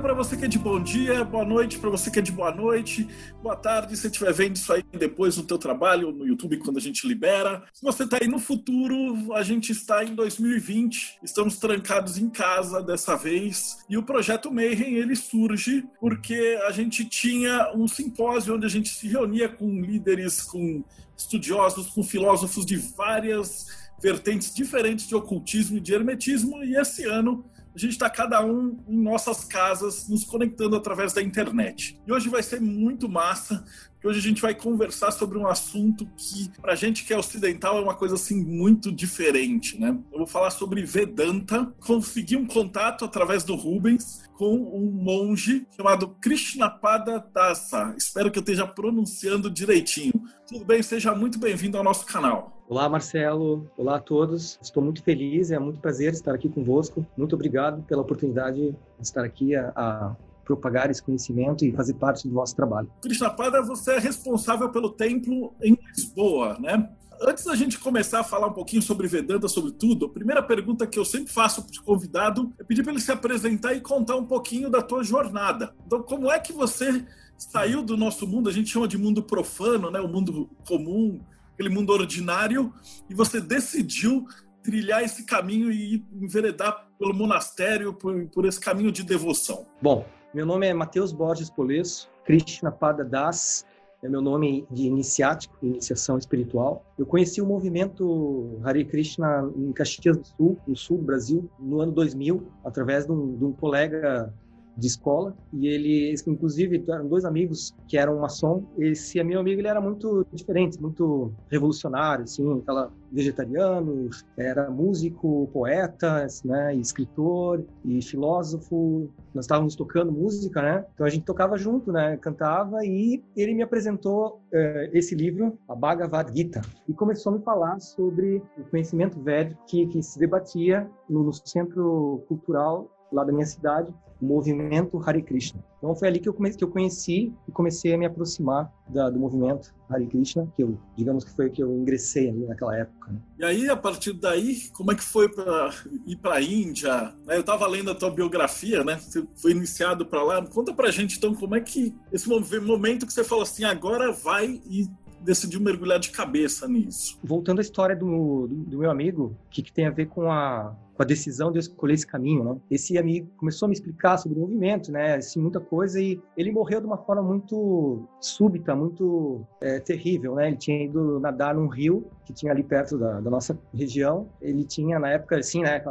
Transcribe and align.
para 0.00 0.14
você 0.14 0.36
que 0.36 0.44
é 0.44 0.48
de 0.48 0.58
bom 0.58 0.80
dia, 0.80 1.24
boa 1.24 1.44
noite 1.44 1.78
para 1.78 1.90
você 1.90 2.08
que 2.08 2.20
é 2.20 2.22
de 2.22 2.30
boa 2.30 2.54
noite, 2.54 3.08
boa 3.42 3.56
tarde 3.56 3.96
se 3.96 4.06
estiver 4.06 4.32
vendo 4.32 4.54
isso 4.54 4.72
aí 4.72 4.82
depois 4.92 5.36
no 5.36 5.42
teu 5.42 5.58
trabalho, 5.58 6.12
no 6.12 6.24
YouTube, 6.24 6.58
quando 6.58 6.76
a 6.76 6.80
gente 6.80 7.06
libera. 7.06 7.64
Se 7.72 7.82
você 7.82 8.04
está 8.04 8.18
aí 8.20 8.28
no 8.28 8.38
futuro, 8.38 9.34
a 9.34 9.42
gente 9.42 9.72
está 9.72 10.04
em 10.04 10.14
2020, 10.14 11.18
estamos 11.22 11.58
trancados 11.58 12.16
em 12.16 12.30
casa 12.30 12.80
dessa 12.80 13.16
vez, 13.16 13.84
e 13.88 13.96
o 13.96 14.02
Projeto 14.02 14.52
Mayhem, 14.52 14.94
ele 14.94 15.16
surge 15.16 15.84
porque 16.00 16.58
a 16.66 16.70
gente 16.70 17.04
tinha 17.04 17.72
um 17.74 17.88
simpósio 17.88 18.54
onde 18.54 18.66
a 18.66 18.70
gente 18.70 18.90
se 18.90 19.08
reunia 19.08 19.48
com 19.48 19.80
líderes, 19.80 20.42
com 20.42 20.84
estudiosos, 21.16 21.88
com 21.88 22.04
filósofos 22.04 22.64
de 22.64 22.76
várias 22.76 23.66
vertentes 24.00 24.54
diferentes 24.54 25.08
de 25.08 25.16
ocultismo 25.16 25.78
e 25.78 25.80
de 25.80 25.92
hermetismo, 25.92 26.62
e 26.62 26.76
esse 26.76 27.04
ano 27.04 27.44
a 27.78 27.80
gente 27.80 27.92
está 27.92 28.10
cada 28.10 28.44
um 28.44 28.82
em 28.88 29.00
nossas 29.00 29.44
casas, 29.44 30.08
nos 30.08 30.24
conectando 30.24 30.74
através 30.74 31.12
da 31.12 31.22
internet. 31.22 32.00
E 32.06 32.12
hoje 32.12 32.28
vai 32.28 32.42
ser 32.42 32.60
muito 32.60 33.08
massa, 33.08 33.64
porque 33.98 34.06
hoje 34.06 34.20
a 34.20 34.22
gente 34.22 34.40
vai 34.40 34.54
conversar 34.54 35.10
sobre 35.10 35.36
um 35.36 35.46
assunto 35.48 36.06
que, 36.16 36.48
para 36.60 36.76
gente 36.76 37.04
que 37.04 37.12
é 37.12 37.18
ocidental, 37.18 37.78
é 37.78 37.80
uma 37.80 37.96
coisa 37.96 38.14
assim 38.14 38.44
muito 38.44 38.92
diferente, 38.92 39.78
né? 39.78 39.88
Eu 40.12 40.18
vou 40.18 40.26
falar 40.26 40.50
sobre 40.50 40.84
Vedanta. 40.84 41.66
Consegui 41.80 42.36
um 42.36 42.46
contato 42.46 43.04
através 43.04 43.42
do 43.42 43.56
Rubens 43.56 44.22
com 44.34 44.54
um 44.54 44.88
monge 44.88 45.66
chamado 45.76 46.10
Krishnapada 46.20 47.26
Dasa. 47.34 47.92
Espero 47.98 48.30
que 48.30 48.38
eu 48.38 48.42
esteja 48.42 48.68
pronunciando 48.68 49.50
direitinho. 49.50 50.12
Tudo 50.46 50.64
bem? 50.64 50.80
Seja 50.80 51.12
muito 51.12 51.36
bem-vindo 51.36 51.76
ao 51.76 51.82
nosso 51.82 52.06
canal. 52.06 52.64
Olá, 52.68 52.88
Marcelo. 52.88 53.68
Olá 53.76 53.96
a 53.96 54.00
todos. 54.00 54.60
Estou 54.62 54.80
muito 54.80 55.02
feliz, 55.02 55.50
é 55.50 55.58
muito 55.58 55.80
prazer 55.80 56.12
estar 56.12 56.36
aqui 56.36 56.48
convosco. 56.48 57.04
Muito 57.16 57.34
obrigado 57.34 57.82
pela 57.82 58.02
oportunidade 58.02 58.70
de 58.70 58.76
estar 59.00 59.24
aqui 59.24 59.56
a, 59.56 59.72
a 59.74 60.16
propagar 60.48 60.90
esse 60.90 61.02
conhecimento 61.02 61.64
e 61.64 61.72
fazer 61.72 61.94
parte 61.94 62.26
do 62.26 62.32
vosso 62.32 62.56
trabalho. 62.56 62.90
Krishnapada, 63.02 63.60
você 63.60 63.92
é 63.92 63.98
responsável 63.98 64.70
pelo 64.70 64.88
templo 64.90 65.54
em 65.62 65.78
Lisboa, 65.94 66.56
né? 66.58 66.88
Antes 67.20 67.44
da 67.44 67.54
gente 67.54 67.78
começar 67.78 68.20
a 68.20 68.24
falar 68.24 68.46
um 68.46 68.52
pouquinho 68.52 68.80
sobre 68.80 69.08
Vedanta, 69.08 69.48
sobre 69.48 69.72
tudo, 69.72 70.06
a 70.06 70.08
primeira 70.08 70.42
pergunta 70.42 70.86
que 70.86 70.98
eu 70.98 71.04
sempre 71.04 71.32
faço 71.32 71.62
para 71.62 71.80
o 71.80 71.84
convidado 71.84 72.52
é 72.58 72.64
pedir 72.64 72.82
para 72.82 72.92
ele 72.92 73.00
se 73.00 73.10
apresentar 73.10 73.74
e 73.74 73.80
contar 73.80 74.16
um 74.16 74.24
pouquinho 74.24 74.70
da 74.70 74.80
tua 74.80 75.02
jornada. 75.02 75.74
Então, 75.84 76.00
como 76.02 76.30
é 76.30 76.38
que 76.38 76.52
você 76.52 77.04
saiu 77.36 77.82
do 77.82 77.96
nosso 77.96 78.26
mundo? 78.26 78.48
A 78.48 78.52
gente 78.52 78.70
chama 78.70 78.86
de 78.86 78.96
mundo 78.96 79.22
profano, 79.22 79.90
né? 79.90 80.00
O 80.00 80.08
mundo 80.08 80.48
comum, 80.66 81.20
aquele 81.52 81.68
mundo 81.68 81.92
ordinário, 81.92 82.72
e 83.10 83.14
você 83.14 83.40
decidiu 83.40 84.24
trilhar 84.62 85.02
esse 85.02 85.24
caminho 85.24 85.72
e 85.72 86.04
enveredar 86.12 86.88
pelo 86.98 87.14
monastério, 87.14 87.94
por, 87.94 88.26
por 88.28 88.44
esse 88.44 88.60
caminho 88.60 88.92
de 88.92 89.02
devoção? 89.02 89.66
Bom, 89.82 90.06
meu 90.34 90.44
nome 90.44 90.66
é 90.66 90.74
Matheus 90.74 91.12
Borges 91.12 91.50
Polesso, 91.50 92.10
Krishna 92.24 92.70
Pada 92.70 93.04
Das, 93.04 93.64
é 94.02 94.08
meu 94.08 94.20
nome 94.20 94.66
de 94.70 94.86
iniciático, 94.86 95.56
iniciação 95.62 96.18
espiritual. 96.18 96.84
Eu 96.96 97.04
conheci 97.04 97.40
o 97.40 97.46
movimento 97.46 98.60
Hare 98.62 98.84
Krishna 98.84 99.50
em 99.56 99.72
Caxias 99.72 100.16
do 100.16 100.26
Sul, 100.26 100.58
no 100.66 100.76
sul 100.76 100.98
do 100.98 101.04
Brasil, 101.04 101.50
no 101.58 101.80
ano 101.80 101.92
2000, 101.92 102.46
através 102.64 103.06
de 103.06 103.12
um, 103.12 103.36
de 103.36 103.44
um 103.44 103.52
colega 103.52 104.32
de 104.78 104.86
escola 104.86 105.36
e 105.52 105.66
ele, 105.66 106.14
inclusive, 106.26 106.84
eram 106.88 107.08
dois 107.08 107.24
amigos 107.24 107.74
que 107.88 107.98
eram 107.98 108.20
maçom. 108.20 108.64
Esse 108.78 109.22
meu 109.24 109.40
amigo 109.40 109.60
ele 109.60 109.68
era 109.68 109.80
muito 109.80 110.24
diferente, 110.32 110.80
muito 110.80 111.32
revolucionário, 111.50 112.24
assim, 112.24 112.60
aquela 112.60 112.92
vegetariano, 113.10 114.08
era 114.36 114.70
músico, 114.70 115.48
poeta, 115.52 116.26
né, 116.44 116.74
escritor 116.76 117.64
e 117.84 118.00
filósofo. 118.02 119.10
Nós 119.34 119.44
estávamos 119.44 119.74
tocando 119.74 120.12
música, 120.12 120.62
né? 120.62 120.84
Então 120.94 121.06
a 121.06 121.10
gente 121.10 121.24
tocava 121.24 121.56
junto, 121.56 121.90
né? 121.90 122.16
Cantava 122.18 122.84
e 122.84 123.22
ele 123.36 123.54
me 123.54 123.62
apresentou 123.62 124.40
eh, 124.52 124.90
esse 124.92 125.14
livro, 125.14 125.58
a 125.68 125.74
Bhagavad 125.74 126.30
Gita, 126.34 126.60
e 126.88 126.92
começou 126.92 127.32
a 127.32 127.36
me 127.36 127.42
falar 127.42 127.80
sobre 127.80 128.42
o 128.56 128.64
conhecimento 128.70 129.20
védico 129.20 129.60
que, 129.66 129.86
que 129.86 130.02
se 130.02 130.18
debatia 130.18 130.88
no, 131.08 131.24
no 131.24 131.32
centro 131.32 132.22
cultural 132.28 132.90
lá 133.12 133.24
da 133.24 133.32
minha 133.32 133.46
cidade, 133.46 133.94
movimento 134.20 135.00
Hare 135.04 135.22
Krishna. 135.22 135.64
Então 135.78 135.94
foi 135.94 136.08
ali 136.08 136.18
que 136.18 136.28
eu, 136.28 136.34
comecei, 136.34 136.58
que 136.58 136.64
eu 136.64 136.68
conheci 136.68 137.32
e 137.46 137.52
comecei 137.52 137.94
a 137.94 137.98
me 137.98 138.04
aproximar 138.06 138.72
da, 138.88 139.08
do 139.08 139.18
movimento 139.18 139.72
Hare 139.88 140.06
Krishna, 140.06 140.50
que 140.56 140.62
eu, 140.62 140.78
digamos 140.96 141.24
que 141.24 141.34
foi 141.34 141.50
que 141.50 141.62
eu 141.62 141.72
ingressei 141.72 142.28
ali 142.28 142.46
naquela 142.46 142.76
época. 142.76 143.12
Né? 143.12 143.18
E 143.38 143.44
aí, 143.44 143.68
a 143.68 143.76
partir 143.76 144.12
daí, 144.12 144.68
como 144.72 144.92
é 144.92 144.94
que 144.94 145.04
foi 145.04 145.28
para 145.28 145.70
ir 146.06 146.16
para 146.16 146.34
a 146.34 146.42
Índia? 146.42 147.14
Né, 147.24 147.36
eu 147.36 147.40
estava 147.40 147.66
lendo 147.66 147.90
a 147.90 147.94
tua 147.94 148.10
biografia, 148.10 148.82
né? 148.82 148.98
Você 148.98 149.26
foi 149.36 149.52
iniciado 149.52 150.04
para 150.04 150.22
lá. 150.22 150.44
Conta 150.46 150.74
para 150.74 150.90
gente, 150.90 151.16
então, 151.16 151.34
como 151.34 151.54
é 151.54 151.60
que 151.60 151.94
esse 152.12 152.28
momento 152.28 153.06
que 153.06 153.12
você 153.12 153.24
falou 153.24 153.42
assim, 153.42 153.64
agora 153.64 154.12
vai 154.12 154.60
e 154.68 154.88
decidiu 155.20 155.60
mergulhar 155.60 155.98
de 155.98 156.10
cabeça 156.10 156.68
nisso. 156.68 157.18
Voltando 157.22 157.58
à 157.58 157.62
história 157.62 157.96
do, 157.96 158.46
do, 158.46 158.54
do 158.64 158.78
meu 158.78 158.90
amigo, 158.90 159.36
o 159.46 159.50
que, 159.50 159.62
que, 159.62 159.72
tem 159.72 159.86
a 159.86 159.90
ver 159.90 160.06
com 160.06 160.30
a, 160.30 160.74
com 160.98 161.04
a 161.04 161.06
decisão 161.06 161.52
de 161.52 161.58
eu 161.58 161.60
escolher 161.60 161.94
esse 161.94 162.06
caminho, 162.06 162.42
né? 162.42 162.56
Esse 162.68 162.98
amigo 162.98 163.28
começou 163.36 163.66
a 163.66 163.68
me 163.68 163.74
explicar 163.74 164.18
sobre 164.18 164.36
o 164.36 164.40
movimento, 164.40 164.90
né? 164.90 165.14
Assim, 165.14 165.40
muita 165.40 165.60
coisa 165.60 166.00
e 166.00 166.20
ele 166.36 166.50
morreu 166.50 166.80
de 166.80 166.86
uma 166.88 166.98
forma 166.98 167.22
muito 167.22 168.02
súbita, 168.20 168.74
muito 168.74 169.46
é, 169.60 169.78
terrível, 169.78 170.34
né? 170.34 170.48
Ele 170.48 170.56
tinha 170.56 170.84
ido 170.84 171.20
nadar 171.20 171.54
num 171.54 171.68
rio 171.68 172.04
que 172.24 172.32
tinha 172.32 172.50
ali 172.50 172.64
perto 172.64 172.98
da, 172.98 173.20
da 173.20 173.30
nossa 173.30 173.56
região. 173.72 174.26
Ele 174.42 174.64
tinha, 174.64 174.98
na 174.98 175.10
época, 175.10 175.38
assim, 175.38 175.62
né? 175.62 175.84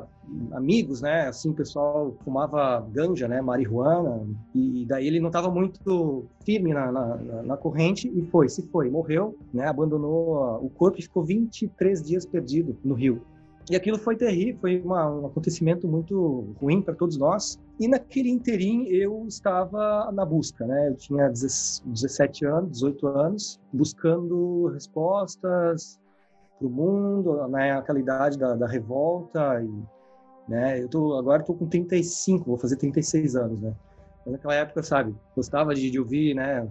Amigos, 0.52 1.02
né? 1.02 1.28
Assim, 1.28 1.52
o 1.52 1.54
pessoal 1.54 2.14
fumava 2.26 2.86
ganja, 2.92 3.30
né? 3.30 3.40
Marihuana. 3.40 4.28
E 4.54 4.86
daí 4.86 5.08
ele 5.08 5.22
não 5.22 5.28
estava 5.28 5.50
muito 5.50 6.26
firme 6.46 6.74
na, 6.74 6.92
na, 6.92 7.16
na, 7.44 7.56
corrente 7.56 8.12
e 8.14 8.26
foi, 8.30 8.50
se 8.50 8.68
foi, 8.68 8.90
morreu, 8.90 9.38
né? 9.54 9.68
Abandonou 9.68 10.60
o 10.62 10.70
corpo 10.70 11.00
e 11.00 11.02
ficou 11.02 11.24
23 11.24 12.04
dias 12.04 12.26
perdido 12.26 12.78
no 12.84 12.94
rio. 12.94 13.22
E 13.70 13.76
aquilo 13.76 13.98
foi 13.98 14.16
terrível, 14.16 14.62
foi 14.62 14.80
uma, 14.80 15.12
um 15.12 15.26
acontecimento 15.26 15.88
muito 15.88 16.56
ruim 16.60 16.82
para 16.82 16.96
todos 16.96 17.18
nós. 17.18 17.60
E 17.78 17.88
naquele 17.88 18.30
interim 18.30 18.88
eu 18.88 19.26
estava 19.28 20.10
na 20.14 20.26
busca, 20.26 20.66
né? 20.66 20.90
Eu 20.90 20.96
tinha 20.96 21.30
17 21.30 22.46
anos, 22.46 22.72
18 22.72 23.08
anos, 23.08 23.60
buscando 23.74 24.68
respostas 24.68 26.00
para 26.58 26.68
o 26.68 26.70
mundo, 26.70 27.46
naquela 27.50 27.98
né? 27.98 28.04
idade 28.04 28.38
da, 28.38 28.56
da 28.56 28.68
revolta. 28.68 29.62
E, 29.62 29.70
né? 30.50 30.82
Eu 30.82 30.88
tô, 30.88 31.18
agora 31.18 31.42
estou 31.42 31.56
com 31.56 31.68
35, 31.68 32.46
vou 32.46 32.58
fazer 32.58 32.78
36 32.78 33.36
anos, 33.36 33.60
né? 33.60 33.76
Naquela 34.32 34.56
época, 34.56 34.84
sabe, 34.84 35.16
gostava 35.36 35.74
de, 35.74 35.90
de, 35.90 36.00
ouvir, 36.00 36.34
né, 36.34 36.68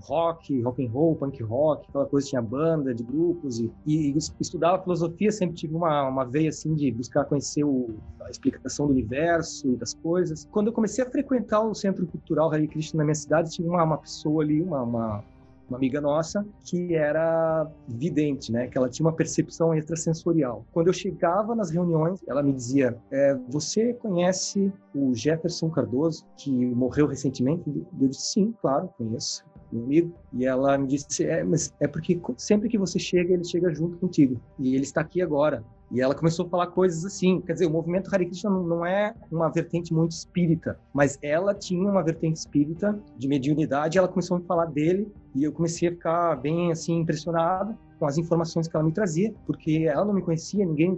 rock, 0.00 0.60
rock 0.62 0.84
and 0.84 0.90
roll, 0.90 1.16
punk 1.16 1.42
rock, 1.42 1.86
aquela 1.88 2.06
coisa, 2.06 2.28
tinha 2.28 2.42
banda 2.42 2.94
de 2.94 3.02
grupos 3.02 3.60
e, 3.60 3.72
e, 3.86 4.16
estudava 4.40 4.82
filosofia, 4.82 5.30
sempre 5.30 5.56
tive 5.56 5.74
uma, 5.74 6.08
uma 6.08 6.24
veia, 6.24 6.48
assim, 6.48 6.74
de 6.74 6.90
buscar 6.90 7.24
conhecer 7.24 7.64
o, 7.64 7.96
a 8.20 8.30
explicação 8.30 8.86
do 8.86 8.92
universo 8.92 9.72
e 9.72 9.76
das 9.76 9.94
coisas. 9.94 10.46
Quando 10.50 10.68
eu 10.68 10.72
comecei 10.72 11.04
a 11.04 11.10
frequentar 11.10 11.60
o 11.60 11.74
Centro 11.74 12.06
Cultural 12.06 12.52
Hare 12.52 12.68
Krishna 12.68 12.98
na 12.98 13.04
minha 13.04 13.14
cidade, 13.14 13.50
tinha 13.50 13.68
uma, 13.68 13.82
uma 13.82 13.98
pessoa 13.98 14.42
ali, 14.42 14.60
uma, 14.60 14.82
uma 14.82 15.24
uma 15.68 15.76
amiga 15.76 16.00
nossa 16.00 16.46
que 16.64 16.94
era 16.94 17.70
vidente, 17.86 18.50
né? 18.50 18.66
Que 18.68 18.78
ela 18.78 18.88
tinha 18.88 19.06
uma 19.06 19.14
percepção 19.14 19.74
extrasensorial. 19.74 20.64
Quando 20.72 20.88
eu 20.88 20.92
chegava 20.92 21.54
nas 21.54 21.70
reuniões, 21.70 22.20
ela 22.26 22.42
me 22.42 22.52
dizia: 22.52 22.96
é, 23.10 23.34
"Você 23.48 23.92
conhece 23.94 24.72
o 24.94 25.14
Jefferson 25.14 25.70
Cardoso 25.70 26.24
que 26.36 26.50
morreu 26.50 27.06
recentemente?" 27.06 27.68
Eu 28.00 28.08
disse: 28.08 28.32
"Sim, 28.32 28.54
claro, 28.60 28.88
conheço." 28.96 29.44
Meu 29.70 29.84
amigo, 29.84 30.14
e 30.32 30.46
ela 30.46 30.78
me 30.78 30.86
disse: 30.86 31.24
é, 31.24 31.44
mas 31.44 31.74
é 31.78 31.86
porque 31.86 32.18
sempre 32.38 32.68
que 32.68 32.78
você 32.78 32.98
chega, 32.98 33.34
ele 33.34 33.44
chega 33.44 33.72
junto 33.74 33.98
contigo, 33.98 34.40
e 34.58 34.74
ele 34.74 34.84
está 34.84 35.02
aqui 35.02 35.20
agora. 35.20 35.62
E 35.90 36.00
ela 36.00 36.14
começou 36.14 36.46
a 36.46 36.48
falar 36.48 36.66
coisas 36.68 37.04
assim. 37.04 37.40
Quer 37.40 37.54
dizer, 37.54 37.66
o 37.66 37.70
movimento 37.70 38.12
Hare 38.12 38.26
Krishna 38.26 38.50
não 38.50 38.84
é 38.84 39.14
uma 39.30 39.48
vertente 39.48 39.92
muito 39.92 40.12
espírita, 40.12 40.78
mas 40.92 41.18
ela 41.22 41.54
tinha 41.54 41.88
uma 41.88 42.02
vertente 42.02 42.36
espírita 42.36 42.98
de 43.16 43.28
mediunidade. 43.28 43.98
Ela 43.98 44.08
começou 44.08 44.36
a 44.36 44.40
me 44.40 44.46
falar 44.46 44.66
dele 44.66 45.10
e 45.34 45.44
eu 45.44 45.52
comecei 45.52 45.88
a 45.88 45.92
ficar 45.92 46.36
bem 46.36 46.70
assim 46.70 46.98
impressionado 46.98 47.76
com 47.98 48.06
as 48.06 48.16
informações 48.16 48.68
que 48.68 48.76
ela 48.76 48.84
me 48.84 48.92
trazia, 48.92 49.34
porque 49.44 49.86
ela 49.88 50.04
não 50.04 50.14
me 50.14 50.22
conhecia, 50.22 50.64
ninguém, 50.64 50.96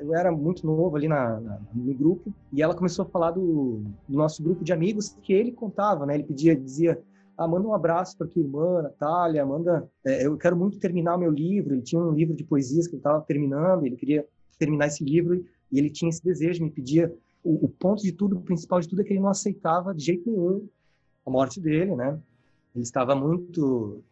eu 0.00 0.14
era 0.14 0.32
muito 0.32 0.66
novo 0.66 0.96
ali 0.96 1.06
na, 1.06 1.38
na, 1.38 1.58
no 1.74 1.94
grupo, 1.94 2.32
e 2.50 2.62
ela 2.62 2.74
começou 2.74 3.04
a 3.04 3.08
falar 3.08 3.32
do, 3.32 3.82
do, 4.08 4.16
nosso 4.16 4.42
grupo 4.42 4.64
de 4.64 4.72
amigos 4.72 5.14
que 5.22 5.32
ele 5.32 5.52
contava, 5.52 6.06
né? 6.06 6.14
Ele 6.14 6.24
pedia, 6.24 6.56
dizia, 6.56 6.98
ah, 7.38 7.46
manda 7.46 7.68
um 7.68 7.72
abraço 7.72 8.18
para 8.18 8.26
tua 8.26 8.42
irmã, 8.42 8.82
Natália, 8.82 9.46
manda, 9.46 9.88
é, 10.04 10.26
eu 10.26 10.36
quero 10.36 10.56
muito 10.56 10.76
terminar 10.80 11.14
o 11.14 11.20
meu 11.20 11.30
livro, 11.30 11.72
ele 11.72 11.82
tinha 11.82 12.02
um 12.02 12.10
livro 12.10 12.34
de 12.34 12.42
poesias 12.42 12.88
que 12.88 12.94
ele 12.94 13.00
estava 13.00 13.20
terminando, 13.20 13.86
ele 13.86 13.96
queria 13.96 14.26
terminar 14.58 14.88
esse 14.88 15.04
livro 15.04 15.44
e 15.70 15.78
ele 15.78 15.88
tinha 15.88 16.08
esse 16.08 16.22
desejo, 16.22 16.64
me 16.64 16.70
pedia, 16.70 17.14
o, 17.44 17.66
o 17.66 17.68
ponto 17.68 18.02
de 18.02 18.10
tudo, 18.10 18.36
o 18.36 18.42
principal 18.42 18.80
de 18.80 18.88
tudo 18.88 19.02
é 19.02 19.04
que 19.04 19.12
ele 19.12 19.20
não 19.20 19.28
aceitava 19.28 19.94
de 19.94 20.04
jeito 20.04 20.28
nenhum 20.28 20.68
a 21.24 21.30
morte 21.30 21.60
dele, 21.60 21.94
né? 21.94 22.18
Ele 22.74 22.82
estava 22.82 23.14
muito, 23.14 24.02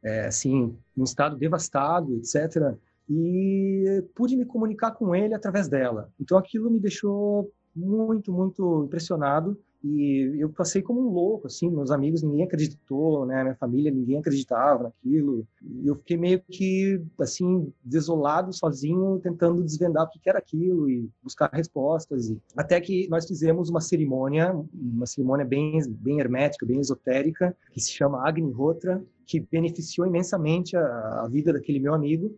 é, 0.00 0.26
assim, 0.26 0.76
em 0.96 1.00
um 1.00 1.04
estado 1.04 1.36
devastado, 1.36 2.14
etc., 2.14 2.76
e 3.08 4.04
pude 4.14 4.36
me 4.36 4.44
comunicar 4.44 4.92
com 4.92 5.14
ele 5.14 5.34
através 5.34 5.68
dela. 5.68 6.10
Então 6.20 6.38
aquilo 6.38 6.70
me 6.70 6.80
deixou 6.80 7.52
muito, 7.74 8.32
muito 8.32 8.84
impressionado 8.84 9.58
e 9.88 10.40
eu 10.40 10.48
passei 10.48 10.82
como 10.82 11.00
um 11.00 11.12
louco, 11.12 11.46
assim, 11.46 11.70
meus 11.70 11.90
amigos, 11.90 12.22
ninguém 12.22 12.44
acreditou, 12.44 13.24
né, 13.24 13.42
minha 13.42 13.54
família, 13.54 13.90
ninguém 13.90 14.18
acreditava 14.18 14.84
naquilo. 14.84 15.46
E 15.62 15.86
eu 15.86 15.94
fiquei 15.96 16.16
meio 16.16 16.42
que, 16.50 17.00
assim, 17.20 17.72
desolado, 17.84 18.52
sozinho, 18.52 19.20
tentando 19.22 19.62
desvendar 19.62 20.04
o 20.04 20.10
que 20.10 20.28
era 20.28 20.38
aquilo 20.38 20.90
e 20.90 21.08
buscar 21.22 21.50
respostas. 21.52 22.28
E... 22.28 22.40
Até 22.56 22.80
que 22.80 23.08
nós 23.08 23.26
fizemos 23.26 23.68
uma 23.70 23.80
cerimônia, 23.80 24.52
uma 24.74 25.06
cerimônia 25.06 25.44
bem, 25.44 25.80
bem 25.88 26.18
hermética, 26.18 26.66
bem 26.66 26.80
esotérica, 26.80 27.56
que 27.70 27.80
se 27.80 27.92
chama 27.92 28.26
Agni 28.26 28.52
Hotra, 28.52 29.02
que 29.24 29.40
beneficiou 29.40 30.06
imensamente 30.06 30.76
a, 30.76 31.22
a 31.22 31.28
vida 31.28 31.52
daquele 31.52 31.78
meu 31.78 31.94
amigo, 31.94 32.36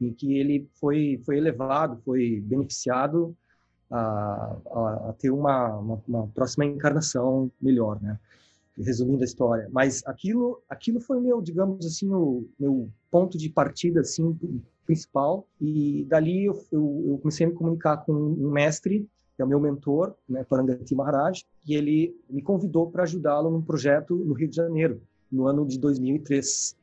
em 0.00 0.12
que 0.12 0.38
ele 0.38 0.68
foi, 0.74 1.20
foi 1.24 1.38
elevado, 1.38 2.00
foi 2.04 2.40
beneficiado 2.40 3.36
a, 3.90 4.56
a, 5.08 5.14
ter 5.18 5.30
uma, 5.30 5.76
uma, 5.76 6.02
uma, 6.06 6.26
próxima 6.28 6.64
encarnação 6.64 7.50
melhor, 7.60 8.00
né? 8.00 8.18
Resumindo 8.78 9.22
a 9.22 9.24
história, 9.24 9.68
mas 9.70 10.02
aquilo, 10.06 10.62
aquilo 10.68 11.00
foi 11.00 11.20
meu, 11.20 11.42
digamos 11.42 11.84
assim, 11.84 12.08
o 12.08 12.48
meu 12.58 12.88
ponto 13.10 13.36
de 13.36 13.50
partida, 13.50 14.00
assim, 14.00 14.38
principal. 14.86 15.46
E 15.60 16.06
dali 16.08 16.46
eu, 16.46 16.54
eu, 16.72 17.04
eu 17.08 17.18
comecei 17.18 17.44
a 17.44 17.48
me 17.48 17.54
comunicar 17.54 17.98
com 17.98 18.12
um 18.12 18.50
mestre 18.50 19.06
que 19.40 19.42
é 19.42 19.46
o 19.46 19.48
meu 19.48 19.58
mentor, 19.58 20.14
né, 20.28 20.44
Parangati 20.44 20.94
Maharaj, 20.94 21.46
e 21.66 21.74
ele 21.74 22.14
me 22.28 22.42
convidou 22.42 22.90
para 22.90 23.04
ajudá-lo 23.04 23.50
num 23.50 23.62
projeto 23.62 24.14
no 24.14 24.34
Rio 24.34 24.48
de 24.48 24.56
Janeiro, 24.56 25.00
no 25.32 25.46
ano 25.46 25.66
de 25.66 25.78
2003. 25.78 26.76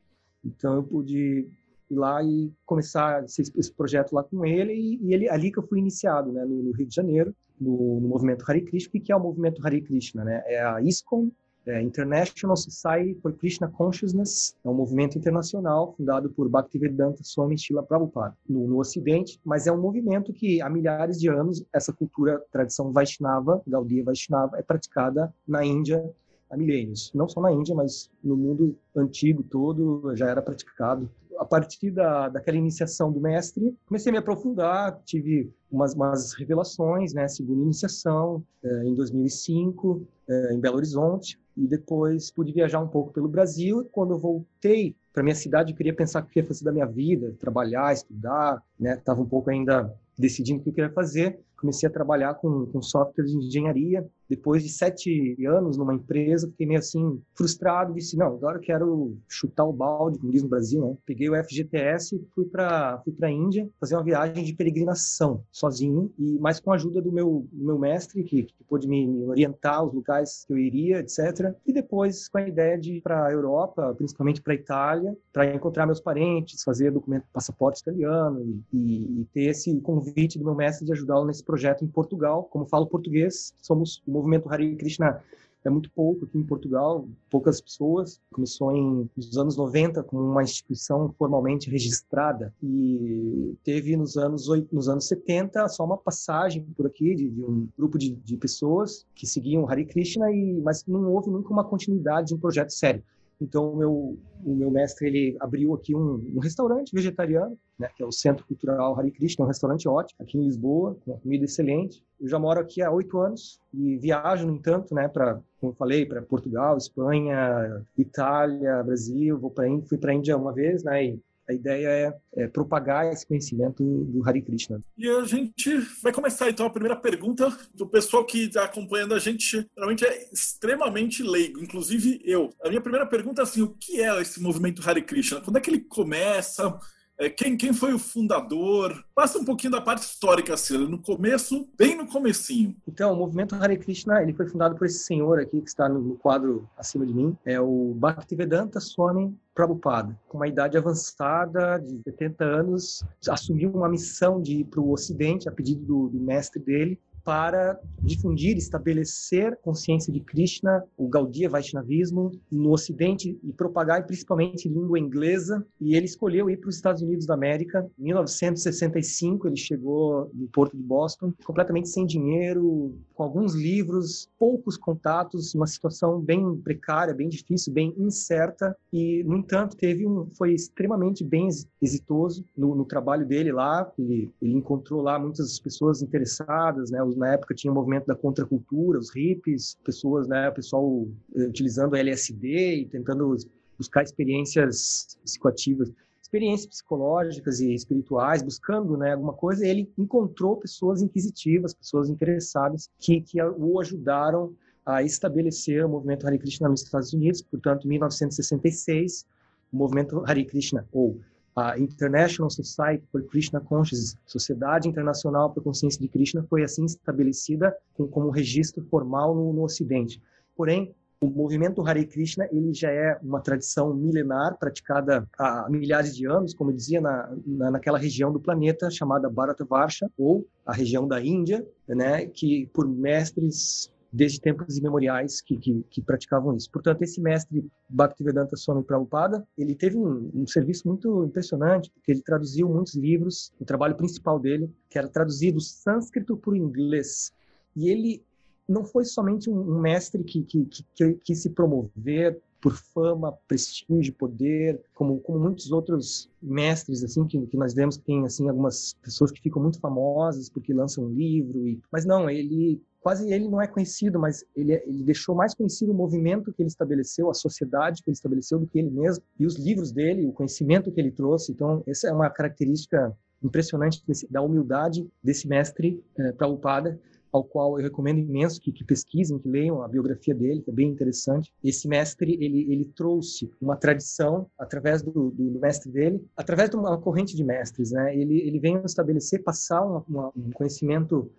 Então 0.44 0.74
eu 0.74 0.82
pude 0.82 1.48
ir 1.90 1.96
lá 1.96 2.22
e 2.22 2.52
começar 2.64 3.24
esse, 3.24 3.42
esse 3.56 3.72
projeto 3.72 4.12
lá 4.12 4.22
com 4.22 4.44
ele 4.44 4.72
e, 4.72 4.98
e, 5.02 5.14
ele 5.14 5.28
ali 5.28 5.50
que 5.50 5.58
eu 5.58 5.66
fui 5.66 5.78
iniciado, 5.78 6.32
né, 6.32 6.44
no, 6.44 6.62
no 6.62 6.72
Rio 6.72 6.86
de 6.86 6.94
Janeiro, 6.94 7.34
no, 7.60 8.00
no, 8.00 8.08
movimento 8.08 8.44
Hare 8.48 8.62
Krishna. 8.62 9.00
Que 9.00 9.12
é 9.12 9.16
o 9.16 9.20
movimento 9.20 9.64
Hare 9.66 9.80
Krishna, 9.80 10.24
né? 10.24 10.42
É 10.46 10.62
a 10.62 10.80
ISKCON, 10.80 11.30
é 11.66 11.82
International 11.82 12.56
Society 12.56 13.14
for 13.20 13.32
Krishna 13.34 13.68
Consciousness, 13.68 14.56
é 14.64 14.68
um 14.68 14.74
movimento 14.74 15.18
internacional 15.18 15.92
fundado 15.94 16.30
por 16.30 16.48
Bhaktivedanta 16.48 17.22
Swami 17.22 17.58
Srila 17.58 17.82
Prabhupada 17.82 18.34
no, 18.48 18.66
no 18.66 18.78
Ocidente, 18.78 19.38
mas 19.44 19.66
é 19.66 19.72
um 19.72 19.80
movimento 19.80 20.32
que 20.32 20.62
há 20.62 20.70
milhares 20.70 21.20
de 21.20 21.28
anos 21.28 21.62
essa 21.72 21.92
cultura, 21.92 22.42
tradição 22.50 22.90
Vaishnava, 22.90 23.60
Gaudiya 23.66 24.04
Vaishnava, 24.04 24.58
é 24.58 24.62
praticada 24.62 25.32
na 25.46 25.64
Índia 25.64 26.02
há 26.50 26.56
milênios. 26.56 27.12
Não 27.14 27.28
só 27.28 27.40
na 27.40 27.52
Índia, 27.52 27.74
mas 27.74 28.10
no 28.24 28.36
mundo 28.36 28.74
antigo 28.96 29.42
todo 29.42 30.16
já 30.16 30.28
era 30.28 30.40
praticado 30.40 31.10
a 31.38 31.44
partir 31.44 31.90
da, 31.90 32.28
daquela 32.28 32.56
iniciação 32.56 33.12
do 33.12 33.20
mestre, 33.20 33.76
comecei 33.86 34.10
a 34.10 34.12
me 34.12 34.18
aprofundar, 34.18 35.00
tive 35.04 35.50
umas, 35.70 35.94
umas 35.94 36.32
revelações, 36.32 37.14
né, 37.14 37.28
segunda 37.28 37.62
iniciação, 37.62 38.42
eh, 38.62 38.82
em 38.84 38.94
2005, 38.94 40.06
eh, 40.28 40.54
em 40.54 40.60
Belo 40.60 40.76
Horizonte, 40.76 41.38
e 41.56 41.66
depois 41.66 42.30
pude 42.30 42.52
viajar 42.52 42.80
um 42.80 42.88
pouco 42.88 43.12
pelo 43.12 43.28
Brasil, 43.28 43.82
e 43.82 43.84
quando 43.84 44.14
eu 44.14 44.18
voltei 44.18 44.96
para 45.12 45.22
minha 45.22 45.34
cidade, 45.34 45.72
eu 45.72 45.76
queria 45.76 45.94
pensar 45.94 46.22
o 46.22 46.26
que 46.26 46.40
ia 46.40 46.44
fazer 46.44 46.64
da 46.64 46.72
minha 46.72 46.86
vida, 46.86 47.34
trabalhar, 47.38 47.92
estudar, 47.92 48.62
né, 48.78 48.94
estava 48.94 49.20
um 49.20 49.26
pouco 49.26 49.50
ainda 49.50 49.94
decidindo 50.18 50.60
o 50.60 50.62
que 50.62 50.70
eu 50.70 50.74
queria 50.74 50.90
fazer, 50.90 51.38
comecei 51.58 51.88
a 51.88 51.92
trabalhar 51.92 52.34
com, 52.34 52.66
com 52.66 52.80
software 52.80 53.24
de 53.24 53.36
engenharia. 53.36 54.06
Depois 54.28 54.62
de 54.62 54.68
sete 54.68 55.36
anos 55.46 55.76
numa 55.78 55.94
empresa, 55.94 56.48
fiquei 56.48 56.66
meio 56.66 56.78
assim 56.78 57.20
frustrado. 57.34 57.94
Disse: 57.94 58.16
não, 58.16 58.26
agora 58.26 58.58
eu 58.58 58.62
quero 58.62 59.16
chutar 59.26 59.64
o 59.64 59.72
balde, 59.72 60.18
como 60.18 60.30
diz 60.30 60.42
no 60.42 60.48
Brasil, 60.48 60.86
né? 60.86 60.96
Peguei 61.06 61.30
o 61.30 61.44
FGTS 61.44 62.16
e 62.16 62.26
fui 62.34 62.44
para 62.44 63.00
fui 63.02 63.12
para 63.12 63.30
Índia 63.30 63.68
fazer 63.80 63.94
uma 63.94 64.04
viagem 64.04 64.44
de 64.44 64.52
peregrinação 64.52 65.42
sozinho 65.50 66.12
e 66.18 66.38
mais 66.38 66.60
com 66.60 66.72
a 66.72 66.74
ajuda 66.74 67.00
do 67.00 67.10
meu 67.10 67.46
do 67.50 67.64
meu 67.64 67.78
mestre 67.78 68.22
que, 68.22 68.44
que 68.44 68.64
pôde 68.68 68.86
me, 68.86 69.06
me 69.06 69.24
orientar 69.26 69.82
os 69.84 69.94
lugares 69.94 70.44
que 70.46 70.52
eu 70.52 70.58
iria, 70.58 70.98
etc. 70.98 71.54
E 71.66 71.72
depois 71.72 72.28
com 72.28 72.38
a 72.38 72.46
ideia 72.46 72.78
de 72.78 72.94
ir 72.94 73.00
para 73.00 73.26
a 73.26 73.32
Europa, 73.32 73.94
principalmente 73.96 74.42
para 74.42 74.52
a 74.52 74.56
Itália, 74.56 75.16
para 75.32 75.54
encontrar 75.54 75.86
meus 75.86 76.00
parentes, 76.00 76.62
fazer 76.62 76.90
documento 76.90 77.24
passaporte 77.32 77.80
italiano 77.80 78.42
e, 78.42 78.76
e, 78.76 79.20
e 79.20 79.24
ter 79.32 79.44
esse 79.44 79.74
convite 79.80 80.38
do 80.38 80.44
meu 80.44 80.54
mestre 80.54 80.84
de 80.84 80.92
ajudá-lo 80.92 81.24
nesse 81.24 81.42
projeto 81.48 81.82
em 81.82 81.88
Portugal. 81.88 82.44
Como 82.44 82.66
falo 82.66 82.86
português, 82.86 83.54
somos 83.62 84.02
o 84.06 84.10
movimento 84.10 84.52
Hare 84.52 84.76
Krishna 84.76 85.24
é 85.64 85.70
muito 85.70 85.90
pouco 85.90 86.24
aqui 86.24 86.38
em 86.38 86.44
Portugal, 86.44 87.08
poucas 87.30 87.60
pessoas. 87.60 88.20
Começou 88.32 88.70
em 88.76 89.10
nos 89.16 89.36
anos 89.36 89.56
90 89.56 90.02
como 90.04 90.22
uma 90.22 90.42
instituição 90.42 91.12
formalmente 91.18 91.70
registrada 91.70 92.54
e 92.62 93.56
teve 93.64 93.96
nos 93.96 94.16
anos 94.16 94.46
nos 94.70 94.88
anos 94.88 95.06
70 95.08 95.68
só 95.68 95.84
uma 95.84 95.96
passagem 95.96 96.62
por 96.76 96.86
aqui 96.86 97.14
de, 97.14 97.28
de 97.28 97.42
um 97.42 97.68
grupo 97.76 97.98
de, 97.98 98.14
de, 98.14 98.36
pessoas 98.36 99.06
que 99.14 99.26
seguiam 99.26 99.68
Hare 99.68 99.84
Krishna 99.84 100.30
e 100.30 100.60
mas 100.62 100.84
não 100.86 101.12
houve 101.12 101.30
nunca 101.30 101.50
uma 101.50 101.64
continuidade 101.64 102.28
de 102.28 102.34
um 102.34 102.38
projeto 102.38 102.70
sério. 102.70 103.02
Então, 103.40 103.72
o 103.72 103.76
meu, 103.76 104.18
o 104.44 104.54
meu 104.54 104.70
mestre 104.70 105.06
ele 105.06 105.36
abriu 105.40 105.72
aqui 105.74 105.94
um, 105.94 106.14
um 106.34 106.40
restaurante 106.40 106.92
vegetariano, 106.92 107.56
né, 107.78 107.88
que 107.96 108.02
é 108.02 108.06
o 108.06 108.10
Centro 108.10 108.44
Cultural 108.44 108.98
Hare 108.98 109.12
Krishna, 109.12 109.44
é 109.44 109.46
um 109.46 109.48
restaurante 109.48 109.88
ótimo 109.88 110.20
aqui 110.20 110.36
em 110.36 110.42
Lisboa, 110.42 110.96
com 111.04 111.18
comida 111.18 111.44
excelente. 111.44 112.02
Eu 112.20 112.28
já 112.28 112.38
moro 112.38 112.58
aqui 112.58 112.82
há 112.82 112.90
oito 112.90 113.18
anos 113.18 113.60
e 113.72 113.96
viajo, 113.96 114.46
no 114.46 114.54
entanto, 114.54 114.92
né, 114.94 115.06
para, 115.06 115.40
como 115.60 115.72
eu 115.72 115.76
falei, 115.76 116.04
para 116.04 116.20
Portugal, 116.22 116.76
Espanha, 116.76 117.84
Itália, 117.96 118.82
Brasil. 118.82 119.38
Vou 119.38 119.50
para 119.50 119.68
fui 119.86 119.98
para 119.98 120.10
a 120.10 120.14
Índia 120.14 120.36
uma 120.36 120.52
vez, 120.52 120.82
né, 120.82 121.04
e 121.04 121.20
a 121.48 121.54
ideia 121.54 121.88
é, 121.88 122.42
é, 122.42 122.46
propagar 122.46 123.10
esse 123.10 123.26
conhecimento 123.26 123.82
do 123.82 124.22
Hare 124.28 124.42
Krishna. 124.42 124.82
E 124.96 125.08
a 125.08 125.24
gente 125.24 125.78
vai 126.02 126.12
começar 126.12 126.50
então 126.50 126.66
a 126.66 126.70
primeira 126.70 126.94
pergunta 126.94 127.56
do 127.74 127.86
pessoal 127.86 128.24
que 128.24 128.44
está 128.44 128.64
acompanhando 128.64 129.14
a 129.14 129.18
gente. 129.18 129.66
Realmente 129.76 130.04
é 130.04 130.28
extremamente 130.32 131.22
leigo, 131.22 131.60
inclusive 131.60 132.20
eu. 132.24 132.50
A 132.62 132.68
minha 132.68 132.80
primeira 132.80 133.06
pergunta 133.06 133.42
é 133.42 133.44
assim: 133.44 133.62
o 133.62 133.74
que 133.74 134.00
é 134.00 134.20
esse 134.20 134.42
movimento 134.42 134.86
Hare 134.88 135.02
Krishna? 135.02 135.40
Quando 135.40 135.56
é 135.56 135.60
que 135.60 135.70
ele 135.70 135.80
começa? 135.80 136.78
É, 137.20 137.28
quem, 137.28 137.56
quem 137.56 137.72
foi 137.72 137.92
o 137.92 137.98
fundador? 137.98 139.04
Passa 139.12 139.40
um 139.40 139.44
pouquinho 139.44 139.72
da 139.72 139.80
parte 139.80 140.02
histórica, 140.02 140.54
assim, 140.54 140.78
no 140.78 141.02
começo, 141.02 141.68
bem 141.76 141.96
no 141.96 142.06
comecinho. 142.06 142.76
Então, 142.86 143.12
o 143.12 143.16
movimento 143.16 143.56
Hare 143.56 143.76
Krishna, 143.76 144.22
ele 144.22 144.32
foi 144.32 144.46
fundado 144.46 144.76
por 144.76 144.86
esse 144.86 145.00
senhor 145.00 145.40
aqui 145.40 145.60
que 145.60 145.68
está 145.68 145.88
no 145.88 146.14
quadro 146.14 146.68
acima 146.78 147.04
de 147.04 147.12
mim, 147.12 147.36
é 147.44 147.60
o 147.60 147.92
Bhaktivedanta 147.96 148.78
Swami 148.78 149.36
Prabhupada, 149.52 150.16
com 150.28 150.38
uma 150.38 150.46
idade 150.46 150.78
avançada 150.78 151.78
de 151.78 152.00
70 152.04 152.44
anos, 152.44 153.02
assumiu 153.28 153.72
uma 153.72 153.88
missão 153.88 154.40
de 154.40 154.58
ir 154.58 154.64
para 154.66 154.80
o 154.80 154.92
Ocidente 154.92 155.48
a 155.48 155.52
pedido 155.52 155.84
do, 155.84 156.08
do 156.10 156.20
mestre 156.20 156.62
dele 156.62 157.00
para 157.28 157.78
difundir, 158.00 158.56
estabelecer 158.56 159.54
consciência 159.60 160.10
de 160.10 160.18
Krishna, 160.18 160.82
o 160.96 161.06
Gaudiya 161.08 161.50
Vaishnavismo, 161.50 162.32
no 162.50 162.70
Ocidente 162.70 163.38
e 163.44 163.52
propagar 163.52 164.06
principalmente 164.06 164.66
língua 164.66 164.98
inglesa. 164.98 165.62
E 165.78 165.94
ele 165.94 166.06
escolheu 166.06 166.48
ir 166.48 166.56
para 166.56 166.70
os 166.70 166.76
Estados 166.76 167.02
Unidos 167.02 167.26
da 167.26 167.34
América. 167.34 167.86
Em 167.98 168.04
1965, 168.04 169.46
ele 169.46 169.58
chegou 169.58 170.30
no 170.32 170.48
porto 170.48 170.74
de 170.74 170.82
Boston, 170.82 171.30
completamente 171.44 171.90
sem 171.90 172.06
dinheiro, 172.06 172.96
com 173.12 173.24
alguns 173.24 173.54
livros, 173.54 174.30
poucos 174.38 174.78
contatos, 174.78 175.54
uma 175.54 175.66
situação 175.66 176.18
bem 176.18 176.56
precária, 176.56 177.12
bem 177.12 177.28
difícil, 177.28 177.74
bem 177.74 177.92
incerta. 177.98 178.74
E, 178.90 179.22
no 179.24 179.36
entanto, 179.36 179.76
teve 179.76 180.06
um, 180.06 180.30
foi 180.30 180.54
extremamente 180.54 181.22
bem 181.22 181.46
exitoso 181.82 182.42
no, 182.56 182.74
no 182.74 182.86
trabalho 182.86 183.26
dele 183.26 183.52
lá. 183.52 183.86
Ele, 183.98 184.30
ele 184.40 184.54
encontrou 184.54 185.02
lá 185.02 185.18
muitas 185.18 185.60
pessoas 185.60 186.00
interessadas, 186.00 186.90
né? 186.90 187.02
Os 187.02 187.17
na 187.18 187.34
época 187.34 187.54
tinha 187.54 187.70
o 187.70 187.74
movimento 187.74 188.06
da 188.06 188.14
contracultura, 188.14 188.98
os 188.98 189.10
hippies, 189.10 189.76
pessoas, 189.84 190.26
né, 190.28 190.48
o 190.48 190.54
pessoal 190.54 191.06
eh, 191.34 191.44
utilizando 191.44 191.96
LSD 191.96 192.76
e 192.76 192.86
tentando 192.86 193.36
buscar 193.76 194.02
experiências 194.02 195.18
psicoativas, 195.24 195.92
experiências 196.22 196.66
psicológicas 196.66 197.60
e 197.60 197.74
espirituais, 197.74 198.42
buscando, 198.42 198.96
né, 198.96 199.12
alguma 199.12 199.32
coisa, 199.32 199.66
ele 199.66 199.90
encontrou 199.96 200.56
pessoas 200.56 201.00
inquisitivas, 201.00 201.74
pessoas 201.74 202.10
interessadas 202.10 202.90
que, 202.98 203.20
que 203.20 203.42
o 203.42 203.80
ajudaram 203.80 204.54
a 204.84 205.02
estabelecer 205.02 205.84
o 205.84 205.88
movimento 205.88 206.26
Hare 206.26 206.38
Krishna 206.38 206.68
nos 206.68 206.82
Estados 206.82 207.12
Unidos, 207.12 207.42
portanto, 207.42 207.84
em 207.84 207.88
1966, 207.88 209.26
o 209.72 209.76
movimento 209.76 210.22
Hare 210.26 210.44
Krishna, 210.44 210.86
ou 210.92 211.18
a 211.58 211.78
International 211.78 212.50
Society 212.50 213.04
for 213.10 213.22
Krishna 213.24 213.60
Consciousness, 213.60 214.16
Sociedade 214.26 214.88
Internacional 214.88 215.50
para 215.50 215.60
a 215.60 215.64
Consciência 215.64 216.00
de 216.00 216.08
Krishna, 216.08 216.46
foi 216.48 216.62
assim 216.62 216.84
estabelecida 216.84 217.76
com, 217.94 218.06
como 218.06 218.28
um 218.28 218.30
registro 218.30 218.84
formal 218.90 219.34
no, 219.34 219.52
no 219.52 219.62
Ocidente. 219.64 220.20
Porém, 220.56 220.94
O 221.20 221.28
movimento 221.28 221.84
Hare 221.84 222.06
Krishna 222.06 222.48
ele 222.52 222.72
já 222.72 222.92
é 222.92 223.18
uma 223.20 223.40
tradição 223.40 223.92
milenar 223.92 224.56
praticada 224.56 225.28
há 225.36 225.68
milhares 225.68 226.16
de 226.16 226.26
anos, 226.26 226.54
como 226.54 226.72
dizia, 226.72 227.00
na, 227.00 227.36
na, 227.44 227.72
naquela 227.72 227.98
região 227.98 228.32
do 228.32 228.38
planeta 228.38 228.88
chamada 228.88 229.28
Bharatavarsha, 229.28 230.08
ou 230.16 230.46
a 230.64 230.72
região 230.72 231.08
da 231.08 231.20
Índia, 231.20 231.66
né, 231.88 232.26
que 232.26 232.70
por 232.72 232.86
mestres 232.86 233.90
desde 234.12 234.40
tempos 234.40 234.78
imemoriais 234.78 235.40
que, 235.40 235.56
que, 235.56 235.84
que, 235.90 236.02
praticavam 236.02 236.56
isso. 236.56 236.70
Portanto, 236.70 237.02
esse 237.02 237.20
mestre 237.20 237.64
Bhaktivedanta 237.88 238.56
Swami 238.56 238.82
Prabhupada, 238.82 239.46
ele 239.56 239.74
teve 239.74 239.96
um, 239.96 240.30
um, 240.34 240.46
serviço 240.46 240.88
muito 240.88 241.24
impressionante, 241.24 241.90
porque 241.90 242.12
ele 242.12 242.22
traduziu 242.22 242.68
muitos 242.68 242.94
livros, 242.94 243.52
o 243.60 243.64
trabalho 243.64 243.96
principal 243.96 244.38
dele, 244.38 244.70
que 244.88 244.98
era 244.98 245.08
traduzir 245.08 245.52
do 245.52 245.60
sânscrito 245.60 246.36
para 246.36 246.52
o 246.52 246.56
inglês. 246.56 247.32
E 247.76 247.90
ele 247.90 248.22
não 248.68 248.84
foi 248.84 249.04
somente 249.04 249.50
um, 249.50 249.76
um 249.76 249.80
mestre 249.80 250.24
que, 250.24 250.42
que, 250.42 250.68
que, 250.94 251.14
que 251.14 251.34
se 251.34 251.50
promover 251.50 252.40
por 252.60 252.74
fama, 252.74 253.32
prestígio, 253.46 254.12
poder, 254.14 254.82
como, 254.94 255.20
como 255.20 255.38
muitos 255.38 255.70
outros 255.70 256.28
mestres 256.42 257.04
assim 257.04 257.24
que, 257.26 257.40
que 257.46 257.56
nós 257.56 257.72
vemos 257.72 257.96
que 257.96 258.04
tem 258.04 258.24
assim 258.24 258.48
algumas 258.48 258.94
pessoas 258.94 259.30
que 259.30 259.40
ficam 259.40 259.62
muito 259.62 259.80
famosas 259.80 260.48
porque 260.48 260.72
lançam 260.72 261.04
um 261.04 261.08
livro 261.08 261.66
e 261.68 261.80
mas 261.90 262.04
não 262.04 262.28
ele 262.28 262.82
quase 263.00 263.32
ele 263.32 263.48
não 263.48 263.60
é 263.60 263.66
conhecido, 263.66 264.18
mas 264.18 264.44
ele, 264.54 264.72
é, 264.72 264.82
ele 264.86 265.02
deixou 265.02 265.34
mais 265.34 265.54
conhecido 265.54 265.92
o 265.92 265.94
movimento 265.94 266.52
que 266.52 266.62
ele 266.62 266.68
estabeleceu, 266.68 267.30
a 267.30 267.34
sociedade 267.34 268.02
que 268.02 268.10
ele 268.10 268.16
estabeleceu 268.16 268.58
do 268.58 268.66
que 268.66 268.78
ele 268.78 268.90
mesmo, 268.90 269.24
e 269.38 269.46
os 269.46 269.56
livros 269.56 269.92
dele, 269.92 270.26
o 270.26 270.32
conhecimento 270.32 270.90
que 270.90 271.00
ele 271.00 271.10
trouxe. 271.10 271.52
Então, 271.52 271.82
essa 271.86 272.08
é 272.08 272.12
uma 272.12 272.28
característica 272.30 273.16
impressionante 273.42 274.02
da 274.28 274.42
humildade 274.42 275.08
desse 275.22 275.46
mestre 275.46 276.02
é, 276.16 276.32
Prabhupada, 276.32 277.00
ao 277.30 277.44
qual 277.44 277.78
eu 277.78 277.84
recomendo 277.84 278.18
imenso 278.18 278.60
que, 278.60 278.72
que, 278.72 278.84
pesquisem, 278.84 279.38
que 279.38 279.48
leiam 279.48 279.82
a 279.82 279.88
biografia 279.88 280.34
dele, 280.34 280.62
que 280.62 280.70
é 280.70 280.72
bem 280.72 280.88
interessante. 280.88 281.52
Esse 281.62 281.86
mestre, 281.86 282.38
ele, 282.40 282.70
ele 282.72 282.84
trouxe 282.86 283.50
uma 283.60 283.76
tradição 283.76 284.46
através 284.58 285.02
do, 285.02 285.12
do, 285.12 285.30
do, 285.30 285.60
mestre 285.60 285.90
dele, 285.90 286.24
através 286.36 286.70
de 286.70 286.76
uma 286.76 286.98
corrente 286.98 287.36
de 287.36 287.44
mestres, 287.44 287.90
né? 287.90 288.16
Ele, 288.16 288.40
ele 288.40 288.58
vem 288.58 288.80
estabelecer, 288.84 289.42
passar 289.42 289.84
uma, 289.84 290.04
uma, 290.08 290.32
um 290.34 290.50
conhecimento 290.50 291.30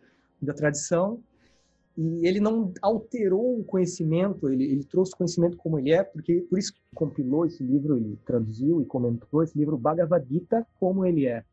da 0.41 0.53
tradição 0.53 1.19
e 2.01 2.25
ele 2.25 2.39
não 2.39 2.71
alterou 2.81 3.59
o 3.59 3.63
conhecimento, 3.65 4.47
ele, 4.47 4.63
ele 4.63 4.85
trouxe 4.85 5.13
o 5.13 5.17
conhecimento 5.17 5.57
como 5.57 5.77
ele 5.77 5.91
é, 5.91 6.01
porque 6.01 6.45
por 6.49 6.57
isso 6.57 6.71
que 6.71 6.79
compilou 6.95 7.45
esse 7.45 7.61
livro, 7.61 7.97
ele 7.97 8.17
traduziu 8.25 8.81
e 8.81 8.85
comentou 8.85 9.43
esse 9.43 9.57
livro 9.57 9.77
Bhagavad 9.77 10.25
Gita 10.25 10.65
como 10.79 11.05
ele 11.05 11.27
é. 11.27 11.43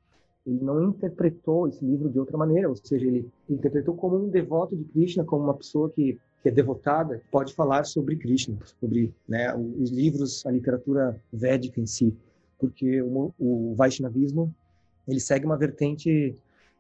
Ele 0.47 0.63
não 0.63 0.91
interpretou 0.91 1.67
esse 1.67 1.85
livro 1.85 2.09
de 2.09 2.21
outra 2.21 2.39
maneira, 2.39 2.69
ou 2.69 2.77
seja, 2.77 3.05
ele 3.05 3.29
interpretou 3.51 3.97
como 3.97 4.17
um 4.17 4.29
devoto 4.29 4.77
de 4.77 4.85
Krishna, 4.85 5.25
como 5.25 5.43
uma 5.43 5.55
pessoa 5.55 5.91
que, 5.91 6.17
que 6.45 6.49
é 6.49 6.53
devotada, 6.53 7.21
pode 7.33 7.53
falar 7.53 7.85
sobre 7.85 8.15
Krishna, 8.15 8.57
sobre 8.79 9.13
né, 9.29 9.53
os 9.53 9.91
livros, 9.91 10.47
a 10.47 10.53
literatura 10.53 11.21
védica 11.33 11.81
em 11.81 11.87
si, 11.87 12.17
porque 12.57 13.03
o, 13.03 13.35
o 13.37 13.75
Vaishnavismo 13.75 14.55
ele 15.09 15.19
segue 15.19 15.45
uma 15.45 15.57
vertente 15.57 16.37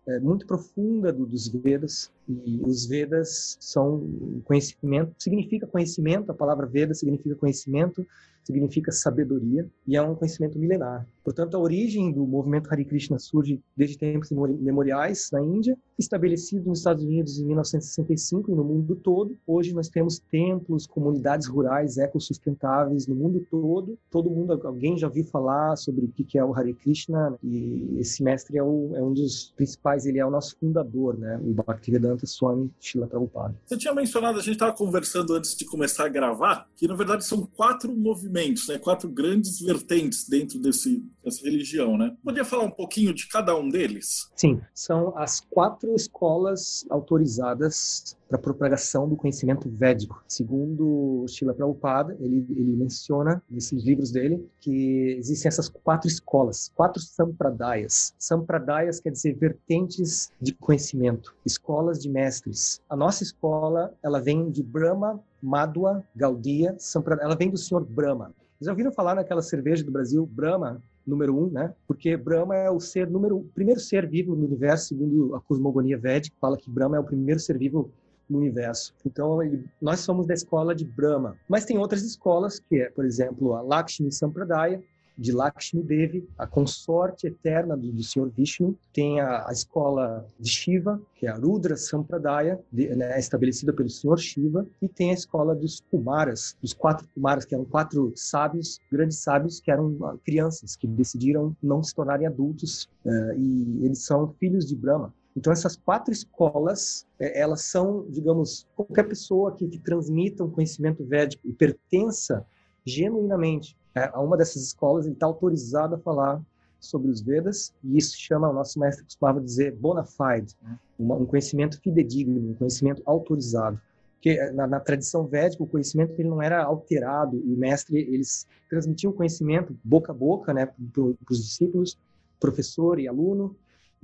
é, 0.06 0.20
muito 0.20 0.46
profunda 0.46 1.12
do, 1.12 1.26
dos 1.26 1.48
Vedas 1.48 2.14
e 2.28 2.60
os 2.64 2.86
Vedas 2.86 3.56
são 3.60 4.40
conhecimento, 4.44 5.14
significa 5.18 5.66
conhecimento, 5.66 6.30
a 6.30 6.34
palavra 6.34 6.66
Veda 6.66 6.94
significa 6.94 7.34
conhecimento, 7.34 8.06
significa 8.46 8.92
sabedoria 8.92 9.68
e 9.86 9.96
é 9.96 10.02
um 10.02 10.14
conhecimento 10.14 10.56
milenar. 10.56 11.06
Portanto, 11.24 11.56
a 11.56 11.60
origem 11.60 12.12
do 12.12 12.24
movimento 12.24 12.72
Hare 12.72 12.84
Krishna 12.84 13.18
surge 13.18 13.60
desde 13.76 13.98
tempos 13.98 14.30
memoriais 14.30 15.28
na 15.32 15.42
Índia, 15.42 15.76
estabelecido 15.98 16.68
nos 16.68 16.78
Estados 16.78 17.02
Unidos 17.02 17.40
em 17.40 17.46
1965 17.46 18.52
e 18.52 18.54
no 18.54 18.62
mundo 18.62 18.94
todo. 18.94 19.36
Hoje 19.44 19.74
nós 19.74 19.88
temos 19.88 20.20
templos, 20.20 20.86
comunidades 20.86 21.48
rurais 21.48 21.98
ecossustentáveis 21.98 23.08
no 23.08 23.16
mundo 23.16 23.44
todo. 23.50 23.98
Todo 24.08 24.30
mundo, 24.30 24.52
alguém 24.64 24.96
já 24.96 25.08
ouviu 25.08 25.24
falar 25.24 25.74
sobre 25.74 26.04
o 26.04 26.08
que 26.08 26.38
é 26.38 26.44
o 26.44 26.54
Hare 26.54 26.74
Krishna 26.74 27.36
e 27.42 27.96
esse 27.98 28.22
mestre 28.22 28.58
é, 28.58 28.62
o, 28.62 28.92
é 28.94 29.02
um 29.02 29.12
dos 29.12 29.52
principais, 29.56 30.06
ele 30.06 30.20
é 30.20 30.24
o 30.24 30.30
nosso 30.30 30.56
fundador, 30.56 31.18
né? 31.18 31.40
O 31.42 31.52
Bhaktivedanta 31.54 32.15
Swami 32.24 32.70
Srila 32.80 33.08
Prabhupada. 33.08 33.60
Você 33.66 33.76
tinha 33.76 33.92
mencionado, 33.92 34.38
a 34.38 34.42
gente 34.42 34.54
estava 34.54 34.72
conversando 34.72 35.34
antes 35.34 35.56
de 35.56 35.64
começar 35.64 36.06
a 36.06 36.08
gravar, 36.08 36.68
que 36.76 36.86
na 36.86 36.94
verdade 36.94 37.24
são 37.24 37.44
quatro 37.44 37.92
movimentos, 37.92 38.68
né? 38.68 38.78
Quatro 38.78 39.08
grandes 39.08 39.60
vertentes 39.60 40.28
dentro 40.28 40.60
desse 40.60 41.04
essa 41.24 41.42
religião, 41.42 41.98
né? 41.98 42.16
Podia 42.22 42.44
falar 42.44 42.62
um 42.62 42.70
pouquinho 42.70 43.12
de 43.12 43.26
cada 43.26 43.56
um 43.56 43.68
deles? 43.68 44.30
Sim, 44.36 44.60
são 44.72 45.16
as 45.18 45.40
quatro 45.40 45.92
escolas 45.94 46.86
autorizadas 46.88 48.16
para 48.28 48.36
a 48.36 48.40
propagação 48.40 49.08
do 49.08 49.16
conhecimento 49.16 49.68
védico. 49.68 50.22
Segundo 50.26 51.24
Srila 51.28 51.54
Prabhupada, 51.54 52.16
ele, 52.20 52.46
ele 52.50 52.76
menciona 52.76 53.42
nesses 53.48 53.84
livros 53.84 54.10
dele 54.10 54.44
que 54.60 55.16
existem 55.18 55.48
essas 55.48 55.68
quatro 55.68 56.08
escolas, 56.08 56.70
quatro 56.74 57.00
sampradayas. 57.00 58.14
Sampradayas 58.18 59.00
quer 59.00 59.10
dizer 59.10 59.34
vertentes 59.34 60.32
de 60.40 60.52
conhecimento, 60.52 61.34
escolas 61.44 62.00
de 62.00 62.08
mestres. 62.08 62.80
A 62.88 62.96
nossa 62.96 63.22
escola, 63.22 63.94
ela 64.02 64.20
vem 64.20 64.50
de 64.50 64.62
Brahma, 64.62 65.20
Madhua, 65.42 66.02
Gaudiya, 66.14 66.74
Sampradaya, 66.78 67.26
ela 67.26 67.36
vem 67.36 67.50
do 67.50 67.56
senhor 67.56 67.84
Brahma. 67.84 68.32
Já 68.60 68.72
ouviram 68.72 68.90
falar 68.90 69.14
naquela 69.14 69.42
cerveja 69.42 69.84
do 69.84 69.92
Brasil, 69.92 70.26
Brahma, 70.26 70.82
número 71.06 71.36
um, 71.36 71.50
né? 71.50 71.72
Porque 71.86 72.16
Brahma 72.16 72.56
é 72.56 72.70
o 72.70 72.80
ser 72.80 73.08
número, 73.08 73.46
primeiro 73.54 73.78
ser 73.78 74.08
vivo 74.08 74.34
no 74.34 74.46
universo, 74.46 74.88
segundo 74.88 75.34
a 75.34 75.40
cosmogonia 75.40 75.96
védica, 75.96 76.36
fala 76.40 76.56
que 76.56 76.70
Brahma 76.70 76.96
é 76.96 77.00
o 77.00 77.04
primeiro 77.04 77.38
ser 77.38 77.56
vivo 77.58 77.90
no 78.28 78.38
universo. 78.38 78.94
Então, 79.04 79.42
ele, 79.42 79.64
nós 79.80 80.00
somos 80.00 80.26
da 80.26 80.34
escola 80.34 80.74
de 80.74 80.84
Brahma. 80.84 81.36
Mas 81.48 81.64
tem 81.64 81.78
outras 81.78 82.02
escolas, 82.02 82.58
que 82.58 82.80
é, 82.80 82.90
por 82.90 83.04
exemplo, 83.04 83.54
a 83.54 83.62
Lakshmi 83.62 84.12
Sampradaya, 84.12 84.82
de 85.16 85.32
Lakshmi 85.32 85.82
Devi, 85.82 86.28
a 86.36 86.46
consorte 86.46 87.26
eterna 87.26 87.76
do, 87.76 87.90
do 87.90 88.02
Senhor 88.02 88.30
Vishnu. 88.30 88.76
Tem 88.92 89.20
a, 89.20 89.48
a, 89.48 89.52
escola 89.52 90.26
de 90.38 90.50
Shiva, 90.50 91.00
que 91.14 91.26
é 91.26 91.30
a 91.30 91.36
Rudra 91.36 91.76
Sampradaya, 91.76 92.60
de, 92.70 92.94
né, 92.94 93.18
estabelecida 93.18 93.72
pelo 93.72 93.88
Senhor 93.88 94.18
Shiva. 94.18 94.66
E 94.82 94.88
tem 94.88 95.10
a 95.10 95.14
escola 95.14 95.54
dos 95.54 95.80
Kumaras, 95.90 96.56
dos 96.60 96.74
quatro 96.74 97.08
Kumaras, 97.14 97.44
que 97.44 97.54
eram 97.54 97.64
quatro 97.64 98.12
sábios, 98.14 98.78
grandes 98.92 99.18
sábios, 99.18 99.60
que 99.60 99.70
eram 99.70 99.92
uh, 100.00 100.18
crianças, 100.24 100.76
que 100.76 100.86
decidiram 100.86 101.56
não 101.62 101.82
se 101.82 101.94
tornarem 101.94 102.26
adultos. 102.26 102.88
Uh, 103.04 103.38
e 103.38 103.86
eles 103.86 104.04
são 104.04 104.34
filhos 104.38 104.66
de 104.66 104.76
Brahma. 104.76 105.14
Então, 105.36 105.52
essas 105.52 105.76
quatro 105.76 106.12
escolas, 106.12 107.06
é, 107.18 107.40
elas 107.40 107.62
são, 107.62 108.06
digamos, 108.08 108.66
qualquer 108.74 109.06
pessoa 109.06 109.54
que, 109.54 109.68
que 109.68 109.78
transmita 109.78 110.42
um 110.42 110.50
conhecimento 110.50 111.04
védico 111.04 111.46
e 111.46 111.52
pertença 111.52 112.46
genuinamente 112.84 113.76
é, 113.94 114.10
a 114.12 114.20
uma 114.20 114.36
dessas 114.36 114.62
escolas, 114.62 115.04
ele 115.04 115.14
está 115.14 115.26
autorizado 115.26 115.94
a 115.94 115.98
falar 115.98 116.42
sobre 116.80 117.10
os 117.10 117.20
Vedas, 117.20 117.74
e 117.82 117.98
isso 117.98 118.16
chama, 118.16 118.48
o 118.48 118.52
nosso 118.52 118.78
mestre 118.78 119.04
costumava 119.04 119.40
dizer, 119.40 119.74
bona 119.74 120.04
fide, 120.04 120.54
né? 120.62 120.78
um 120.98 121.26
conhecimento 121.26 121.80
fidedigno, 121.80 122.50
um 122.50 122.54
conhecimento 122.54 123.02
autorizado. 123.04 123.80
Porque 124.14 124.30
é, 124.30 124.50
na, 124.52 124.66
na, 124.66 124.80
tradição 124.80 125.26
védica, 125.26 125.62
o 125.62 125.66
conhecimento 125.66 126.18
ele 126.18 126.28
não 126.28 126.40
era 126.40 126.62
alterado, 126.62 127.42
e 127.44 127.52
o 127.52 127.56
mestre, 127.58 127.98
eles 127.98 128.46
transmitiam 128.70 129.10
o 129.10 129.14
conhecimento 129.14 129.76
boca 129.84 130.12
a 130.12 130.14
boca 130.14 130.54
né, 130.54 130.66
para 130.66 131.02
os 131.30 131.44
discípulos, 131.44 131.98
professor 132.40 132.98
e 132.98 133.08
aluno, 133.08 133.56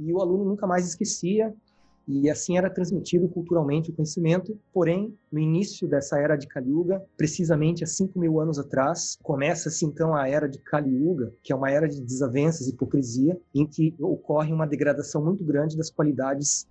e 0.07 0.13
o 0.13 0.21
aluno 0.21 0.45
nunca 0.45 0.67
mais 0.67 0.87
esquecia, 0.87 1.55
e 2.07 2.29
assim 2.29 2.59
era 2.59 2.69
transmitido 2.69 3.29
culturalmente 3.29 3.91
o 3.91 3.93
conhecimento. 3.93 4.59
Porém, 4.73 5.17
no 5.31 5.39
início 5.39 5.87
dessa 5.89 6.19
era 6.19 6.37
de 6.37 6.47
Kali 6.47 6.71
Yuga, 6.71 7.03
precisamente 7.17 7.85
há 7.85 7.87
5 7.87 8.19
mil 8.19 8.41
anos 8.41 8.59
atrás, 8.59 9.17
começa-se 9.23 9.85
então 9.85 10.15
a 10.15 10.29
era 10.29 10.49
de 10.49 10.59
Kali 10.59 10.91
Yuga, 10.91 11.33
que 11.43 11.53
é 11.53 11.57
uma 11.57 11.71
era 11.71 11.89
de 11.89 12.01
desavenças 12.01 12.67
e 12.67 12.71
hipocrisia, 12.71 13.39
em 13.55 13.67
que 13.67 13.95
ocorre 14.01 14.53
uma 14.53 14.67
degradação 14.67 15.25
muito 15.25 15.45
grande 15.45 15.77
das 15.77 15.91
qualidades 15.91 16.67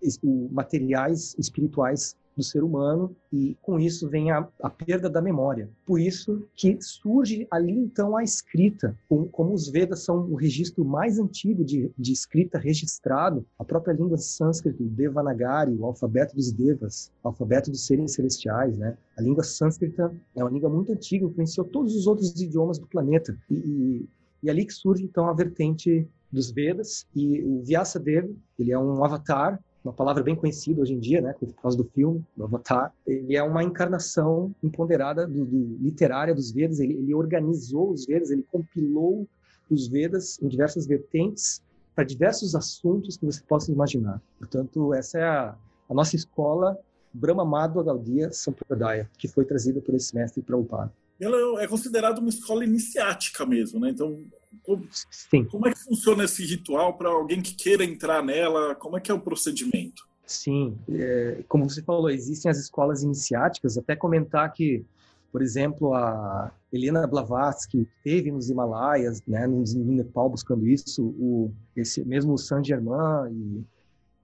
materiais, 0.51 1.35
espirituais 1.39 2.15
do 2.35 2.43
ser 2.43 2.63
humano 2.63 3.15
e 3.31 3.57
com 3.61 3.79
isso 3.79 4.09
vem 4.09 4.31
a, 4.31 4.47
a, 4.61 4.69
perda 4.69 5.09
da 5.09 5.21
memória. 5.21 5.69
Por 5.85 5.99
isso 5.99 6.47
que 6.55 6.77
surge 6.81 7.47
ali 7.51 7.71
então 7.71 8.15
a 8.15 8.23
escrita, 8.23 8.97
como, 9.07 9.27
como 9.27 9.53
os 9.53 9.67
Vedas 9.67 10.03
são 10.03 10.19
o 10.31 10.35
registro 10.35 10.83
mais 10.83 11.19
antigo 11.19 11.63
de, 11.63 11.91
de 11.97 12.11
escrita 12.11 12.57
registrado, 12.57 13.45
a 13.57 13.63
própria 13.63 13.93
língua 13.93 14.17
sânscrita, 14.17 14.81
o 14.81 14.87
Devanagari, 14.87 15.75
o 15.75 15.85
alfabeto 15.85 16.35
dos 16.35 16.51
Devas, 16.51 17.11
o 17.23 17.29
alfabeto 17.29 17.69
dos 17.69 17.85
seres 17.85 18.13
celestiais, 18.13 18.77
né? 18.77 18.97
A 19.17 19.21
língua 19.21 19.43
sânscrita 19.43 20.13
é 20.35 20.43
uma 20.43 20.51
língua 20.51 20.69
muito 20.69 20.91
antiga, 20.91 21.25
influenciou 21.25 21.65
todos 21.65 21.95
os 21.95 22.07
outros 22.07 22.39
idiomas 22.41 22.79
do 22.79 22.87
planeta 22.87 23.37
e, 23.49 23.55
e, 23.55 24.09
e 24.43 24.49
ali 24.49 24.65
que 24.65 24.73
surge 24.73 25.03
então 25.03 25.27
a 25.27 25.33
vertente 25.33 26.07
dos 26.31 26.49
Vedas 26.51 27.05
e 27.15 27.41
o 27.41 27.61
Vyasadeva, 27.61 28.29
ele 28.57 28.71
é 28.71 28.79
um 28.79 29.03
avatar 29.03 29.59
uma 29.83 29.93
palavra 29.93 30.21
bem 30.23 30.35
conhecida 30.35 30.81
hoje 30.81 30.93
em 30.93 30.99
dia, 30.99 31.21
né, 31.21 31.33
por 31.33 31.51
causa 31.53 31.77
do 31.77 31.83
filme, 31.83 32.23
do 32.35 32.43
Avatar. 32.43 32.93
Ele 33.05 33.35
é 33.35 33.43
uma 33.43 33.63
encarnação 33.63 34.53
empoderada 34.63 35.27
do, 35.27 35.45
do 35.45 35.77
literária 35.79 36.35
dos 36.35 36.51
Vedas. 36.51 36.79
Ele, 36.79 36.93
ele 36.93 37.13
organizou 37.13 37.91
os 37.91 38.05
Vedas, 38.05 38.29
ele 38.29 38.45
compilou 38.51 39.27
os 39.69 39.87
Vedas 39.87 40.39
em 40.41 40.47
diversas 40.47 40.85
vertentes 40.85 41.61
para 41.95 42.03
diversos 42.03 42.55
assuntos 42.55 43.17
que 43.17 43.25
você 43.25 43.41
possa 43.41 43.71
imaginar. 43.71 44.21
Portanto, 44.37 44.93
essa 44.93 45.17
é 45.17 45.23
a, 45.23 45.55
a 45.89 45.93
nossa 45.93 46.15
escola 46.15 46.77
Brahma 47.13 47.43
Madhva 47.43 47.83
Gaudiya 47.83 48.31
Sampradaya, 48.31 49.09
que 49.17 49.27
foi 49.27 49.45
trazida 49.45 49.81
por 49.81 49.93
esse 49.95 50.15
mestre 50.15 50.41
Prabhupada. 50.41 50.93
Ela 51.19 51.61
é 51.61 51.67
considerada 51.67 52.19
uma 52.19 52.29
escola 52.29 52.63
iniciática 52.63 53.45
mesmo, 53.45 53.79
né? 53.79 53.89
Então, 53.89 54.23
como, 54.63 54.87
Sim. 54.91 55.45
como 55.45 55.67
é 55.67 55.73
que 55.73 55.79
funciona 55.79 56.23
esse 56.23 56.45
ritual 56.45 56.93
para 56.97 57.09
alguém 57.09 57.41
que 57.41 57.53
queira 57.53 57.83
entrar 57.83 58.23
nela? 58.23 58.75
Como 58.75 58.97
é 58.97 59.01
que 59.01 59.11
é 59.11 59.13
o 59.13 59.19
procedimento? 59.19 60.07
Sim, 60.25 60.77
é, 60.89 61.43
como 61.47 61.69
você 61.69 61.81
falou, 61.81 62.09
existem 62.09 62.49
as 62.49 62.57
escolas 62.57 63.03
iniciáticas. 63.03 63.77
Até 63.77 63.95
comentar 63.95 64.51
que, 64.53 64.85
por 65.31 65.41
exemplo, 65.41 65.93
a 65.93 66.51
Helena 66.71 67.05
Blavatsky 67.05 67.87
teve 68.03 68.31
nos 68.31 68.49
Himalaias, 68.49 69.21
né, 69.27 69.45
no, 69.45 69.61
no 69.63 69.91
Nepal 69.91 70.29
buscando 70.29 70.65
isso. 70.67 71.03
O 71.03 71.51
esse 71.75 72.03
mesmo 72.05 72.37
Saint 72.37 72.65
Germain 72.65 73.29
e 73.29 73.65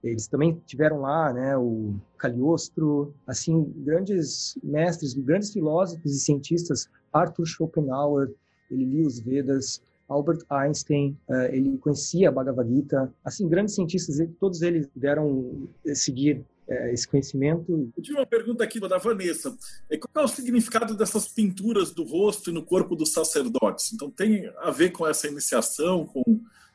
eles 0.02 0.26
também 0.28 0.60
tiveram 0.66 1.00
lá, 1.00 1.32
né, 1.32 1.56
o 1.56 1.94
Cagliostro, 2.16 3.12
assim, 3.26 3.64
grandes 3.78 4.56
mestres, 4.62 5.12
grandes 5.14 5.52
filósofos 5.52 6.12
e 6.14 6.20
cientistas, 6.20 6.88
Arthur 7.12 7.46
Schopenhauer, 7.46 8.32
ele 8.70 8.84
lia 8.84 9.06
os 9.06 9.18
Vedas, 9.18 9.82
Albert 10.08 10.44
Einstein, 10.48 11.16
uh, 11.28 11.52
ele 11.52 11.76
conhecia 11.78 12.28
a 12.28 12.32
Bhagavad 12.32 12.68
Gita, 12.68 13.12
assim, 13.24 13.48
grandes 13.48 13.74
cientistas, 13.74 14.16
todos 14.40 14.62
eles 14.62 14.86
puderam 14.86 15.68
seguir 15.94 16.44
uh, 16.68 16.72
esse 16.92 17.06
conhecimento. 17.06 17.92
Eu 17.96 18.02
tive 18.02 18.18
uma 18.18 18.26
pergunta 18.26 18.64
aqui 18.64 18.80
da 18.80 18.98
Vanessa. 18.98 19.56
Qual 20.12 20.24
é 20.24 20.26
o 20.26 20.28
significado 20.28 20.96
dessas 20.96 21.28
pinturas 21.28 21.92
do 21.92 22.04
rosto 22.04 22.50
e 22.50 22.52
no 22.52 22.64
corpo 22.64 22.96
dos 22.96 23.12
sacerdotes? 23.12 23.92
Então, 23.92 24.10
tem 24.10 24.50
a 24.58 24.70
ver 24.70 24.90
com 24.90 25.06
essa 25.06 25.28
iniciação, 25.28 26.06
com 26.06 26.22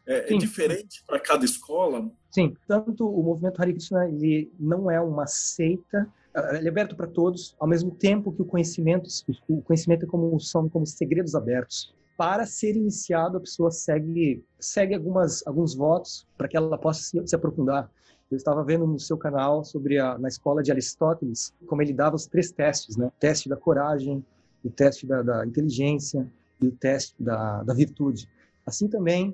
é, 0.06 0.34
é 0.34 0.38
diferente 0.38 1.04
para 1.06 1.20
cada 1.20 1.46
escola? 1.46 2.10
Sim, 2.32 2.56
tanto 2.68 3.08
o 3.08 3.24
movimento 3.24 3.62
Hare 3.62 3.74
Krishna 3.74 4.08
ele 4.08 4.52
não 4.60 4.90
é 4.90 5.00
uma 5.00 5.28
seita, 5.28 6.08
ele 6.54 6.68
é 6.68 6.70
aberto 6.70 6.96
para 6.96 7.08
todos, 7.08 7.56
ao 7.60 7.68
mesmo 7.68 7.92
tempo 7.92 8.32
que 8.32 8.42
o 8.42 8.46
conhecimento, 8.46 9.08
o 9.48 9.62
conhecimento 9.62 10.06
é 10.06 10.08
como 10.08 10.40
são 10.40 10.68
como 10.68 10.86
segredos 10.86 11.36
abertos. 11.36 11.94
Para 12.18 12.46
ser 12.46 12.76
iniciado, 12.76 13.38
a 13.38 13.40
pessoa 13.40 13.72
segue 13.72 14.44
segue 14.60 14.94
algumas 14.94 15.46
alguns 15.48 15.74
votos 15.74 16.28
para 16.38 16.48
que 16.48 16.56
ela 16.56 16.78
possa 16.78 17.02
se, 17.02 17.28
se 17.28 17.36
aprofundar. 17.36 17.90
Eu 18.30 18.38
estava 18.38 18.64
vendo 18.64 18.86
no 18.88 19.00
seu 19.00 19.18
canal 19.18 19.64
sobre 19.64 20.00
a 20.00 20.18
na 20.18 20.28
escola 20.28 20.64
de 20.64 20.72
Aristóteles 20.72 21.54
como 21.66 21.82
ele 21.82 21.94
dava 21.94 22.16
os 22.16 22.26
três 22.26 22.52
testes, 22.52 22.98
né? 22.98 23.08
O 23.08 23.14
teste 23.20 23.50
da 23.50 23.58
coragem, 23.58 24.24
o 24.64 24.70
teste 24.70 25.06
da, 25.06 25.22
da 25.22 25.46
inteligência 25.46 26.32
e 26.62 26.68
o 26.68 26.72
teste 26.72 27.16
da, 27.20 27.64
da 27.64 27.74
virtude. 27.74 28.30
Assim 28.66 28.88
também 28.88 29.34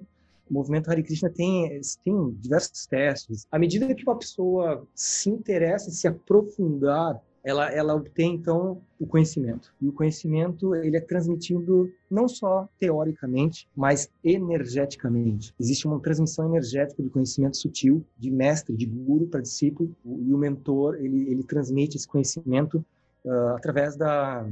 o 0.49 0.53
movimento 0.53 0.89
Hare 0.89 1.03
Krishna 1.03 1.29
tem, 1.29 1.79
tem 2.03 2.31
diversos 2.39 2.87
testes. 2.87 3.45
À 3.51 3.59
medida 3.59 3.93
que 3.93 4.03
uma 4.03 4.17
pessoa 4.17 4.85
se 4.95 5.29
interessa 5.29 5.89
em 5.89 5.93
se 5.93 6.07
aprofundar, 6.07 7.21
ela, 7.49 7.71
ela 7.71 7.95
obtém, 7.95 8.35
então, 8.35 8.81
o 8.99 9.07
conhecimento. 9.07 9.73
E 9.81 9.87
o 9.87 9.91
conhecimento, 9.91 10.75
ele 10.75 10.97
é 10.97 11.01
transmitido 11.01 11.91
não 12.09 12.27
só 12.27 12.69
teoricamente, 12.77 13.67
mas 13.75 14.09
energeticamente. 14.23 15.53
Existe 15.59 15.87
uma 15.87 15.99
transmissão 15.99 16.45
energética 16.45 17.01
de 17.01 17.09
conhecimento 17.09 17.57
sutil, 17.57 18.05
de 18.17 18.29
mestre, 18.29 18.75
de 18.75 18.85
guru 18.85 19.27
para 19.27 19.41
discípulo, 19.41 19.95
e 20.05 20.33
o 20.33 20.37
mentor, 20.37 20.95
ele, 20.95 21.29
ele 21.29 21.43
transmite 21.43 21.97
esse 21.97 22.07
conhecimento 22.07 22.85
uh, 23.25 23.55
através 23.55 23.95
da, 23.95 24.47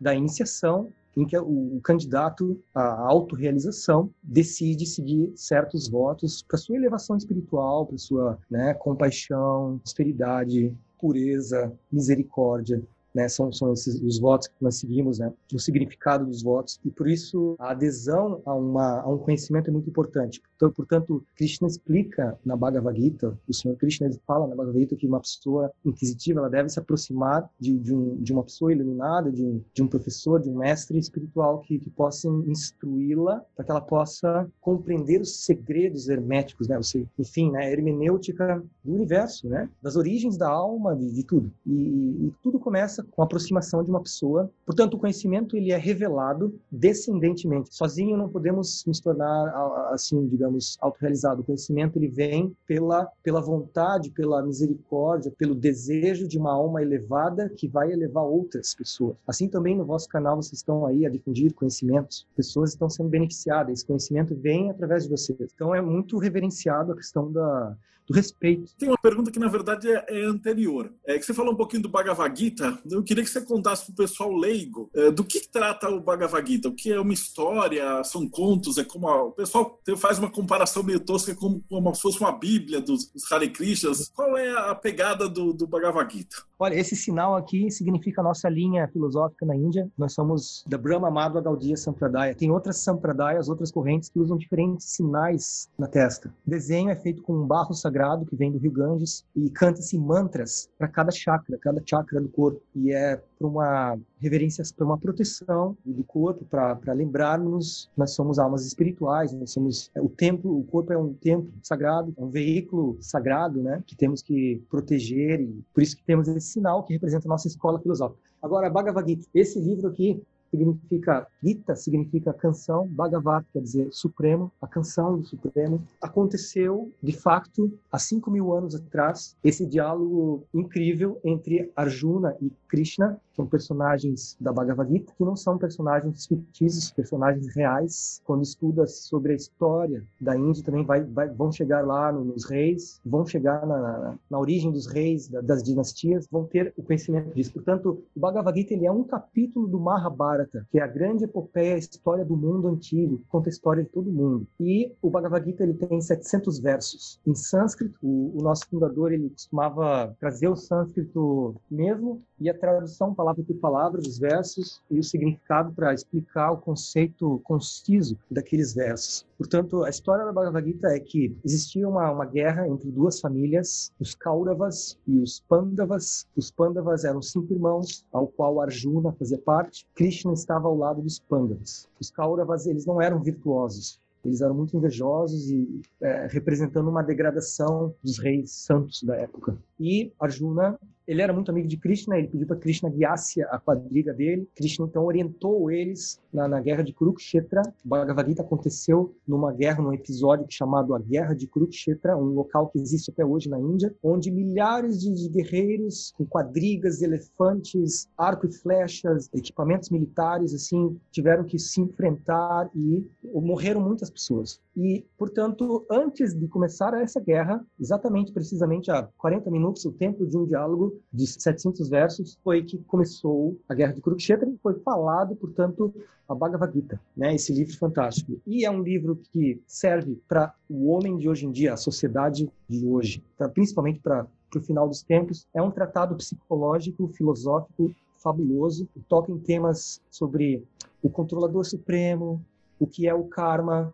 da 0.00 0.14
iniciação 0.14 0.90
em 1.16 1.26
que 1.26 1.36
o, 1.36 1.80
candidato 1.82 2.62
à 2.72 3.08
autorrealização 3.08 4.08
decide 4.22 4.86
seguir 4.86 5.32
certos 5.34 5.88
votos 5.88 6.42
para 6.42 6.56
sua 6.56 6.76
elevação 6.76 7.16
espiritual, 7.16 7.86
para 7.86 7.98
sua 7.98 8.38
né, 8.48 8.72
compaixão, 8.74 9.80
austeridade, 9.84 10.72
pureza, 10.98 11.72
misericórdia, 11.90 12.82
né? 13.14 13.28
São, 13.28 13.52
são 13.52 13.72
esses 13.72 14.00
os 14.00 14.18
votos 14.18 14.48
que 14.48 14.54
nós 14.60 14.76
seguimos, 14.76 15.18
né? 15.18 15.32
O 15.52 15.58
significado 15.58 16.26
dos 16.26 16.42
votos 16.42 16.80
e 16.84 16.90
por 16.90 17.08
isso 17.08 17.56
a 17.58 17.70
adesão 17.70 18.40
a, 18.44 18.54
uma, 18.54 19.00
a 19.00 19.08
um 19.08 19.18
conhecimento 19.18 19.68
é 19.68 19.72
muito 19.72 19.88
importante. 19.88 20.40
Então, 20.56 20.70
portanto, 20.70 21.24
Krishna 21.36 21.68
explica 21.68 22.38
na 22.44 22.56
Bhagavad 22.56 23.00
Gita, 23.00 23.38
o 23.48 23.54
Senhor 23.54 23.76
Krishna 23.76 24.10
fala 24.26 24.46
na 24.46 24.54
Bhagavad 24.54 24.80
Gita 24.80 24.96
que 24.96 25.06
uma 25.06 25.20
pessoa 25.20 25.70
inquisitiva 25.84 26.40
ela 26.40 26.50
deve 26.50 26.68
se 26.68 26.78
aproximar 26.78 27.48
de, 27.58 27.78
de, 27.78 27.94
um, 27.94 28.16
de 28.16 28.32
uma 28.32 28.42
pessoa 28.42 28.72
iluminada, 28.72 29.30
de 29.30 29.44
um, 29.44 29.62
de 29.72 29.82
um 29.82 29.88
professor, 29.88 30.40
de 30.40 30.48
um 30.48 30.58
mestre 30.58 30.98
espiritual 30.98 31.60
que, 31.60 31.78
que 31.78 31.90
possa 31.90 32.28
instruí-la 32.46 33.44
para 33.54 33.64
que 33.64 33.70
ela 33.70 33.80
possa 33.80 34.50
compreender 34.60 35.20
os 35.20 35.44
segredos 35.44 36.08
herméticos, 36.08 36.68
né? 36.68 36.78
Enfim, 37.18 37.50
né? 37.50 37.72
Hermenêutica 37.72 38.62
do 38.84 38.94
universo, 38.94 39.48
né? 39.48 39.68
Das 39.82 39.96
origens 39.96 40.36
da 40.36 40.48
alma, 40.48 40.94
de, 40.96 41.10
de 41.12 41.24
tudo. 41.24 41.52
E, 41.66 41.72
e 41.72 42.34
tudo 42.42 42.58
começa 42.58 42.97
com 43.04 43.22
a 43.22 43.24
aproximação 43.24 43.82
de 43.82 43.90
uma 43.90 44.02
pessoa. 44.02 44.50
Portanto, 44.64 44.94
o 44.94 44.98
conhecimento 44.98 45.56
ele 45.56 45.72
é 45.72 45.76
revelado 45.76 46.58
descendentemente. 46.70 47.74
Sozinho 47.74 48.16
não 48.16 48.28
podemos 48.28 48.84
nos 48.86 49.00
tornar 49.00 49.92
assim, 49.92 50.26
digamos, 50.26 50.76
autorrealizado. 50.80 51.42
O 51.42 51.44
conhecimento 51.44 51.98
ele 51.98 52.08
vem 52.08 52.56
pela 52.66 53.08
pela 53.22 53.40
vontade, 53.40 54.10
pela 54.10 54.42
misericórdia, 54.42 55.32
pelo 55.36 55.54
desejo 55.54 56.26
de 56.26 56.38
uma 56.38 56.52
alma 56.52 56.82
elevada 56.82 57.48
que 57.48 57.68
vai 57.68 57.92
elevar 57.92 58.24
outras 58.24 58.74
pessoas. 58.74 59.16
Assim 59.26 59.48
também 59.48 59.76
no 59.76 59.84
vosso 59.84 60.08
canal 60.08 60.36
vocês 60.36 60.58
estão 60.58 60.86
aí 60.86 61.04
a 61.06 61.10
difundir 61.10 61.52
conhecimentos. 61.54 62.26
Pessoas 62.34 62.70
estão 62.70 62.88
sendo 62.88 63.08
beneficiadas. 63.08 63.72
Esse 63.72 63.86
conhecimento 63.86 64.34
vem 64.34 64.70
através 64.70 65.04
de 65.04 65.10
vocês. 65.10 65.50
Então 65.54 65.74
é 65.74 65.80
muito 65.80 66.18
reverenciado 66.18 66.92
a 66.92 66.96
questão 66.96 67.30
da 67.30 67.76
do 68.08 68.14
respeito. 68.14 68.72
Tem 68.78 68.88
uma 68.88 68.98
pergunta 68.98 69.30
que, 69.30 69.38
na 69.38 69.48
verdade, 69.48 69.90
é, 69.90 70.04
é, 70.08 70.24
anterior. 70.24 70.92
É 71.06 71.18
que 71.18 71.24
você 71.24 71.34
falou 71.34 71.52
um 71.52 71.56
pouquinho 71.56 71.82
do 71.82 71.88
Bhagavad 71.88 72.38
Gita. 72.38 72.78
Eu 72.90 73.02
queria 73.02 73.22
que 73.22 73.30
você 73.30 73.40
contasse 73.40 73.84
para 73.84 73.92
o 73.92 73.96
pessoal 73.96 74.34
leigo 74.34 74.90
é, 74.94 75.10
do 75.10 75.22
que, 75.22 75.46
trata 75.48 75.88
o 75.88 76.00
Bhagavad 76.00 76.50
Gita. 76.50 76.68
O 76.68 76.74
que 76.74 76.92
é 76.92 76.98
uma 76.98 77.12
história? 77.12 78.02
São 78.04 78.28
contos? 78.28 78.78
É 78.78 78.84
como 78.84 79.08
a, 79.08 79.24
o 79.24 79.32
pessoal 79.32 79.80
faz 79.98 80.18
uma 80.18 80.30
comparação 80.30 80.82
meio 80.82 81.00
tosca 81.00 81.34
como, 81.34 81.62
como 81.68 81.94
se 81.94 82.02
fosse 82.02 82.20
uma 82.20 82.32
Bíblia 82.32 82.80
dos, 82.80 83.06
dos 83.06 83.30
Hare 83.30 83.50
Krishnas. 83.50 84.08
Qual 84.08 84.36
é 84.36 84.50
a 84.50 84.74
pegada 84.74 85.28
do, 85.28 85.52
do 85.52 85.66
Bhagavad 85.66 86.12
Gita? 86.12 86.47
Olha, 86.60 86.74
esse 86.74 86.96
sinal 86.96 87.36
aqui 87.36 87.70
significa 87.70 88.20
a 88.20 88.24
nossa 88.24 88.48
linha 88.48 88.88
filosófica 88.88 89.46
na 89.46 89.54
Índia. 89.54 89.88
Nós 89.96 90.12
somos 90.12 90.64
da 90.66 90.76
Brahma 90.76 91.08
Madhva 91.08 91.40
Gaudiya 91.40 91.76
Sampradaya. 91.76 92.34
Tem 92.34 92.50
outras 92.50 92.78
Sampradayas, 92.78 93.48
outras 93.48 93.70
correntes 93.70 94.08
que 94.08 94.18
usam 94.18 94.36
diferentes 94.36 94.86
sinais 94.86 95.68
na 95.78 95.86
testa. 95.86 96.34
O 96.44 96.50
desenho 96.50 96.90
é 96.90 96.96
feito 96.96 97.22
com 97.22 97.32
um 97.32 97.46
barro 97.46 97.74
sagrado 97.74 98.26
que 98.26 98.34
vem 98.34 98.50
do 98.50 98.58
Rio 98.58 98.72
Ganges 98.72 99.24
e 99.36 99.48
canta-se 99.50 99.96
mantras 99.96 100.68
para 100.76 100.88
cada 100.88 101.12
chakra, 101.12 101.56
cada 101.58 101.80
chakra 101.86 102.20
do 102.20 102.28
corpo. 102.28 102.60
E 102.74 102.92
é 102.92 103.22
para 103.38 103.46
uma 103.46 103.98
reverência, 104.20 104.64
para 104.76 104.84
uma 104.84 104.98
proteção 104.98 105.76
do 105.84 106.02
corpo, 106.04 106.44
para 106.44 106.92
lembrarmos 106.92 107.88
nós 107.96 108.10
somos 108.12 108.38
almas 108.38 108.66
espirituais, 108.66 109.32
nós 109.32 109.52
somos 109.52 109.90
é, 109.94 110.00
o 110.00 110.08
templo, 110.08 110.58
o 110.58 110.64
corpo 110.64 110.92
é 110.92 110.98
um 110.98 111.14
templo 111.14 111.52
sagrado, 111.62 112.12
é 112.16 112.22
um 112.22 112.30
veículo 112.30 112.96
sagrado, 113.00 113.62
né, 113.62 113.82
que 113.86 113.96
temos 113.96 114.22
que 114.22 114.62
proteger 114.68 115.40
e 115.40 115.64
por 115.72 115.82
isso 115.82 115.96
que 115.96 116.02
temos 116.02 116.26
esse 116.28 116.48
sinal 116.48 116.82
que 116.82 116.92
representa 116.92 117.28
a 117.28 117.30
nossa 117.30 117.46
escola 117.46 117.78
filosófica. 117.80 118.20
Agora, 118.42 118.70
Bhagavad 118.70 119.08
Gita, 119.08 119.26
esse 119.34 119.60
livro 119.60 119.88
aqui 119.88 120.20
significa 120.50 121.26
Gita, 121.42 121.76
significa 121.76 122.32
canção, 122.32 122.86
Bhagavat 122.88 123.46
quer 123.52 123.60
dizer 123.60 123.88
Supremo, 123.92 124.50
a 124.60 124.66
canção 124.66 125.18
do 125.18 125.24
Supremo. 125.24 125.82
Aconteceu, 126.00 126.92
de 127.02 127.12
fato, 127.12 127.72
há 127.90 127.98
5 127.98 128.30
mil 128.30 128.52
anos 128.52 128.74
atrás, 128.74 129.36
esse 129.42 129.66
diálogo 129.66 130.44
incrível 130.52 131.20
entre 131.24 131.70
Arjuna 131.76 132.36
e 132.40 132.50
Krishna, 132.68 133.20
são 133.38 133.46
personagens 133.46 134.36
da 134.40 134.52
Bhagavad 134.52 134.90
Gita, 134.90 135.12
que 135.16 135.24
não 135.24 135.36
são 135.36 135.56
personagens 135.56 136.26
fictícios, 136.26 136.90
personagens 136.90 137.46
reais. 137.54 138.20
Quando 138.24 138.42
estuda 138.42 138.84
sobre 138.88 139.32
a 139.32 139.36
história 139.36 140.04
da 140.20 140.36
Índia, 140.36 140.64
também 140.64 140.84
vai, 140.84 141.04
vai, 141.04 141.28
vão 141.28 141.52
chegar 141.52 141.86
lá 141.86 142.10
nos 142.10 142.44
reis, 142.44 143.00
vão 143.06 143.24
chegar 143.24 143.64
na, 143.64 143.78
na, 143.78 144.18
na 144.28 144.38
origem 144.40 144.72
dos 144.72 144.88
reis, 144.88 145.28
da, 145.28 145.40
das 145.40 145.62
dinastias, 145.62 146.26
vão 146.28 146.46
ter 146.46 146.74
o 146.76 146.82
conhecimento 146.82 147.32
disso. 147.32 147.52
Portanto, 147.52 148.02
o 148.16 148.18
Bhagavad 148.18 148.58
Gita 148.58 148.74
ele 148.74 148.86
é 148.86 148.90
um 148.90 149.04
capítulo 149.04 149.68
do 149.68 149.78
Mahabharata, 149.78 150.37
que 150.46 150.78
é 150.78 150.82
a 150.82 150.86
grande 150.86 151.24
epopeia, 151.24 151.74
a 151.74 151.78
história 151.78 152.24
do 152.24 152.36
mundo 152.36 152.68
antigo, 152.68 153.22
conta 153.28 153.48
a 153.48 153.52
história 153.52 153.82
de 153.82 153.90
todo 153.90 154.10
mundo. 154.10 154.46
E 154.60 154.92
o 155.02 155.10
Bhagavad 155.10 155.44
Gita 155.44 155.62
ele 155.62 155.74
tem 155.74 156.00
700 156.00 156.58
versos. 156.58 157.20
Em 157.26 157.34
sânscrito, 157.34 157.98
o, 158.02 158.38
o 158.38 158.42
nosso 158.42 158.68
fundador 158.68 159.12
ele 159.12 159.30
costumava 159.30 160.14
trazer 160.20 160.48
o 160.48 160.56
sânscrito 160.56 161.56
mesmo 161.70 162.22
e 162.40 162.48
a 162.48 162.58
tradução 162.58 163.14
palavra 163.14 163.42
por 163.42 163.56
palavra 163.56 164.00
dos 164.00 164.18
versos 164.18 164.80
e 164.90 164.98
o 164.98 165.02
significado 165.02 165.72
para 165.72 165.94
explicar 165.94 166.52
o 166.52 166.58
conceito 166.58 167.40
conciso 167.44 168.18
daqueles 168.30 168.74
versos. 168.74 169.26
Portanto, 169.36 169.84
a 169.84 169.90
história 169.90 170.24
da 170.24 170.32
Bhagavad 170.32 170.66
Gita 170.66 170.88
é 170.88 170.98
que 170.98 171.36
existia 171.44 171.88
uma, 171.88 172.10
uma 172.10 172.24
guerra 172.24 172.68
entre 172.68 172.90
duas 172.90 173.20
famílias, 173.20 173.92
os 174.00 174.14
Kauravas 174.14 174.98
e 175.06 175.18
os 175.18 175.40
Pandavas. 175.40 176.26
Os 176.36 176.50
Pandavas 176.50 177.04
eram 177.04 177.22
cinco 177.22 177.52
irmãos, 177.52 178.04
ao 178.12 178.26
qual 178.26 178.60
Arjuna 178.60 179.12
fazia 179.12 179.38
parte. 179.38 179.86
Krishna 179.94 180.27
estava 180.32 180.68
ao 180.68 180.76
lado 180.76 181.02
dos 181.02 181.18
Pandavas. 181.18 181.88
Os 182.00 182.10
Kauravas, 182.10 182.66
eles 182.66 182.86
não 182.86 183.00
eram 183.00 183.20
virtuosos. 183.20 184.00
Eles 184.24 184.40
eram 184.40 184.54
muito 184.54 184.76
invejosos 184.76 185.48
e 185.50 185.80
é, 186.00 186.26
representando 186.30 186.88
uma 186.88 187.02
degradação 187.02 187.94
dos 188.02 188.18
reis 188.18 188.50
santos 188.50 189.02
da 189.02 189.16
época. 189.16 189.56
E 189.78 190.12
Arjuna 190.18 190.78
ele 191.08 191.22
era 191.22 191.32
muito 191.32 191.50
amigo 191.50 191.66
de 191.66 191.78
Krishna, 191.78 192.18
ele 192.18 192.28
pediu 192.28 192.46
para 192.46 192.56
Krishna 192.56 192.90
guiasse 192.90 193.40
a 193.42 193.58
quadriga 193.58 194.12
dele. 194.12 194.46
Krishna 194.54 194.84
então 194.84 195.06
orientou 195.06 195.70
eles 195.70 196.20
na, 196.30 196.46
na 196.46 196.60
guerra 196.60 196.84
de 196.84 196.92
Kurukshetra. 196.92 197.62
Bhagavad 197.82 198.28
Gita 198.28 198.42
aconteceu 198.42 199.16
numa 199.26 199.50
guerra, 199.50 199.82
num 199.82 199.94
episódio 199.94 200.44
chamado 200.50 200.94
a 200.94 200.98
Guerra 200.98 201.34
de 201.34 201.46
Kurukshetra, 201.46 202.14
um 202.14 202.34
local 202.34 202.68
que 202.68 202.78
existe 202.78 203.10
até 203.10 203.24
hoje 203.24 203.48
na 203.48 203.58
Índia, 203.58 203.94
onde 204.02 204.30
milhares 204.30 205.00
de 205.00 205.28
guerreiros 205.30 206.12
com 206.14 206.26
quadrigas, 206.26 207.00
elefantes, 207.00 208.06
arco 208.16 208.46
e 208.46 208.52
flechas, 208.52 209.30
equipamentos 209.32 209.88
militares, 209.88 210.52
assim, 210.52 210.94
tiveram 211.10 211.44
que 211.44 211.58
se 211.58 211.80
enfrentar 211.80 212.68
e 212.74 213.06
morreram 213.24 213.80
muitas 213.80 214.10
pessoas. 214.10 214.60
E, 214.78 215.04
portanto, 215.18 215.84
antes 215.90 216.32
de 216.32 216.46
começar 216.46 216.94
essa 216.94 217.18
guerra, 217.18 217.66
exatamente, 217.80 218.30
precisamente 218.30 218.92
há 218.92 219.02
40 219.18 219.50
minutos, 219.50 219.84
o 219.84 219.90
tempo 219.90 220.24
de 220.24 220.38
um 220.38 220.46
diálogo 220.46 221.00
de 221.12 221.26
700 221.26 221.88
versos, 221.88 222.38
foi 222.44 222.62
que 222.62 222.78
começou 222.84 223.58
a 223.68 223.74
Guerra 223.74 223.92
de 223.92 224.00
Kurukshetra 224.00 224.48
e 224.48 224.56
foi 224.58 224.78
falado, 224.78 225.34
portanto, 225.34 225.92
a 226.28 226.34
Bhagavad 226.34 226.72
Gita, 226.72 227.00
né? 227.16 227.34
Esse 227.34 227.52
livro 227.52 227.76
fantástico. 227.76 228.40
E 228.46 228.64
é 228.64 228.70
um 228.70 228.80
livro 228.80 229.20
que 229.32 229.60
serve 229.66 230.16
para 230.28 230.54
o 230.70 230.92
homem 230.92 231.16
de 231.16 231.28
hoje 231.28 231.44
em 231.44 231.50
dia, 231.50 231.72
a 231.72 231.76
sociedade 231.76 232.48
de 232.68 232.86
hoje, 232.86 233.20
pra, 233.36 233.48
principalmente 233.48 233.98
para 233.98 234.28
o 234.54 234.60
final 234.60 234.86
dos 234.86 235.02
tempos. 235.02 235.44
É 235.52 235.60
um 235.60 235.72
tratado 235.72 236.14
psicológico, 236.14 237.08
filosófico, 237.08 237.92
fabuloso. 238.16 238.88
Toca 239.08 239.32
em 239.32 239.38
temas 239.38 240.00
sobre 240.08 240.62
o 241.02 241.10
controlador 241.10 241.64
supremo, 241.64 242.40
o 242.78 242.86
que 242.86 243.08
é 243.08 243.14
o 243.14 243.24
karma, 243.24 243.92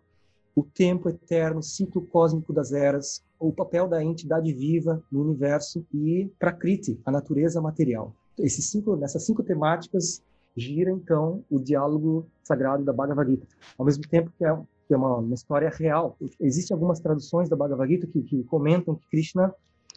o 0.54 0.62
tempo 0.62 1.08
eterno, 1.08 1.62
ciclo 1.62 2.02
cósmico 2.02 2.52
das 2.52 2.72
eras, 2.72 3.24
o 3.38 3.52
papel 3.52 3.88
da 3.88 4.02
entidade 4.02 4.52
viva 4.52 5.02
no 5.10 5.22
universo 5.22 5.84
e 5.92 6.30
Prakriti, 6.38 7.00
a 7.04 7.10
natureza 7.10 7.60
material. 7.60 8.14
Esses 8.38 8.70
cinco, 8.70 8.96
nessas 8.96 9.24
cinco 9.24 9.42
temáticas 9.42 10.22
gira 10.56 10.90
então 10.90 11.44
o 11.50 11.58
diálogo 11.58 12.26
sagrado 12.42 12.84
da 12.84 12.92
Bhagavad 12.92 13.28
Gita, 13.28 13.46
ao 13.76 13.84
mesmo 13.84 14.06
tempo 14.08 14.30
que 14.38 14.44
é, 14.44 14.56
que 14.86 14.94
é 14.94 14.96
uma, 14.96 15.16
uma, 15.16 15.34
história 15.34 15.68
real. 15.68 16.16
Existem 16.40 16.74
algumas 16.74 17.00
traduções 17.00 17.48
da 17.48 17.56
Bhagavad 17.56 17.90
Gita 17.90 18.06
que, 18.06 18.22
que, 18.22 18.44
comentam 18.44 18.94
que 18.94 19.08
Krishna 19.10 19.52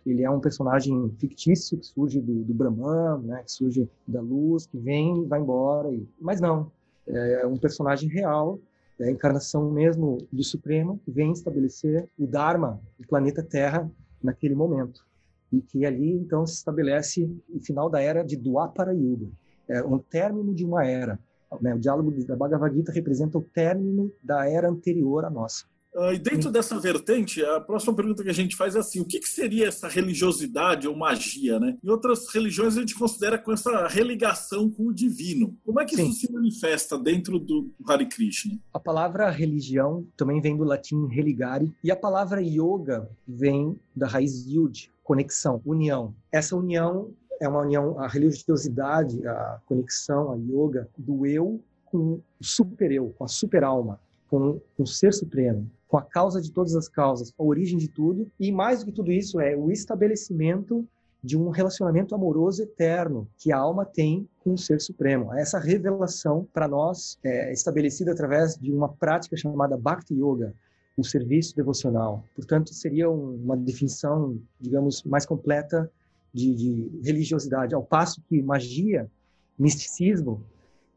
ele 0.06 0.24
é 0.24 0.30
um 0.30 0.40
personagem 0.40 1.14
fictício 1.20 1.78
que 1.78 1.86
surge 1.86 2.22
do, 2.22 2.44
do 2.44 2.54
Brahman, 2.54 3.20
né, 3.24 3.44
que 3.44 3.52
surge 3.52 3.90
da 4.08 4.22
luz, 4.22 4.66
que 4.66 4.78
vem 4.78 5.24
e 5.24 5.26
vai 5.26 5.40
embora. 5.40 5.92
E... 5.94 6.08
Mas 6.20 6.40
não, 6.40 6.72
é 7.06 7.46
um 7.46 7.58
personagem 7.58 8.10
real 8.10 8.60
é 9.00 9.06
a 9.06 9.12
encarnação 9.12 9.72
mesmo 9.72 10.18
do 10.32 10.44
Supremo 10.44 11.00
que 11.04 11.12
vem 11.12 11.32
estabelecer 11.32 12.08
o 12.18 12.26
Dharma 12.26 12.82
do 13.00 13.08
planeta 13.08 13.44
Terra 13.44 13.90
naquele 14.22 14.56
momento. 14.56 15.06
E 15.52 15.62
que 15.62 15.86
ali, 15.86 16.12
então, 16.12 16.46
se 16.46 16.56
estabelece 16.56 17.30
o 17.50 17.60
final 17.60 17.90
da 17.90 18.02
era 18.02 18.24
de 18.24 18.36
Dwapara 18.36 18.94
Yuga, 18.94 19.28
é 19.68 19.84
um 19.84 20.00
término 20.00 20.54
de 20.54 20.66
uma 20.66 20.86
era. 20.86 21.20
Né? 21.62 21.74
O 21.74 21.80
diálogo 21.80 22.12
da 22.26 22.36
Bhagavad 22.36 22.76
Gita 22.76 22.92
representa 22.92 23.38
o 23.38 23.42
término 23.42 24.12
da 24.22 24.50
era 24.50 24.70
anterior 24.70 25.24
à 25.26 25.30
nossa. 25.30 25.66
Uh, 25.96 26.14
e 26.14 26.20
dentro 26.20 26.52
dessa 26.52 26.80
vertente, 26.80 27.44
a 27.44 27.60
próxima 27.60 27.96
pergunta 27.96 28.24
que 28.24 28.30
a 28.30 28.34
gente 28.34 28.56
faz 28.56 28.76
é 28.76 28.80
assim: 28.80 29.00
o 29.00 29.06
que, 29.06 29.20
que, 29.20 29.28
seria 29.28 29.68
essa 29.68 29.88
religiosidade 29.88 30.88
ou 30.88 30.96
magia? 30.96 31.60
Né? 31.60 31.76
Em 31.84 31.90
outras 31.90 32.32
religiões, 32.32 32.78
a 32.78 32.82
gente 32.82 32.94
considera 32.94 33.38
com 33.38 33.52
essa 33.52 33.88
religação 33.88 34.70
com 34.70 34.84
o 34.88 34.94
divino. 34.94 35.58
Como 35.66 35.82
é 35.82 35.86
que 35.86 35.96
Sim. 35.96 36.10
isso 36.10 36.28
se 36.28 36.32
manifesta 36.32 37.00
dentro 37.00 37.40
do 37.40 37.72
Hare 37.88 38.06
Krishna? 38.06 38.60
A 38.72 38.80
palavra 38.80 39.30
religião 39.32 40.06
também 40.16 40.40
vem 40.40 40.56
do 40.56 40.64
latim 40.64 41.08
religare, 41.08 41.74
e 41.84 41.90
a 41.90 41.96
palavra 41.96 42.42
yoga 42.42 43.10
vem 43.28 43.76
da 43.96 44.08
raiz 44.08 44.46
yud, 44.46 44.92
conexão, 45.04 45.62
união. 45.66 46.14
Essa 46.32 46.56
união 46.56 47.10
é 47.42 47.48
uma 47.48 47.62
união, 47.62 48.00
a 48.00 48.08
religiosidade, 48.08 49.26
a 49.26 49.60
conexão, 49.66 50.32
a 50.32 50.36
yoga 50.36 50.88
do 50.96 51.26
eu 51.26 51.60
com 51.86 51.98
o 51.98 52.24
super-eu, 52.40 53.16
com 53.18 53.24
a 53.24 53.28
super-alma, 53.28 54.00
com, 54.30 54.60
com 54.76 54.84
o 54.84 54.88
ser 54.88 55.14
supremo 55.14 55.68
com 55.88 55.98
a 55.98 56.02
causa 56.02 56.42
de 56.42 56.52
todas 56.52 56.76
as 56.76 56.88
causas, 56.88 57.34
a 57.38 57.44
origem 57.44 57.78
de 57.78 57.88
tudo, 57.88 58.30
e 58.40 58.52
mais 58.52 58.80
do 58.80 58.88
que 58.88 58.92
tudo 58.92 59.12
isso 59.12 59.40
é 59.40 59.56
o 59.56 59.72
estabelecimento 59.72 60.88
de 61.24 61.38
um 61.38 61.50
relacionamento 61.50 62.14
amoroso 62.14 62.62
eterno 62.62 63.28
que 63.38 63.52
a 63.52 63.58
alma 63.58 63.86
tem 63.86 64.28
com 64.44 64.54
o 64.54 64.58
Ser 64.58 64.80
Supremo. 64.80 65.34
Essa 65.34 65.60
revelação, 65.60 66.48
para 66.54 66.68
nós, 66.68 67.18
é 67.24 67.52
estabelecida 67.52 68.12
através 68.12 68.56
de 68.58 68.72
uma 68.72 68.90
prática 68.90 69.36
chamada 69.36 69.78
Bhakti 69.78 70.14
Yoga, 70.14 70.54
o 70.96 71.04
serviço 71.04 71.56
devocional. 71.56 72.24
Portanto, 72.36 72.74
seria 72.74 73.10
uma 73.10 73.56
definição, 73.56 74.38
digamos, 74.60 75.04
mais 75.04 75.26
completa 75.26 75.92
de, 76.34 76.54
de 76.54 77.02
religiosidade, 77.04 77.74
ao 77.74 77.84
passo 77.84 78.22
que 78.28 78.42
magia, 78.42 79.10
misticismo, 79.58 80.44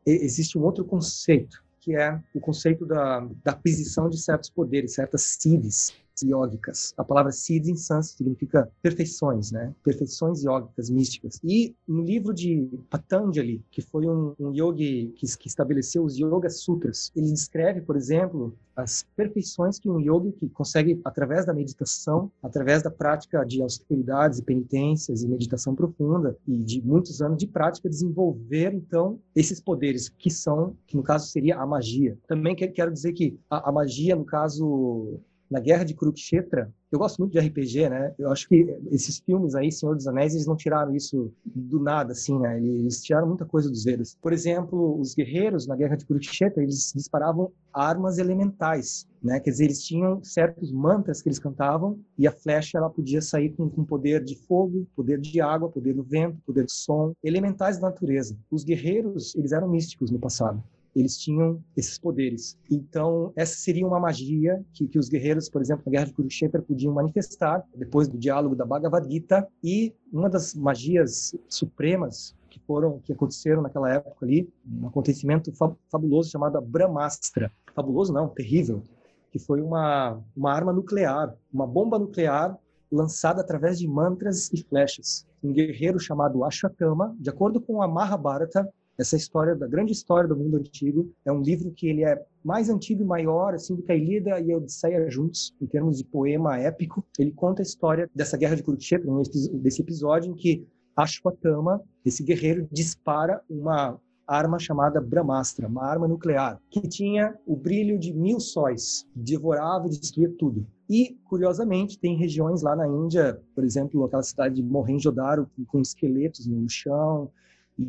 existe 0.05 0.59
um 0.59 0.63
outro 0.63 0.85
conceito 0.85 1.63
que 1.81 1.97
é 1.97 2.21
o 2.35 2.41
conceito 2.41 2.85
da, 2.87 3.21
da 3.45 3.53
aquisição 3.53 4.09
de 4.09 4.19
certos 4.19 4.51
poderes, 4.51 4.95
certas 4.95 5.23
siddhis 5.23 5.93
yógicas. 6.23 6.93
A 6.97 7.05
palavra 7.05 7.33
siddhi 7.33 7.71
em 7.71 7.77
sânscrito 7.77 8.19
significa 8.19 8.71
perfeições, 8.83 9.51
né? 9.51 9.75
Perfeições 9.83 10.45
yógicas, 10.45 10.91
místicas. 10.91 11.41
E 11.43 11.75
no 11.87 12.03
livro 12.03 12.35
de 12.35 12.69
Patanjali, 12.91 13.65
que 13.71 13.81
foi 13.81 14.07
um, 14.07 14.35
um 14.39 14.53
yogi 14.53 15.13
que, 15.17 15.27
que 15.39 15.49
estabeleceu 15.49 16.05
os 16.05 16.19
Yoga 16.19 16.51
Sutras, 16.51 17.11
ele 17.17 17.33
descreve, 17.33 17.81
por 17.81 17.97
exemplo, 17.97 18.55
as 18.81 19.05
perfeições 19.17 19.79
que 19.79 19.89
um 19.89 20.01
yogi 20.01 20.33
que 20.33 20.49
consegue 20.49 21.01
através 21.05 21.47
da 21.47 21.55
meditação, 21.55 22.31
através 22.43 22.83
da 22.83 22.91
prática 22.91 23.45
de 23.45 23.63
austeridades 23.63 24.39
e 24.39 24.45
penitências 24.45 25.23
e 25.23 25.29
meditação 25.29 25.75
profunda 25.75 26.37
e 26.47 26.59
de 26.59 26.83
muitos 26.83 27.21
anos 27.23 27.39
de 27.39 27.47
prática 27.47 27.89
desenvolver 27.89 28.73
então 28.75 29.19
esses 29.35 29.61
poderes 29.61 30.09
que 30.09 30.31
são, 30.31 30.77
que 30.87 30.97
no 30.97 31.03
caso 31.03 31.29
seria 31.29 31.59
a 31.59 31.67
magia. 31.67 32.19
Também 32.27 32.55
quero 32.55 32.93
dizer 32.93 33.13
que 33.13 33.39
a, 33.49 33.69
a 33.69 33.73
magia 33.73 34.17
no 34.17 34.25
caso 34.25 35.21
na 35.51 35.59
Guerra 35.59 35.85
de 35.85 35.95
Kurukshetra, 35.95 36.73
eu 36.91 36.99
gosto 36.99 37.19
muito 37.19 37.33
de 37.33 37.39
RPG, 37.39 37.89
né? 37.89 38.15
Eu 38.19 38.31
acho 38.31 38.49
que 38.49 38.67
esses 38.91 39.21
filmes 39.21 39.55
aí, 39.55 39.71
Senhor 39.71 39.95
dos 39.95 40.07
Anéis, 40.07 40.35
eles 40.35 40.47
não 40.47 40.57
tiraram 40.57 40.95
isso 40.95 41.33
do 41.45 41.81
nada, 41.81 42.13
assim, 42.13 42.39
né? 42.39 42.59
Eles 42.59 43.03
tiraram 43.03 43.29
muita 43.29 43.45
coisa 43.45 43.71
dos 43.71 43.85
Vedas. 43.85 44.17
Por 44.21 44.33
exemplo, 44.33 44.99
os 44.99 45.15
guerreiros 45.15 45.67
na 45.67 45.77
Guerra 45.77 45.97
de 45.97 46.05
Kurukshetra, 46.05 46.63
eles 46.63 46.93
disparavam 46.95 47.53
armas 47.73 48.19
elementais, 48.19 49.07
né? 49.23 49.39
Quer 49.39 49.51
dizer, 49.51 49.65
eles 49.65 49.85
tinham 49.85 50.23
certos 50.25 50.73
mantras 50.73 51.23
que 51.23 51.29
eles 51.29 51.39
cantavam 51.39 51.99
e 52.19 52.27
a 52.27 52.33
flecha 52.33 52.79
ela 52.79 52.91
podia 52.91 53.23
sair 53.23 53.51
com, 53.51 53.71
com 53.71 53.85
poder 53.85 54.25
de 54.25 54.35
fogo, 54.35 54.87
poder 54.97 55.21
de 55.21 55.41
água, 55.41 55.69
poder 55.69 55.95
do 55.95 56.03
vento, 56.03 56.39
poder 56.45 56.65
do 56.65 56.73
som, 56.73 57.13
elementais 57.23 57.79
da 57.79 57.89
natureza. 57.89 58.37
Os 58.51 58.65
guerreiros, 58.65 59.35
eles 59.37 59.53
eram 59.53 59.69
místicos 59.69 60.11
no 60.11 60.19
passado 60.19 60.63
eles 60.95 61.19
tinham 61.19 61.63
esses 61.77 61.99
poderes. 61.99 62.59
Então, 62.71 63.33
essa 63.37 63.57
seria 63.57 63.87
uma 63.87 64.01
magia 64.01 64.65
que, 64.73 64.87
que 64.87 64.99
os 64.99 65.09
guerreiros, 65.09 65.49
por 65.49 65.63
exemplo, 65.63 65.85
na 65.87 65.93
Guerra 65.93 66.07
de 66.07 66.13
Kurukshetra, 66.13 66.63
podiam 66.63 66.93
manifestar 66.93 67.65
depois 67.75 68.09
do 68.09 68.19
diálogo 68.19 68.55
da 68.55 68.65
Bhagavad 68.65 69.11
Gita. 69.11 69.47
E 69.63 69.95
uma 70.13 70.29
das 70.29 70.55
magias 70.55 71.35
supremas 71.49 72.35
que 72.49 72.59
foram 72.61 72.99
que 72.99 73.13
aconteceram 73.13 73.63
naquela 73.63 73.93
época 73.93 74.27
ali, 74.27 74.49
um 74.67 74.89
acontecimento 74.89 75.53
fabuloso 75.89 76.31
chamado 76.31 76.61
Brahmastra. 76.61 77.51
Fabuloso 77.75 78.13
não, 78.13 78.29
terrível, 78.29 78.83
que 79.31 79.39
foi 79.39 79.61
uma 79.61 80.21
uma 80.37 80.53
arma 80.53 80.73
nuclear, 80.73 81.35
uma 81.53 81.67
bomba 81.67 81.99
nuclear 81.99 82.59
lançada 82.91 83.41
através 83.41 83.79
de 83.79 83.87
mantras 83.87 84.53
e 84.53 84.63
flechas. 84.65 85.27
Um 85.43 85.53
guerreiro 85.53 85.99
chamado 85.99 86.45
Ashwatthama, 86.45 87.15
de 87.19 87.31
acordo 87.31 87.61
com 87.61 87.81
a 87.81 87.89
Mahabharata, 87.89 88.69
essa 89.01 89.17
história 89.17 89.57
da 89.57 89.67
grande 89.67 89.93
história 89.93 90.29
do 90.29 90.37
mundo 90.37 90.59
antigo 90.59 91.11
é 91.25 91.33
um 91.33 91.41
livro 91.41 91.73
que 91.73 91.89
ele 91.89 92.05
é 92.05 92.23
mais 92.45 92.69
antigo 92.69 93.03
e 93.03 93.07
maior 93.07 93.55
assim 93.55 93.75
do 93.75 93.83
que 93.83 93.91
a 93.91 93.97
Ilíada 93.97 94.39
e 94.41 94.53
a 94.53 94.57
Odisseia 94.59 95.11
juntos, 95.11 95.55
em 95.61 95.67
termos 95.67 95.97
de 95.97 96.05
poema 96.05 96.59
épico. 96.59 97.03
Ele 97.19 97.33
conta 97.33 97.63
a 97.63 97.65
história 97.65 98.11
dessa 98.15 98.37
guerra 98.37 98.57
de 98.57 98.63
Kurukshetra, 98.63 99.11
desse 99.55 99.81
episódio 99.81 100.31
em 100.31 100.35
que 100.35 100.67
Ashwatthama, 100.95 101.83
esse 102.05 102.23
guerreiro, 102.23 102.69
dispara 102.71 103.41
uma 103.49 103.99
arma 104.27 104.59
chamada 104.59 105.01
Brahmastra, 105.01 105.67
uma 105.67 105.83
arma 105.83 106.07
nuclear, 106.07 106.61
que 106.71 106.83
tinha 106.83 107.35
o 107.47 107.57
brilho 107.57 107.99
de 107.99 108.13
mil 108.13 108.39
sóis, 108.39 109.07
devorava 109.17 109.87
e 109.87 109.91
destruía 109.91 110.31
tudo. 110.39 110.67
E, 110.89 111.17
curiosamente, 111.25 111.99
tem 111.99 112.17
regiões 112.17 112.63
lá 112.63 112.77
na 112.77 112.87
Índia, 112.87 113.41
por 113.55 113.65
exemplo, 113.65 114.05
aquela 114.05 114.23
cidade 114.23 114.57
de 114.57 114.63
Mohenjo-Daro, 114.63 115.51
com 115.67 115.81
esqueletos 115.81 116.47
no 116.47 116.69
chão, 116.69 117.31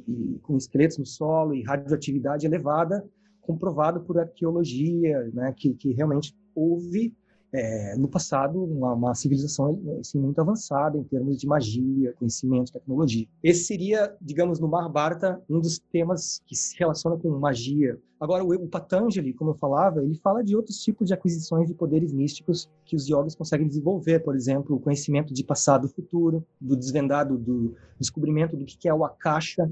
e, 0.08 0.40
com 0.42 0.58
esqueletos 0.58 0.98
no 0.98 1.06
solo 1.06 1.54
e 1.54 1.64
radioatividade 1.64 2.46
elevada, 2.46 3.06
comprovado 3.42 4.02
por 4.02 4.20
arqueologia, 4.20 5.30
né, 5.34 5.54
que, 5.56 5.74
que 5.74 5.94
realmente 5.94 6.36
houve 6.56 7.16
é, 7.54 7.96
no 7.98 8.08
passado, 8.08 8.64
uma, 8.64 8.94
uma 8.94 9.16
civilização 9.16 9.80
assim, 10.00 10.20
muito 10.20 10.40
avançada 10.40 10.98
em 10.98 11.04
termos 11.04 11.38
de 11.38 11.46
magia, 11.46 12.14
conhecimento, 12.14 12.72
tecnologia. 12.72 13.28
Esse 13.44 13.66
seria, 13.66 14.16
digamos, 14.22 14.60
no 14.60 14.68
Mahabharata, 14.68 15.42
um 15.50 15.60
dos 15.60 15.78
temas 15.78 16.42
que 16.46 16.56
se 16.56 16.78
relaciona 16.78 17.18
com 17.18 17.30
magia. 17.32 18.00
Agora, 18.20 18.44
o, 18.44 18.54
o 18.54 18.68
Patanjali, 18.68 19.34
como 19.34 19.52
eu 19.52 19.56
falava, 19.56 20.02
ele 20.02 20.16
fala 20.16 20.44
de 20.44 20.56
outros 20.56 20.82
tipos 20.82 21.08
de 21.08 21.14
aquisições 21.14 21.68
de 21.68 21.74
poderes 21.74 22.14
místicos 22.14 22.70
que 22.86 22.96
os 22.96 23.08
yogis 23.08 23.36
conseguem 23.36 23.68
desenvolver, 23.68 24.20
por 24.20 24.36
exemplo, 24.36 24.76
o 24.76 24.80
conhecimento 24.80 25.34
de 25.34 25.44
passado 25.44 25.88
e 25.88 25.90
futuro, 25.90 26.46
do 26.60 26.76
desvendado, 26.76 27.38
do 27.38 27.76
descobrimento 28.00 28.56
do 28.56 28.64
que 28.64 28.88
é 28.88 28.94
o 28.94 29.04
Akasha, 29.04 29.70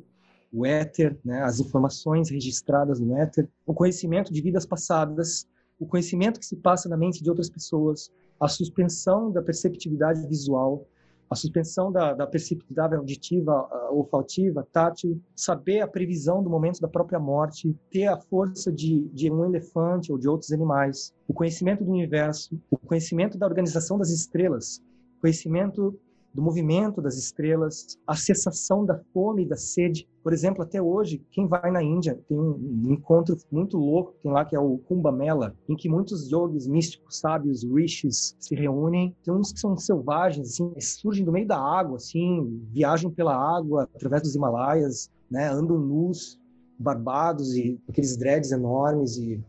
o 0.51 0.65
éter, 0.65 1.17
né, 1.23 1.43
as 1.43 1.59
informações 1.59 2.29
registradas 2.29 2.99
no 2.99 3.15
éter, 3.15 3.47
o 3.65 3.73
conhecimento 3.73 4.33
de 4.33 4.41
vidas 4.41 4.65
passadas, 4.65 5.47
o 5.79 5.85
conhecimento 5.85 6.39
que 6.39 6.45
se 6.45 6.57
passa 6.57 6.89
na 6.89 6.97
mente 6.97 7.23
de 7.23 7.29
outras 7.29 7.49
pessoas, 7.49 8.11
a 8.39 8.47
suspensão 8.47 9.31
da 9.31 9.41
perceptividade 9.41 10.27
visual, 10.27 10.85
a 11.29 11.35
suspensão 11.35 11.91
da, 11.91 12.13
da 12.13 12.25
perceptividade 12.25 12.95
auditiva, 12.95 13.69
olfativa, 13.91 14.67
tátil, 14.71 15.21
saber 15.35 15.81
a 15.81 15.87
previsão 15.87 16.41
do 16.41 16.49
momento 16.49 16.81
da 16.81 16.87
própria 16.87 17.19
morte, 17.19 17.75
ter 17.91 18.07
a 18.07 18.17
força 18.17 18.71
de, 18.71 19.07
de 19.09 19.31
um 19.31 19.45
elefante 19.45 20.11
ou 20.11 20.17
de 20.17 20.27
outros 20.27 20.51
animais, 20.51 21.13
o 21.27 21.33
conhecimento 21.33 21.83
do 21.83 21.91
universo, 21.91 22.59
o 22.71 22.77
conhecimento 22.77 23.37
da 23.37 23.45
organização 23.45 23.97
das 23.97 24.09
estrelas, 24.09 24.81
conhecimento 25.21 25.99
do 26.33 26.41
movimento 26.41 27.01
das 27.01 27.17
estrelas, 27.17 27.97
a 28.05 28.15
cessação 28.15 28.85
da 28.85 28.99
fome 29.13 29.43
e 29.43 29.47
da 29.47 29.55
sede. 29.55 30.07
Por 30.23 30.33
exemplo, 30.33 30.61
até 30.61 30.81
hoje, 30.81 31.23
quem 31.31 31.47
vai 31.47 31.71
na 31.71 31.81
Índia 31.81 32.19
tem 32.27 32.37
um 32.37 32.91
encontro 32.91 33.35
muito 33.51 33.77
louco, 33.77 34.13
tem 34.21 34.31
lá 34.31 34.45
que 34.45 34.55
é 34.55 34.59
o 34.59 34.77
Kumbh 34.77 35.11
Mela, 35.11 35.55
em 35.67 35.75
que 35.75 35.89
muitos 35.89 36.29
yogis 36.29 36.67
místicos, 36.67 37.19
sábios, 37.19 37.63
rishis 37.63 38.35
se 38.39 38.55
reúnem. 38.55 39.15
Tem 39.23 39.33
uns 39.33 39.51
que 39.51 39.59
são 39.59 39.75
selvagens, 39.77 40.49
assim, 40.49 40.73
surgem 40.79 41.25
do 41.25 41.31
meio 41.31 41.47
da 41.47 41.59
água, 41.59 41.97
assim, 41.97 42.61
viajam 42.71 43.11
pela 43.11 43.35
água 43.35 43.89
através 43.95 44.21
dos 44.21 44.35
Himalaias, 44.35 45.09
né, 45.29 45.49
andam 45.49 45.77
nus, 45.77 46.39
barbados 46.79 47.55
e 47.55 47.79
aqueles 47.89 48.15
dreads 48.15 48.51
enormes 48.51 49.17
e 49.17 49.43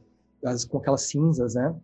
as, 0.45 0.65
com 0.65 0.79
aquelas 0.79 1.03
cinzas, 1.03 1.55
né? 1.55 1.75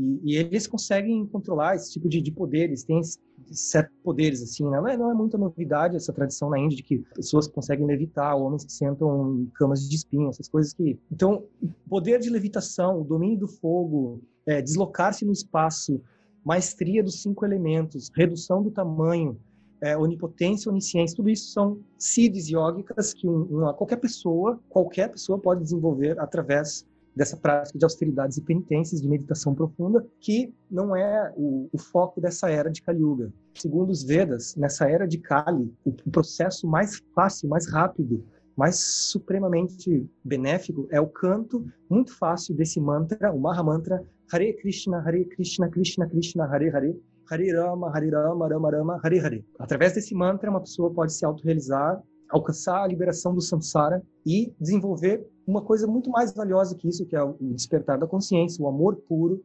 E, 0.00 0.32
e, 0.32 0.36
eles 0.36 0.66
conseguem 0.66 1.26
controlar 1.26 1.76
esse 1.76 1.92
tipo 1.92 2.08
de, 2.08 2.22
de 2.22 2.32
poderes, 2.32 2.82
tem 2.84 3.02
certos 3.50 3.94
poderes, 4.02 4.42
assim, 4.42 4.64
né? 4.64 4.80
não, 4.80 4.88
é, 4.88 4.96
não 4.96 5.10
é 5.10 5.14
muita 5.14 5.36
novidade 5.36 5.94
essa 5.94 6.12
tradição 6.12 6.48
na 6.48 6.58
Índia 6.58 6.78
de 6.78 6.82
que 6.82 6.98
pessoas 7.14 7.46
conseguem 7.46 7.86
levitar, 7.86 8.34
homens 8.34 8.64
que 8.64 8.72
sentam 8.72 9.40
em 9.40 9.46
camas 9.54 9.86
de 9.86 9.94
espinho, 9.94 10.30
essas 10.30 10.48
coisas 10.48 10.72
que... 10.72 10.98
Então, 11.12 11.44
poder 11.86 12.18
de 12.18 12.30
levitação, 12.30 13.00
o 13.00 13.04
domínio 13.04 13.40
do 13.40 13.48
fogo, 13.48 14.22
é, 14.46 14.62
deslocar-se 14.62 15.26
no 15.26 15.32
espaço, 15.32 16.00
maestria 16.42 17.02
dos 17.02 17.20
cinco 17.20 17.44
elementos, 17.44 18.10
redução 18.16 18.62
do 18.62 18.70
tamanho, 18.70 19.38
é, 19.82 19.96
onipotência, 19.96 20.70
onisciência, 20.70 21.16
tudo 21.16 21.28
isso 21.28 21.52
são 21.52 21.78
siddhis 21.98 22.48
yógicas 22.48 23.12
que 23.12 23.26
uma, 23.26 23.74
qualquer 23.74 23.96
pessoa, 23.96 24.58
qualquer 24.68 25.10
pessoa 25.10 25.38
pode 25.38 25.62
desenvolver 25.62 26.18
através 26.18 26.86
dessa 27.14 27.36
prática 27.36 27.78
de 27.78 27.84
austeridades 27.84 28.36
e 28.36 28.42
penitências, 28.42 29.00
de 29.00 29.08
meditação 29.08 29.54
profunda, 29.54 30.06
que 30.20 30.52
não 30.70 30.94
é 30.94 31.32
o, 31.36 31.68
o 31.72 31.78
foco 31.78 32.20
dessa 32.20 32.50
era 32.50 32.70
de 32.70 32.82
Kali 32.82 33.00
Yuga. 33.00 33.32
Segundo 33.54 33.90
os 33.90 34.02
Vedas, 34.02 34.54
nessa 34.56 34.88
era 34.88 35.06
de 35.06 35.18
Kali, 35.18 35.72
o, 35.84 35.90
o 35.90 36.10
processo 36.10 36.66
mais 36.66 37.02
fácil, 37.14 37.48
mais 37.48 37.70
rápido, 37.70 38.24
mais 38.56 38.76
supremamente 38.76 40.08
benéfico 40.24 40.86
é 40.90 41.00
o 41.00 41.06
canto 41.06 41.66
muito 41.88 42.14
fácil 42.16 42.54
desse 42.54 42.80
mantra, 42.80 43.32
o 43.32 43.40
Maha 43.40 43.62
Mantra, 43.62 44.04
Hare 44.32 44.52
Krishna, 44.54 44.98
Hare 44.98 45.24
Krishna, 45.24 45.68
Krishna 45.68 46.06
Krishna, 46.06 46.44
Hare 46.44 46.68
Hare, 46.68 47.00
Hare 47.30 47.52
Rama, 47.52 47.90
Hare 47.94 48.10
Rama, 48.10 48.48
Rama 48.48 48.70
Rama, 48.70 49.00
Hare 49.02 49.18
Hare. 49.18 49.46
Através 49.58 49.94
desse 49.94 50.14
mantra, 50.14 50.50
uma 50.50 50.60
pessoa 50.60 50.92
pode 50.92 51.12
se 51.12 51.24
autorrealizar, 51.24 52.02
alcançar 52.28 52.82
a 52.82 52.86
liberação 52.86 53.34
do 53.34 53.40
samsara 53.40 54.02
e 54.26 54.52
desenvolver 54.60 55.26
uma 55.50 55.62
coisa 55.62 55.86
muito 55.86 56.10
mais 56.10 56.32
valiosa 56.32 56.76
que 56.76 56.88
isso, 56.88 57.04
que 57.04 57.16
é 57.16 57.22
o 57.22 57.36
despertar 57.40 57.98
da 57.98 58.06
consciência, 58.06 58.62
o 58.64 58.68
amor 58.68 58.96
puro 59.08 59.42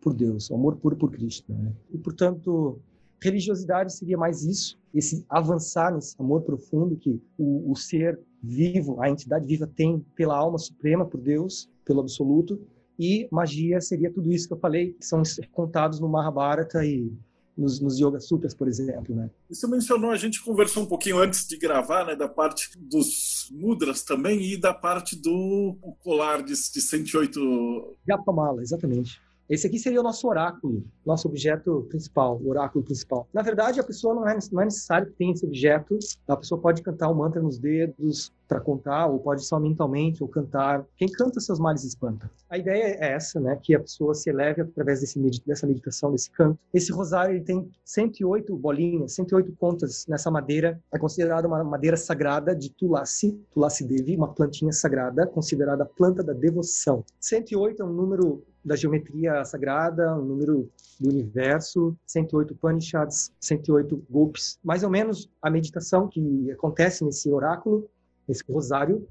por 0.00 0.14
Deus, 0.14 0.48
o 0.50 0.54
amor 0.54 0.76
puro 0.76 0.96
por 0.96 1.10
Cristo. 1.10 1.52
Né? 1.52 1.72
E, 1.92 1.98
portanto, 1.98 2.80
religiosidade 3.20 3.92
seria 3.92 4.16
mais 4.16 4.44
isso, 4.44 4.78
esse 4.94 5.24
avançar 5.28 5.92
nesse 5.92 6.14
amor 6.18 6.42
profundo 6.42 6.96
que 6.96 7.20
o, 7.36 7.72
o 7.72 7.76
ser 7.76 8.20
vivo, 8.40 9.02
a 9.02 9.10
entidade 9.10 9.44
viva 9.44 9.66
tem 9.66 9.98
pela 10.14 10.36
alma 10.36 10.58
suprema, 10.58 11.04
por 11.04 11.20
Deus, 11.20 11.68
pelo 11.84 12.00
absoluto, 12.00 12.60
e 12.96 13.28
magia 13.30 13.80
seria 13.80 14.12
tudo 14.12 14.32
isso 14.32 14.46
que 14.46 14.54
eu 14.54 14.58
falei, 14.58 14.92
que 14.92 15.04
são 15.04 15.22
contados 15.52 15.98
no 15.98 16.08
Mahabharata 16.08 16.84
e 16.84 17.12
nos, 17.58 17.80
nos 17.80 17.98
Yoga 17.98 18.20
Sutras, 18.20 18.54
por 18.54 18.68
exemplo. 18.68 19.14
Né? 19.14 19.28
Você 19.50 19.66
mencionou, 19.66 20.10
a 20.10 20.16
gente 20.16 20.42
conversou 20.42 20.84
um 20.84 20.86
pouquinho 20.86 21.18
antes 21.18 21.46
de 21.46 21.58
gravar, 21.58 22.06
né, 22.06 22.14
da 22.14 22.28
parte 22.28 22.70
dos 22.78 23.50
mudras 23.50 24.02
também 24.02 24.40
e 24.40 24.56
da 24.56 24.72
parte 24.72 25.16
do 25.16 25.76
colar 26.00 26.42
de, 26.42 26.52
de 26.52 26.80
108... 26.80 27.96
Japamala, 28.06 28.62
exatamente. 28.62 29.20
Esse 29.48 29.66
aqui 29.66 29.78
seria 29.78 30.00
o 30.00 30.02
nosso 30.02 30.28
oráculo, 30.28 30.84
nosso 31.04 31.26
objeto 31.26 31.86
principal, 31.88 32.38
o 32.38 32.50
oráculo 32.50 32.84
principal. 32.84 33.26
Na 33.32 33.40
verdade, 33.40 33.80
a 33.80 33.84
pessoa 33.84 34.14
não 34.14 34.28
é, 34.28 34.38
não 34.52 34.60
é 34.60 34.66
necessário 34.66 35.06
que 35.06 35.14
tenha 35.14 35.32
esse 35.32 35.44
objeto. 35.44 35.98
A 36.28 36.36
pessoa 36.36 36.60
pode 36.60 36.82
cantar 36.82 37.08
o 37.08 37.12
um 37.12 37.16
mantra 37.16 37.40
nos 37.40 37.58
dedos 37.58 38.30
para 38.48 38.60
contar, 38.60 39.06
ou 39.06 39.20
pode 39.20 39.44
só 39.44 39.60
mentalmente, 39.60 40.22
ou 40.22 40.28
cantar. 40.28 40.84
Quem 40.96 41.06
canta 41.06 41.38
seus 41.38 41.60
males 41.60 41.84
espanta. 41.84 42.30
A 42.48 42.56
ideia 42.56 42.96
é 42.98 43.12
essa, 43.12 43.38
né? 43.38 43.56
Que 43.62 43.74
a 43.74 43.80
pessoa 43.80 44.14
se 44.14 44.30
eleve 44.30 44.62
através 44.62 45.00
desse 45.00 45.18
dessa 45.46 45.66
meditação, 45.66 46.10
desse 46.10 46.30
canto. 46.30 46.58
Esse 46.72 46.90
rosário 46.90 47.34
ele 47.34 47.44
tem 47.44 47.70
108 47.84 48.56
bolinhas, 48.56 49.12
108 49.12 49.52
pontas 49.52 50.06
nessa 50.08 50.30
madeira. 50.30 50.80
É 50.90 50.98
considerada 50.98 51.46
uma 51.46 51.62
madeira 51.62 51.96
sagrada 51.96 52.56
de 52.56 52.70
Tulasi, 52.70 53.32
Tulasi 53.50 53.84
Devi, 53.84 54.16
uma 54.16 54.32
plantinha 54.32 54.72
sagrada, 54.72 55.26
considerada 55.26 55.82
a 55.82 55.86
planta 55.86 56.22
da 56.22 56.32
devoção. 56.32 57.04
108 57.20 57.82
é 57.82 57.84
um 57.84 57.92
número 57.92 58.42
da 58.64 58.76
geometria 58.76 59.44
sagrada, 59.44 60.14
o 60.14 60.24
número 60.24 60.70
do 61.00 61.08
universo, 61.08 61.96
108 62.06 62.52
Upanishads, 62.54 63.32
108 63.40 64.04
golpes. 64.10 64.58
Mais 64.62 64.82
ou 64.82 64.90
menos 64.90 65.30
a 65.40 65.50
meditação 65.50 66.08
que 66.08 66.50
acontece 66.50 67.04
nesse 67.04 67.30
oráculo, 67.30 67.88
nesse 68.28 68.44
rosário, 68.50 69.08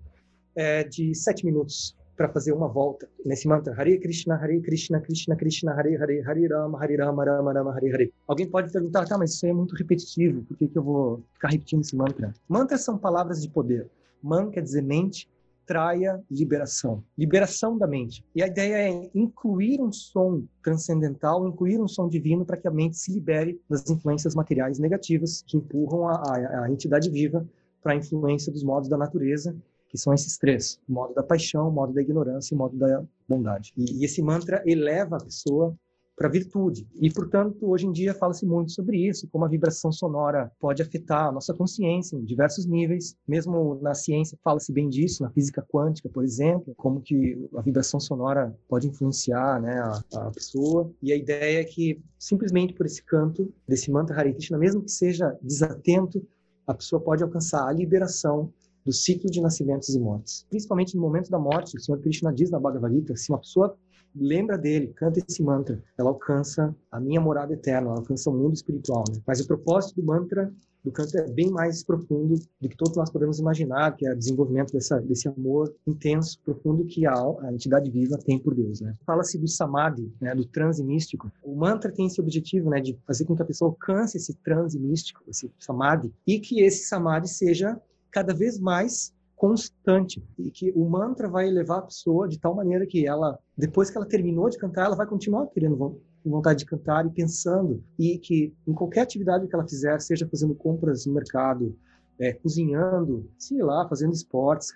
é 0.56 0.84
de 0.84 1.14
sete 1.16 1.46
minutos 1.46 1.96
para 2.18 2.28
fazer 2.30 2.52
uma 2.52 2.68
volta 2.68 3.08
nesse 3.24 3.48
mantra 3.48 3.74
Hare 3.80 4.00
Krishna, 4.00 4.36
Hare 4.36 4.60
Krishna, 4.62 5.00
Krishna 5.00 5.36
Krishna, 5.36 5.72
Hare 5.74 5.96
Hare, 5.96 6.22
Hare 6.22 6.48
Rama, 6.48 6.80
Hare 6.82 6.98
Rama, 6.98 7.24
Rama 7.24 7.54
Rama, 7.54 7.72
Hare 7.76 7.94
Hare. 7.94 8.14
Alguém 8.28 8.50
pode 8.50 8.72
perguntar, 8.74 9.06
tá, 9.06 9.18
mas 9.18 9.36
isso 9.36 9.46
é 9.46 9.54
muito 9.54 9.76
repetitivo, 9.76 10.42
por 10.44 10.58
que, 10.58 10.68
que 10.68 10.78
eu 10.78 10.84
vou 10.84 11.24
ficar 11.34 11.50
repetindo 11.50 11.82
esse 11.82 11.96
mantra? 11.96 12.34
Mantras 12.50 12.84
são 12.84 12.98
palavras 12.98 13.42
de 13.42 13.50
poder. 13.50 13.88
Man 14.22 14.50
quer 14.50 14.62
dizer 14.62 14.82
mente, 14.82 15.30
traia 15.68 16.24
liberação, 16.32 17.04
liberação 17.16 17.78
da 17.78 17.86
mente. 17.86 18.24
E 18.34 18.42
a 18.42 18.48
ideia 18.48 18.90
é 18.90 19.10
incluir 19.14 19.80
um 19.82 19.92
som 19.92 20.44
transcendental, 20.64 21.46
incluir 21.48 21.80
um 21.80 21.88
som 21.88 22.08
divino 22.08 22.46
para 22.46 22.58
que 22.58 22.68
a 22.68 22.72
mente 22.72 22.98
se 22.98 23.12
libere 23.12 23.62
das 23.70 23.88
influências 23.90 24.34
materiais 24.34 24.80
negativas 24.80 25.44
que 25.46 25.58
empurram 25.58 26.08
a, 26.08 26.14
a, 26.14 26.64
a 26.64 26.72
entidade 26.72 27.12
viva 27.12 27.46
para 27.88 27.94
a 27.94 27.96
influência 27.96 28.52
dos 28.52 28.64
modos 28.64 28.90
da 28.90 28.98
natureza, 28.98 29.56
que 29.88 29.98
são 29.98 30.14
esses 30.14 30.38
três: 30.38 30.78
o 30.90 30.92
modo 30.92 31.14
da 31.14 31.24
paixão, 31.24 31.70
o 31.70 31.72
modo 31.72 31.94
da 31.94 32.02
ignorância 32.02 32.54
e 32.54 32.56
o 32.56 32.58
modo 32.58 32.76
da 32.76 33.02
bondade. 33.30 33.72
E, 33.78 34.02
e 34.02 34.04
esse 34.04 34.22
mantra 34.22 34.62
eleva 34.66 35.16
a 35.16 35.24
pessoa 35.24 35.74
para 36.14 36.28
a 36.28 36.32
virtude. 36.32 36.86
E, 37.00 37.10
portanto, 37.10 37.58
hoje 37.62 37.86
em 37.86 37.92
dia 37.92 38.14
fala-se 38.14 38.46
muito 38.46 38.72
sobre 38.72 39.08
isso, 39.08 39.30
como 39.32 39.46
a 39.46 39.48
vibração 39.48 39.90
sonora 39.90 40.52
pode 40.60 40.82
afetar 40.82 41.28
a 41.28 41.32
nossa 41.32 41.54
consciência 41.54 42.18
em 42.18 42.26
diversos 42.26 42.66
níveis. 42.66 43.16
Mesmo 43.26 43.80
na 43.82 43.94
ciência 43.94 44.38
fala-se 44.44 44.74
bem 44.74 44.90
disso, 44.90 45.24
na 45.24 45.30
física 45.30 45.66
quântica, 45.72 46.10
por 46.10 46.26
exemplo, 46.26 46.74
como 46.76 47.00
que 47.00 47.48
a 47.56 47.62
vibração 47.62 48.00
sonora 48.02 48.54
pode 48.68 48.88
influenciar 48.88 49.62
né, 49.62 49.80
a, 49.80 50.04
a 50.16 50.32
pessoa. 50.32 50.92
E 51.02 51.14
a 51.14 51.16
ideia 51.16 51.62
é 51.62 51.64
que, 51.64 52.02
simplesmente 52.20 52.74
por 52.74 52.86
esse 52.86 53.02
canto, 53.04 53.54
desse 53.66 53.90
mantra 53.92 54.20
Hare 54.20 54.34
Krishna, 54.34 54.58
mesmo 54.58 54.82
que 54.82 54.92
seja 54.92 55.38
desatento, 55.42 56.22
a 56.68 56.74
pessoa 56.74 57.02
pode 57.02 57.24
alcançar 57.24 57.66
a 57.68 57.72
liberação 57.72 58.52
do 58.86 58.92
ciclo 58.94 59.30
de 59.30 59.42
nascimentos 59.42 59.90
e 59.90 60.00
mortes. 60.00 60.46
Principalmente 60.50 60.96
no 60.96 61.02
momento 61.02 61.30
da 61.30 61.40
morte, 61.40 61.76
o 61.76 61.80
Senhor 61.80 62.00
Krishna 62.00 62.34
diz 62.34 62.50
na 62.50 62.60
Bhagavad 62.60 62.94
Gita, 62.94 63.16
se 63.16 63.30
uma 63.32 63.40
pessoa 63.40 63.76
lembra 64.16 64.58
dele, 64.58 64.94
canta 64.96 65.20
esse 65.20 65.44
mantra, 65.44 65.84
ela 65.98 66.10
alcança 66.10 66.76
a 66.92 67.00
minha 67.00 67.20
morada 67.20 67.54
eterna, 67.54 67.90
ela 67.90 68.00
alcança 68.00 68.30
o 68.30 68.34
mundo 68.34 68.54
espiritual. 68.54 69.04
Né? 69.10 69.22
Mas 69.26 69.40
o 69.42 69.48
propósito 69.48 70.02
do 70.02 70.06
mantra, 70.06 70.54
do 70.84 70.92
canto, 70.92 71.18
é 71.18 71.28
bem 71.30 71.50
mais 71.50 71.84
profundo 71.84 72.36
do 72.62 72.70
que 72.70 72.78
todos 72.78 72.96
nós 72.96 73.10
podemos 73.10 73.40
imaginar, 73.40 73.96
que 73.96 74.08
é 74.08 74.14
o 74.14 74.18
desenvolvimento 74.18 74.72
dessa, 74.72 75.00
desse 75.02 75.28
amor 75.28 75.74
intenso, 75.86 76.40
profundo 76.44 76.86
que 76.86 77.06
a, 77.06 77.14
a 77.14 77.54
entidade 77.54 77.90
viva 77.90 78.18
tem 78.18 78.40
por 78.40 78.56
Deus. 78.56 78.82
Né? 78.82 78.94
Fala-se 79.06 79.38
do 79.38 79.48
samadhi, 79.48 80.12
né, 80.22 80.34
do 80.34 80.46
transe 80.46 80.84
místico. 80.84 81.32
O 81.44 81.56
mantra 81.56 81.92
tem 81.92 82.08
esse 82.08 82.22
objetivo 82.22 82.70
né, 82.70 82.80
de 82.80 82.98
fazer 83.06 83.26
com 83.26 83.36
que 83.36 83.42
a 83.42 83.46
pessoa 83.46 83.70
alcance 83.70 84.18
esse 84.18 84.34
transe 84.36 84.80
místico, 84.80 85.24
esse 85.28 85.52
samadhi, 85.60 86.14
e 86.26 86.40
que 86.40 86.62
esse 86.62 86.86
samadhi 86.88 87.28
seja 87.28 87.80
cada 88.12 88.34
vez 88.34 88.60
mais 88.60 89.14
constante 89.36 90.24
e 90.40 90.50
que 90.50 90.72
o 90.72 90.90
mantra 90.90 91.30
vai 91.30 91.48
elevar 91.48 91.78
a 91.78 91.84
pessoa 91.84 92.28
de 92.28 92.40
tal 92.40 92.56
maneira 92.56 92.88
que 92.88 93.06
ela, 93.06 93.38
depois 93.56 93.90
que 93.90 93.98
ela 93.98 94.06
terminou 94.06 94.50
de 94.50 94.58
cantar, 94.58 94.86
ela 94.86 94.96
vai 94.96 95.06
continuar 95.06 95.46
querendo 95.48 96.02
vontade 96.30 96.60
de 96.60 96.66
cantar 96.66 97.06
e 97.06 97.10
pensando 97.10 97.84
e 97.98 98.18
que 98.18 98.54
em 98.68 98.74
qualquer 98.74 99.02
atividade 99.02 99.48
que 99.48 99.56
ela 99.56 99.68
fizer, 99.68 100.00
seja 100.00 100.28
fazendo 100.28 100.56
compras 100.56 101.06
no 101.06 101.14
mercado, 101.14 101.78
é, 102.20 102.34
cozinhando, 102.34 103.30
sei 103.38 103.62
lá, 103.62 103.88
fazendo 103.88 104.14
esportes, 104.14 104.74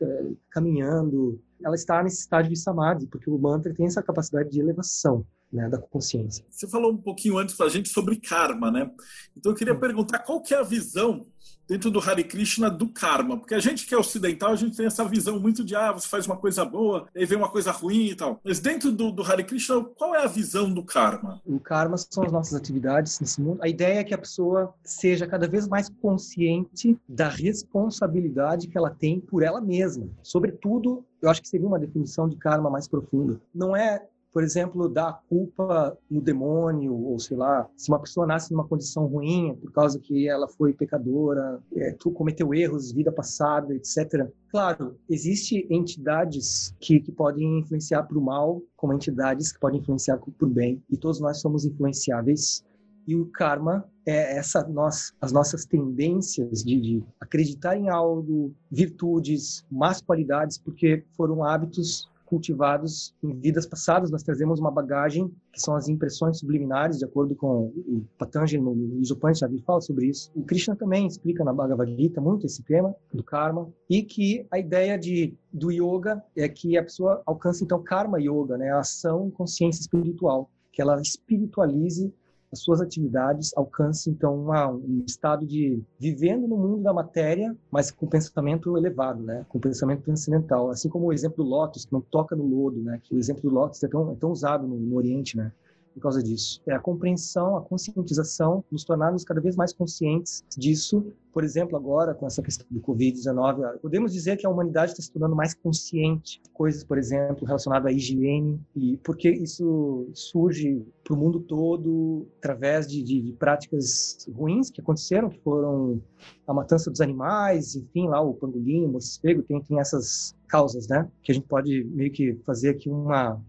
caminhando, 0.49 1.41
ela 1.63 1.75
está 1.75 2.03
nesse 2.03 2.19
estágio 2.19 2.51
de 2.51 2.59
samadhi, 2.59 3.07
porque 3.07 3.29
o 3.29 3.37
mantra 3.37 3.73
tem 3.73 3.87
essa 3.87 4.03
capacidade 4.03 4.49
de 4.49 4.59
elevação 4.59 5.25
né, 5.51 5.69
da 5.69 5.77
consciência. 5.77 6.45
Você 6.49 6.67
falou 6.67 6.91
um 6.91 6.97
pouquinho 6.97 7.37
antes 7.37 7.55
para 7.55 7.65
a 7.65 7.69
gente 7.69 7.89
sobre 7.89 8.15
karma, 8.15 8.71
né? 8.71 8.89
Então 9.35 9.51
eu 9.51 9.55
queria 9.55 9.75
perguntar 9.75 10.19
qual 10.19 10.41
que 10.41 10.53
é 10.53 10.57
a 10.57 10.63
visão 10.63 11.25
dentro 11.67 11.89
do 11.89 11.99
Hare 11.99 12.23
Krishna 12.23 12.69
do 12.69 12.89
karma, 12.89 13.37
porque 13.37 13.55
a 13.55 13.59
gente 13.59 13.87
que 13.87 13.95
é 13.95 13.97
ocidental, 13.97 14.51
a 14.51 14.55
gente 14.57 14.75
tem 14.75 14.85
essa 14.85 15.05
visão 15.05 15.39
muito 15.39 15.63
de 15.63 15.73
ah, 15.73 15.93
você 15.93 16.05
faz 16.05 16.25
uma 16.25 16.35
coisa 16.35 16.65
boa, 16.65 17.07
aí 17.15 17.25
vem 17.25 17.37
uma 17.37 17.49
coisa 17.49 17.71
ruim 17.71 18.07
e 18.07 18.15
tal. 18.15 18.41
Mas 18.43 18.59
dentro 18.59 18.91
do, 18.91 19.09
do 19.09 19.23
Hare 19.23 19.43
Krishna, 19.45 19.81
qual 19.95 20.13
é 20.13 20.21
a 20.21 20.27
visão 20.27 20.69
do 20.69 20.83
karma? 20.83 21.41
O 21.45 21.61
karma 21.61 21.95
são 21.97 22.25
as 22.25 22.31
nossas 22.31 22.55
atividades 22.55 23.19
nesse 23.21 23.41
mundo. 23.41 23.63
A 23.63 23.69
ideia 23.69 23.99
é 23.99 24.03
que 24.03 24.13
a 24.13 24.17
pessoa 24.17 24.73
seja 24.83 25.25
cada 25.25 25.47
vez 25.47 25.65
mais 25.65 25.87
consciente 26.01 26.99
da 27.07 27.29
responsabilidade 27.29 28.67
que 28.67 28.77
ela 28.77 28.89
tem 28.89 29.21
por 29.21 29.41
ela 29.41 29.61
mesma. 29.61 30.09
Sobretudo, 30.21 31.05
eu 31.21 31.29
acho 31.29 31.41
que 31.41 31.47
seria 31.47 31.67
uma 31.67 31.79
definição 31.79 32.27
de 32.27 32.35
karma 32.35 32.69
mais 32.69 32.85
profunda. 32.85 33.39
Não 33.55 33.73
é 33.73 34.05
por 34.31 34.43
exemplo, 34.43 34.87
dar 34.87 35.21
culpa 35.27 35.97
no 36.09 36.21
demônio, 36.21 36.93
ou 36.93 37.19
sei 37.19 37.35
lá, 37.35 37.69
se 37.75 37.89
uma 37.89 37.99
pessoa 37.99 38.25
nasce 38.25 38.51
numa 38.51 38.67
condição 38.67 39.05
ruim 39.05 39.55
por 39.61 39.71
causa 39.71 39.99
que 39.99 40.27
ela 40.27 40.47
foi 40.47 40.73
pecadora, 40.73 41.59
é, 41.75 41.95
cometeu 42.13 42.53
erros 42.53 42.91
vida 42.91 43.11
passada, 43.11 43.73
etc. 43.75 44.29
Claro, 44.49 44.95
existem 45.09 45.65
entidades 45.69 46.73
que, 46.79 46.99
que 46.99 47.11
podem 47.11 47.59
influenciar 47.59 48.03
para 48.03 48.17
o 48.17 48.21
mal, 48.21 48.61
como 48.75 48.93
entidades 48.93 49.51
que 49.51 49.59
podem 49.59 49.79
influenciar 49.79 50.17
para 50.17 50.45
o 50.45 50.49
bem, 50.49 50.81
e 50.89 50.97
todos 50.97 51.19
nós 51.19 51.39
somos 51.39 51.65
influenciáveis. 51.65 52.63
E 53.07 53.15
o 53.15 53.25
karma 53.25 53.83
é 54.05 54.37
essa 54.37 54.63
nós, 54.67 55.13
as 55.19 55.31
nossas 55.31 55.65
tendências 55.65 56.63
de, 56.63 56.79
de 56.79 57.03
acreditar 57.19 57.75
em 57.75 57.89
algo, 57.89 58.53
virtudes, 58.71 59.65
más 59.71 60.01
qualidades, 60.01 60.57
porque 60.57 61.03
foram 61.15 61.43
hábitos 61.43 62.10
cultivados 62.31 63.13
em 63.21 63.35
vidas 63.35 63.65
passadas. 63.65 64.09
Nós 64.09 64.23
trazemos 64.23 64.57
uma 64.57 64.71
bagagem 64.71 65.29
que 65.51 65.59
são 65.59 65.75
as 65.75 65.89
impressões 65.89 66.39
subliminares, 66.39 66.97
de 66.97 67.03
acordo 67.03 67.35
com 67.35 67.65
o 67.65 68.05
Patanjali 68.17 68.63
no 68.63 68.71
Upanishad, 69.11 69.51
ele 69.51 69.61
fala 69.63 69.81
sobre 69.81 70.07
isso. 70.07 70.31
O 70.33 70.45
Krishna 70.45 70.73
também 70.73 71.05
explica 71.05 71.43
na 71.43 71.51
Bhagavad 71.51 71.93
Gita 71.93 72.21
muito 72.21 72.45
esse 72.45 72.63
tema 72.63 72.95
do 73.13 73.21
karma 73.21 73.69
e 73.89 74.01
que 74.01 74.47
a 74.49 74.57
ideia 74.57 74.97
de 74.97 75.37
do 75.51 75.69
yoga 75.69 76.23
é 76.37 76.47
que 76.47 76.77
a 76.77 76.83
pessoa 76.83 77.21
alcance 77.25 77.65
então 77.65 77.83
karma 77.83 78.17
yoga, 78.21 78.57
né, 78.57 78.71
a 78.71 78.79
ação 78.79 79.29
consciência 79.29 79.81
espiritual, 79.81 80.49
que 80.71 80.81
ela 80.81 81.01
espiritualize 81.01 82.13
as 82.51 82.59
suas 82.59 82.81
atividades 82.81 83.51
alcance 83.55 84.09
então 84.09 84.35
uma, 84.35 84.67
um 84.69 85.03
estado 85.07 85.45
de 85.45 85.81
vivendo 85.97 86.47
no 86.47 86.57
mundo 86.57 86.83
da 86.83 86.93
matéria, 86.93 87.55
mas 87.71 87.89
com 87.91 88.07
pensamento 88.07 88.77
elevado, 88.77 89.23
né? 89.23 89.45
Com 89.47 89.59
pensamento 89.59 90.03
transcendental, 90.03 90.69
assim 90.69 90.89
como 90.89 91.07
o 91.07 91.13
exemplo 91.13 91.43
do 91.43 91.49
lótus 91.49 91.85
que 91.85 91.93
não 91.93 92.01
toca 92.01 92.35
no 92.35 92.45
lodo, 92.45 92.81
né? 92.81 92.99
Que 93.03 93.15
o 93.15 93.19
exemplo 93.19 93.43
do 93.43 93.49
lótus 93.49 93.81
é 93.83 93.87
tão, 93.87 94.11
é 94.11 94.15
tão 94.15 94.31
usado 94.31 94.67
no, 94.67 94.75
no 94.75 94.95
Oriente, 94.97 95.37
né? 95.37 95.51
Por 95.93 96.01
causa 96.01 96.21
disso. 96.23 96.61
É 96.67 96.73
a 96.73 96.79
compreensão, 96.79 97.55
a 97.57 97.61
conscientização, 97.61 98.63
nos 98.71 98.83
tornarmos 98.83 99.23
cada 99.23 99.41
vez 99.41 99.55
mais 99.55 99.73
conscientes 99.73 100.43
disso. 100.57 101.05
Por 101.33 101.43
exemplo, 101.43 101.77
agora 101.77 102.13
com 102.13 102.27
essa 102.27 102.41
questão 102.41 102.65
do 102.69 102.81
Covid-19, 102.81 103.79
podemos 103.79 104.11
dizer 104.11 104.37
que 104.37 104.45
a 104.45 104.49
humanidade 104.49 104.91
está 104.91 105.03
se 105.03 105.11
tornando 105.11 105.35
mais 105.35 105.53
consciente. 105.53 106.41
Coisas, 106.53 106.83
por 106.83 106.97
exemplo, 106.97 107.45
relacionadas 107.45 107.87
à 107.87 107.91
higiene, 107.91 108.59
e 108.75 108.97
porque 108.97 109.29
isso 109.29 110.09
surge 110.13 110.85
para 111.03 111.13
o 111.13 111.17
mundo 111.17 111.39
todo 111.39 112.27
através 112.37 112.87
de, 112.87 113.01
de, 113.01 113.21
de, 113.21 113.33
práticas 113.33 114.27
ruins 114.33 114.69
que 114.69 114.81
aconteceram, 114.81 115.29
que 115.29 115.39
foram 115.39 116.01
a 116.45 116.53
matança 116.53 116.91
dos 116.91 117.01
animais, 117.01 117.75
enfim, 117.75 118.07
lá 118.07 118.21
o 118.21 118.33
pangolim, 118.33 118.85
o 118.85 118.89
morcego, 118.89 119.41
tem, 119.43 119.61
tem 119.61 119.79
essas 119.79 120.35
causas, 120.47 120.87
né? 120.87 121.09
Que 121.23 121.31
a 121.31 121.35
gente 121.35 121.47
pode 121.47 121.83
meio 121.85 122.11
que 122.11 122.35
fazer 122.45 122.69
aqui 122.69 122.89
uma 122.89 123.41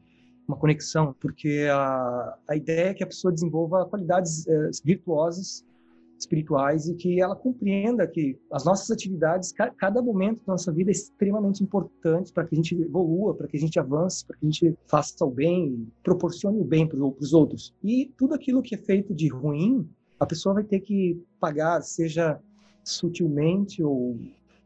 uma 0.46 0.56
conexão, 0.56 1.14
porque 1.20 1.68
a, 1.70 2.38
a 2.48 2.56
ideia 2.56 2.90
é 2.90 2.94
que 2.94 3.04
a 3.04 3.06
pessoa 3.06 3.32
desenvolva 3.32 3.86
qualidades 3.86 4.46
é, 4.46 4.70
virtuosas, 4.84 5.64
espirituais 6.22 6.88
e 6.88 6.94
que 6.94 7.20
ela 7.20 7.34
compreenda 7.34 8.06
que 8.06 8.38
as 8.50 8.64
nossas 8.64 8.90
atividades, 8.90 9.52
ca, 9.52 9.70
cada 9.70 10.00
momento 10.00 10.44
da 10.46 10.52
nossa 10.52 10.72
vida 10.72 10.90
é 10.90 10.92
extremamente 10.92 11.62
importante 11.62 12.32
para 12.32 12.44
que 12.44 12.54
a 12.54 12.56
gente 12.56 12.74
evolua, 12.74 13.34
para 13.34 13.48
que 13.48 13.56
a 13.56 13.60
gente 13.60 13.78
avance, 13.78 14.24
para 14.24 14.36
que 14.36 14.46
a 14.46 14.50
gente 14.50 14.76
faça 14.86 15.24
o 15.24 15.30
bem, 15.30 15.88
proporcione 16.02 16.60
o 16.60 16.64
bem 16.64 16.86
para 16.86 16.98
os 16.98 17.32
outros. 17.32 17.74
E 17.82 18.12
tudo 18.16 18.34
aquilo 18.34 18.62
que 18.62 18.74
é 18.74 18.78
feito 18.78 19.14
de 19.14 19.28
ruim, 19.28 19.88
a 20.18 20.26
pessoa 20.26 20.54
vai 20.54 20.64
ter 20.64 20.80
que 20.80 21.20
pagar, 21.40 21.82
seja 21.82 22.40
sutilmente 22.84 23.82
ou 23.82 24.18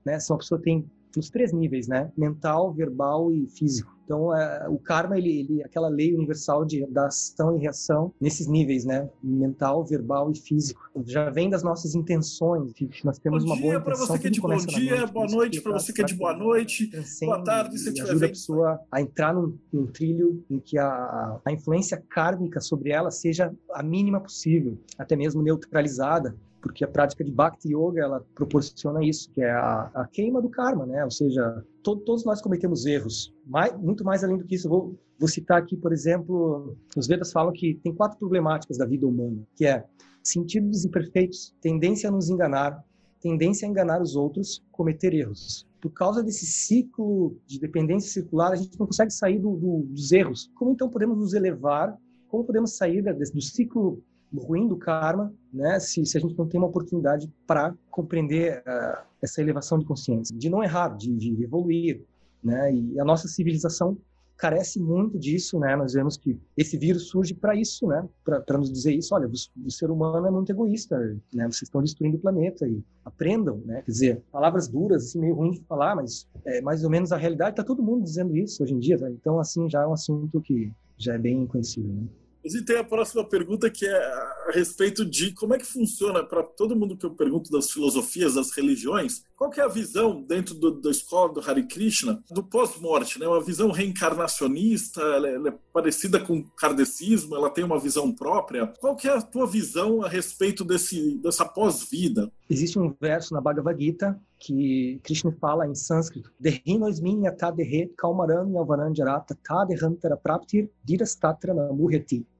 né, 0.04 0.18
se 0.20 0.30
uma 0.30 0.38
pessoa 0.38 0.60
tem 0.60 0.84
nos 1.16 1.30
três 1.30 1.52
níveis, 1.52 1.88
né? 1.88 2.10
Mental, 2.16 2.72
verbal 2.72 3.32
e 3.32 3.46
físico. 3.48 3.96
Então, 4.06 4.32
é, 4.32 4.68
o 4.68 4.78
karma, 4.78 5.18
ele, 5.18 5.40
ele, 5.40 5.64
aquela 5.64 5.88
lei 5.88 6.14
universal 6.14 6.64
de, 6.64 6.86
da 6.86 7.06
ação 7.08 7.56
e 7.56 7.60
reação 7.60 8.14
nesses 8.20 8.46
níveis, 8.46 8.84
né? 8.84 9.10
Mental, 9.20 9.84
verbal 9.84 10.30
e 10.30 10.36
físico. 10.36 10.80
Já 11.04 11.28
vem 11.28 11.50
das 11.50 11.64
nossas 11.64 11.96
intenções, 11.96 12.72
nós 13.02 13.18
temos 13.18 13.44
bom 13.44 13.50
uma 13.50 13.60
boa 13.60 13.74
intenção. 13.74 13.76
Bom 13.76 13.78
dia 13.80 13.80
para 13.80 13.96
você 13.96 14.18
que 14.18 14.26
é 14.26 14.30
de 14.30 14.40
bom 14.40 14.56
dia, 14.56 15.06
boa 15.08 15.26
noite 15.26 15.60
para 15.60 15.72
você 15.72 15.92
que 15.92 16.02
é 16.02 16.04
de 16.04 16.14
boa 16.14 16.36
noite, 16.36 16.90
boa 17.22 17.42
tarde 17.42 17.78
se 17.78 17.92
tiver 17.92 18.10
ajuda 18.10 18.26
a 18.26 18.28
pessoa 18.28 18.80
a 18.92 19.00
entrar 19.00 19.34
num, 19.34 19.58
num 19.72 19.86
trilho 19.86 20.44
em 20.48 20.60
que 20.60 20.78
a, 20.78 21.40
a 21.44 21.52
influência 21.52 22.00
kármica 22.08 22.60
sobre 22.60 22.90
ela 22.90 23.10
seja 23.10 23.52
a 23.72 23.82
mínima 23.82 24.20
possível, 24.20 24.78
até 24.96 25.16
mesmo 25.16 25.42
neutralizada 25.42 26.36
porque 26.60 26.84
a 26.84 26.88
prática 26.88 27.22
de 27.22 27.30
Bhakti 27.30 27.72
Yoga 27.72 28.02
ela 28.02 28.26
proporciona 28.34 29.04
isso, 29.04 29.30
que 29.30 29.40
é 29.40 29.50
a, 29.50 29.90
a 29.94 30.06
queima 30.06 30.40
do 30.42 30.48
karma, 30.48 30.86
né? 30.86 31.04
Ou 31.04 31.10
seja, 31.10 31.64
to, 31.82 31.96
todos 31.96 32.24
nós 32.24 32.42
cometemos 32.42 32.86
erros. 32.86 33.34
Muito 33.78 34.04
mais 34.04 34.24
além 34.24 34.36
do 34.36 34.44
que 34.44 34.54
isso, 34.54 34.68
vou, 34.68 34.98
vou 35.18 35.28
citar 35.28 35.58
aqui, 35.58 35.76
por 35.76 35.92
exemplo, 35.92 36.76
os 36.96 37.06
Vedas 37.06 37.32
falam 37.32 37.52
que 37.52 37.74
tem 37.82 37.94
quatro 37.94 38.18
problemáticas 38.18 38.78
da 38.78 38.86
vida 38.86 39.06
humana, 39.06 39.46
que 39.54 39.66
é 39.66 39.84
sentidos 40.22 40.84
imperfeitos, 40.84 41.54
tendência 41.60 42.08
a 42.08 42.12
nos 42.12 42.28
enganar, 42.28 42.84
tendência 43.20 43.66
a 43.66 43.70
enganar 43.70 44.02
os 44.02 44.16
outros, 44.16 44.62
cometer 44.72 45.14
erros. 45.14 45.66
Por 45.80 45.90
causa 45.90 46.22
desse 46.22 46.46
ciclo 46.46 47.36
de 47.46 47.60
dependência 47.60 48.10
circular, 48.10 48.52
a 48.52 48.56
gente 48.56 48.78
não 48.78 48.86
consegue 48.86 49.12
sair 49.12 49.38
do, 49.38 49.56
do, 49.56 49.82
dos 49.88 50.10
erros. 50.10 50.50
Como 50.54 50.72
então 50.72 50.88
podemos 50.88 51.16
nos 51.16 51.32
elevar? 51.32 51.96
Como 52.28 52.44
podemos 52.44 52.76
sair 52.76 53.02
do 53.02 53.40
ciclo 53.40 54.02
ruim 54.34 54.68
do 54.68 54.76
karma, 54.76 55.32
né? 55.52 55.78
Se, 55.80 56.04
se 56.04 56.18
a 56.18 56.20
gente 56.20 56.36
não 56.36 56.46
tem 56.46 56.58
uma 56.58 56.68
oportunidade 56.68 57.32
para 57.46 57.74
compreender 57.90 58.58
uh, 58.60 59.02
essa 59.22 59.40
elevação 59.40 59.78
de 59.78 59.84
consciência, 59.84 60.36
de 60.36 60.48
não 60.48 60.62
errar, 60.62 60.96
de, 60.96 61.14
de 61.14 61.42
evoluir, 61.42 62.02
né? 62.42 62.72
E 62.72 63.00
a 63.00 63.04
nossa 63.04 63.28
civilização 63.28 63.96
carece 64.36 64.78
muito 64.78 65.18
disso, 65.18 65.58
né? 65.58 65.74
Nós 65.74 65.94
vemos 65.94 66.16
que 66.16 66.38
esse 66.56 66.76
vírus 66.76 67.08
surge 67.08 67.34
para 67.34 67.54
isso, 67.54 67.86
né? 67.86 68.06
Para 68.24 68.58
nos 68.58 68.70
dizer 68.70 68.92
isso, 68.94 69.14
olha, 69.14 69.26
o, 69.26 69.66
o, 69.66 69.70
ser 69.70 69.90
humano 69.90 70.26
é 70.26 70.30
muito 70.30 70.50
egoísta, 70.50 70.98
né? 71.32 71.44
Vocês 71.44 71.62
estão 71.62 71.82
destruindo 71.82 72.16
o 72.16 72.20
planeta 72.20 72.68
e 72.68 72.82
aprendam, 73.04 73.62
né? 73.64 73.82
Quer 73.82 73.90
dizer, 73.90 74.22
palavras 74.30 74.68
duras, 74.68 75.04
assim, 75.04 75.20
meio 75.20 75.34
ruim 75.34 75.52
de 75.52 75.60
falar, 75.62 75.96
mas 75.96 76.28
é 76.44 76.60
mais 76.60 76.84
ou 76.84 76.90
menos 76.90 77.12
a 77.12 77.16
realidade. 77.16 77.50
Está 77.50 77.64
todo 77.64 77.82
mundo 77.82 78.04
dizendo 78.04 78.36
isso 78.36 78.62
hoje 78.62 78.74
em 78.74 78.78
dia, 78.78 78.98
tá? 78.98 79.10
então 79.10 79.40
assim 79.40 79.68
já 79.70 79.82
é 79.82 79.86
um 79.86 79.92
assunto 79.92 80.40
que 80.40 80.70
já 80.98 81.14
é 81.14 81.18
bem 81.18 81.46
conhecido. 81.46 81.88
Né? 81.88 82.06
E 82.54 82.64
tem 82.64 82.76
a 82.76 82.84
próxima 82.84 83.24
pergunta 83.24 83.70
que 83.70 83.86
é 83.86 83.96
a 83.96 84.50
respeito 84.52 85.04
de 85.04 85.32
como 85.32 85.54
é 85.54 85.58
que 85.58 85.66
funciona 85.66 86.24
para 86.24 86.42
todo 86.42 86.76
mundo 86.76 86.96
que 86.96 87.04
eu 87.04 87.10
pergunto 87.10 87.50
das 87.50 87.70
filosofias, 87.70 88.34
das 88.34 88.50
religiões, 88.50 89.22
qual 89.36 89.50
que 89.50 89.60
é 89.60 89.64
a 89.64 89.68
visão 89.68 90.22
dentro 90.22 90.54
do, 90.54 90.80
da 90.80 90.90
escola 90.90 91.32
do 91.32 91.40
Hare 91.40 91.66
Krishna 91.66 92.22
do 92.30 92.42
pós-morte, 92.42 93.18
né? 93.18 93.26
Uma 93.26 93.42
visão 93.42 93.70
reencarnacionista, 93.70 95.00
ela 95.00 95.28
é, 95.28 95.34
ela 95.34 95.48
é, 95.48 95.54
parecida 95.72 96.20
com 96.20 96.38
o 96.38 96.50
kardecismo, 96.56 97.36
ela 97.36 97.50
tem 97.50 97.64
uma 97.64 97.78
visão 97.78 98.12
própria. 98.12 98.66
Qual 98.78 98.96
que 98.96 99.08
é 99.08 99.12
a 99.12 99.22
tua 99.22 99.46
visão 99.46 100.02
a 100.02 100.08
respeito 100.08 100.64
desse 100.64 101.16
dessa 101.18 101.44
pós-vida? 101.44 102.30
Existe 102.48 102.78
um 102.78 102.94
verso 103.00 103.34
na 103.34 103.40
Bhagavad 103.40 103.82
Gita 103.82 104.20
que 104.38 105.00
Krishna 105.02 105.32
fala 105.40 105.66
em 105.66 105.74
sânscrito. 105.74 106.32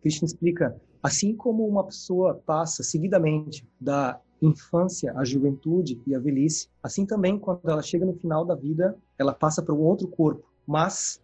Krishna 0.01 0.27
explica, 0.27 0.81
assim 1.03 1.35
como 1.35 1.67
uma 1.67 1.85
pessoa 1.85 2.35
passa 2.47 2.83
seguidamente 2.83 3.67
da 3.81 4.21
infância 4.41 5.13
à 5.17 5.25
juventude 5.25 6.01
e 6.07 6.15
à 6.15 6.19
velhice, 6.19 6.69
assim 6.83 7.07
também 7.07 7.39
quando 7.39 7.69
ela 7.69 7.83
chega 7.83 8.05
no 8.05 8.15
final 8.15 8.45
da 8.45 8.55
vida, 8.55 8.97
ela 9.19 9.33
passa 9.33 9.63
para 9.63 9.75
um 9.75 9.81
outro 9.81 10.09
corpo. 10.09 10.47
Mas 10.67 11.21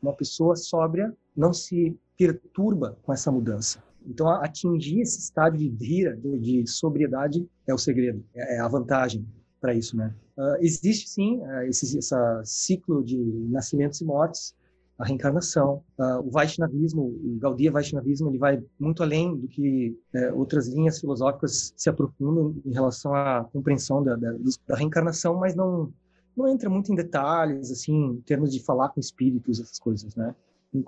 uma 0.00 0.14
pessoa 0.14 0.56
sóbria, 0.56 1.14
não 1.36 1.52
se 1.52 1.98
perturba 2.16 2.96
com 3.02 3.12
essa 3.12 3.30
mudança. 3.30 3.82
Então, 4.06 4.28
atingir 4.28 5.00
esse 5.00 5.18
estágio 5.18 5.58
de 5.58 5.68
vira, 5.68 6.16
de, 6.16 6.38
de 6.38 6.70
sobriedade, 6.70 7.46
é 7.66 7.74
o 7.74 7.78
segredo, 7.78 8.24
é, 8.34 8.56
é 8.56 8.60
a 8.60 8.68
vantagem 8.68 9.26
para 9.60 9.74
isso, 9.74 9.96
né? 9.96 10.14
Uh, 10.36 10.56
existe 10.60 11.08
sim 11.08 11.38
uh, 11.38 11.62
esse 11.62 11.98
ciclo 12.44 13.02
de 13.02 13.16
nascimentos 13.48 14.00
e 14.00 14.04
mortes, 14.04 14.54
a 14.98 15.04
reencarnação, 15.04 15.82
uh, 15.98 16.26
o 16.26 16.30
Vaishnavismo, 16.30 17.02
o 17.02 17.38
Gaudiya 17.38 17.70
Vaishnavismo, 17.70 18.30
ele 18.30 18.38
vai 18.38 18.62
muito 18.78 19.02
além 19.02 19.36
do 19.36 19.46
que 19.46 19.98
uh, 20.14 20.38
outras 20.38 20.68
linhas 20.68 20.98
filosóficas 20.98 21.74
se 21.76 21.90
aprofundam 21.90 22.54
em 22.64 22.72
relação 22.72 23.14
à 23.14 23.44
compreensão 23.44 24.02
da, 24.02 24.16
da, 24.16 24.34
da, 24.66 24.76
reencarnação, 24.76 25.36
mas 25.36 25.54
não 25.54 25.92
não 26.36 26.46
entra 26.46 26.68
muito 26.68 26.92
em 26.92 26.94
detalhes, 26.94 27.70
assim, 27.70 27.94
em 27.94 28.20
termos 28.20 28.52
de 28.52 28.62
falar 28.62 28.90
com 28.90 29.00
espíritos, 29.00 29.58
essas 29.58 29.78
coisas, 29.78 30.14
né? 30.14 30.34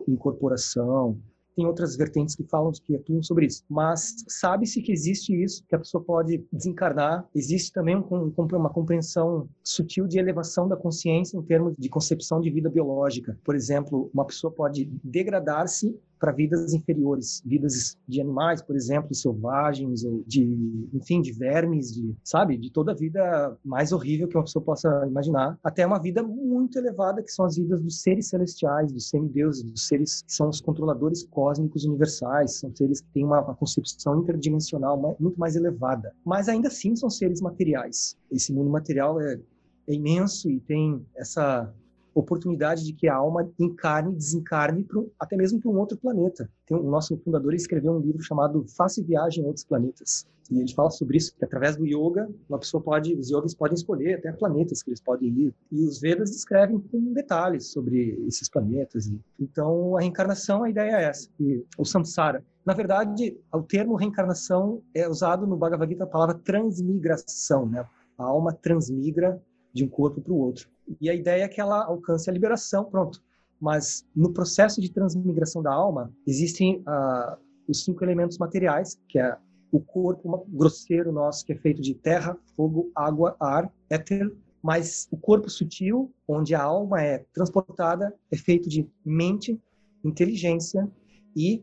Incorporação, 0.06 1.18
tem 1.58 1.66
outras 1.66 1.96
vertentes 1.96 2.36
que 2.36 2.44
falam, 2.44 2.70
que 2.70 2.94
atuam 2.94 3.20
sobre 3.20 3.46
isso. 3.46 3.64
Mas 3.68 4.14
sabe-se 4.28 4.80
que 4.80 4.92
existe 4.92 5.34
isso, 5.34 5.64
que 5.68 5.74
a 5.74 5.78
pessoa 5.78 6.00
pode 6.00 6.46
desencarnar. 6.52 7.28
Existe 7.34 7.72
também 7.72 7.96
um, 7.96 8.32
uma 8.36 8.70
compreensão 8.70 9.48
sutil 9.64 10.06
de 10.06 10.20
elevação 10.20 10.68
da 10.68 10.76
consciência 10.76 11.36
em 11.36 11.42
termos 11.42 11.74
de 11.76 11.88
concepção 11.88 12.40
de 12.40 12.48
vida 12.48 12.70
biológica. 12.70 13.36
Por 13.42 13.56
exemplo, 13.56 14.08
uma 14.14 14.24
pessoa 14.24 14.52
pode 14.52 14.84
degradar-se 15.02 15.98
para 16.18 16.32
vidas 16.32 16.74
inferiores, 16.74 17.42
vidas 17.44 17.96
de 18.06 18.20
animais, 18.20 18.62
por 18.62 18.76
exemplo, 18.76 19.14
selvagens 19.14 20.04
ou 20.04 20.22
de, 20.26 20.44
enfim, 20.92 21.20
de 21.20 21.32
vermes, 21.32 21.94
de, 21.94 22.14
sabe, 22.24 22.56
de 22.56 22.70
toda 22.70 22.92
a 22.92 22.94
vida 22.94 23.56
mais 23.64 23.92
horrível 23.92 24.28
que 24.28 24.36
uma 24.36 24.44
pessoa 24.44 24.64
possa 24.64 25.06
imaginar, 25.06 25.58
até 25.62 25.86
uma 25.86 25.98
vida 26.00 26.22
muito 26.22 26.78
elevada 26.78 27.22
que 27.22 27.30
são 27.30 27.44
as 27.44 27.56
vidas 27.56 27.82
dos 27.82 28.00
seres 28.00 28.28
celestiais, 28.28 28.92
dos 28.92 29.08
semideuses, 29.08 29.62
dos 29.62 29.86
seres 29.86 30.22
que 30.22 30.32
são 30.32 30.48
os 30.48 30.60
controladores 30.60 31.24
cósmicos 31.24 31.84
universais, 31.84 32.58
são 32.58 32.74
seres 32.74 33.00
que 33.00 33.08
têm 33.12 33.24
uma, 33.24 33.42
concepção 33.54 34.20
interdimensional 34.20 35.16
muito 35.18 35.38
mais 35.38 35.56
elevada, 35.56 36.14
mas 36.24 36.48
ainda 36.48 36.68
assim 36.68 36.94
são 36.94 37.10
seres 37.10 37.40
materiais. 37.40 38.16
Esse 38.30 38.52
mundo 38.52 38.70
material 38.70 39.20
é, 39.20 39.38
é 39.86 39.94
imenso 39.94 40.50
e 40.50 40.60
tem 40.60 41.04
essa 41.16 41.72
oportunidade 42.18 42.84
de 42.84 42.92
que 42.92 43.08
a 43.08 43.14
alma 43.14 43.50
encarne, 43.58 44.14
desencarne 44.14 44.84
pro, 44.84 45.10
até 45.18 45.36
mesmo 45.36 45.60
para 45.60 45.70
um 45.70 45.78
outro 45.78 45.96
planeta. 45.96 46.50
Tem 46.66 46.76
o 46.76 46.90
nosso 46.90 47.16
fundador 47.18 47.54
escreveu 47.54 47.92
um 47.92 48.00
livro 48.00 48.22
chamado 48.22 48.64
Faça 48.76 49.02
Viagem 49.02 49.44
a 49.44 49.46
Outros 49.46 49.64
Planetas. 49.64 50.26
E 50.50 50.58
ele 50.60 50.72
fala 50.72 50.90
sobre 50.90 51.18
isso, 51.18 51.34
que 51.36 51.44
através 51.44 51.76
do 51.76 51.86
yoga, 51.86 52.28
uma 52.48 52.58
pessoa 52.58 52.82
pode, 52.82 53.14
os 53.14 53.30
yogis 53.30 53.54
podem 53.54 53.74
escolher 53.74 54.14
até 54.14 54.32
planetas 54.32 54.82
que 54.82 54.90
eles 54.90 55.00
podem 55.00 55.28
ir. 55.28 55.54
E 55.70 55.84
os 55.84 56.00
Vedas 56.00 56.30
descrevem 56.30 56.78
com 56.78 57.12
detalhes 57.12 57.66
sobre 57.70 58.18
esses 58.26 58.48
planetas. 58.48 59.10
Então, 59.38 59.96
a 59.96 60.00
reencarnação, 60.00 60.64
a 60.64 60.70
ideia 60.70 60.96
é 60.96 61.04
essa, 61.04 61.28
o 61.76 61.84
samsara. 61.84 62.42
Na 62.64 62.72
verdade, 62.72 63.36
o 63.52 63.62
termo 63.62 63.94
reencarnação 63.94 64.82
é 64.94 65.06
usado 65.06 65.46
no 65.46 65.56
Bhagavad 65.56 65.90
Gita 65.90 66.04
a 66.04 66.06
palavra 66.06 66.34
transmigração, 66.34 67.66
né? 67.66 67.84
A 68.16 68.24
alma 68.24 68.52
transmigra 68.52 69.40
de 69.72 69.84
um 69.84 69.88
corpo 69.88 70.20
para 70.20 70.32
o 70.32 70.38
outro. 70.38 70.68
E 71.00 71.08
a 71.10 71.14
ideia 71.14 71.44
é 71.44 71.48
que 71.48 71.60
ela 71.60 71.84
alcance 71.84 72.28
a 72.28 72.32
liberação, 72.32 72.84
pronto. 72.84 73.22
Mas 73.60 74.06
no 74.14 74.32
processo 74.32 74.80
de 74.80 74.90
transmigração 74.90 75.62
da 75.62 75.72
alma, 75.72 76.12
existem 76.26 76.78
uh, 76.80 77.36
os 77.68 77.84
cinco 77.84 78.04
elementos 78.04 78.38
materiais, 78.38 78.98
que 79.08 79.18
é 79.18 79.36
o 79.70 79.80
corpo 79.80 80.46
grosseiro 80.48 81.12
nosso, 81.12 81.44
que 81.44 81.52
é 81.52 81.56
feito 81.56 81.82
de 81.82 81.94
terra, 81.94 82.36
fogo, 82.56 82.90
água, 82.94 83.36
ar, 83.38 83.70
éter, 83.90 84.32
mas 84.62 85.08
o 85.10 85.16
corpo 85.16 85.48
sutil, 85.50 86.12
onde 86.26 86.54
a 86.54 86.62
alma 86.62 87.02
é 87.02 87.24
transportada, 87.32 88.14
é 88.30 88.36
feito 88.36 88.68
de 88.68 88.88
mente, 89.04 89.60
inteligência 90.04 90.88
e 91.36 91.62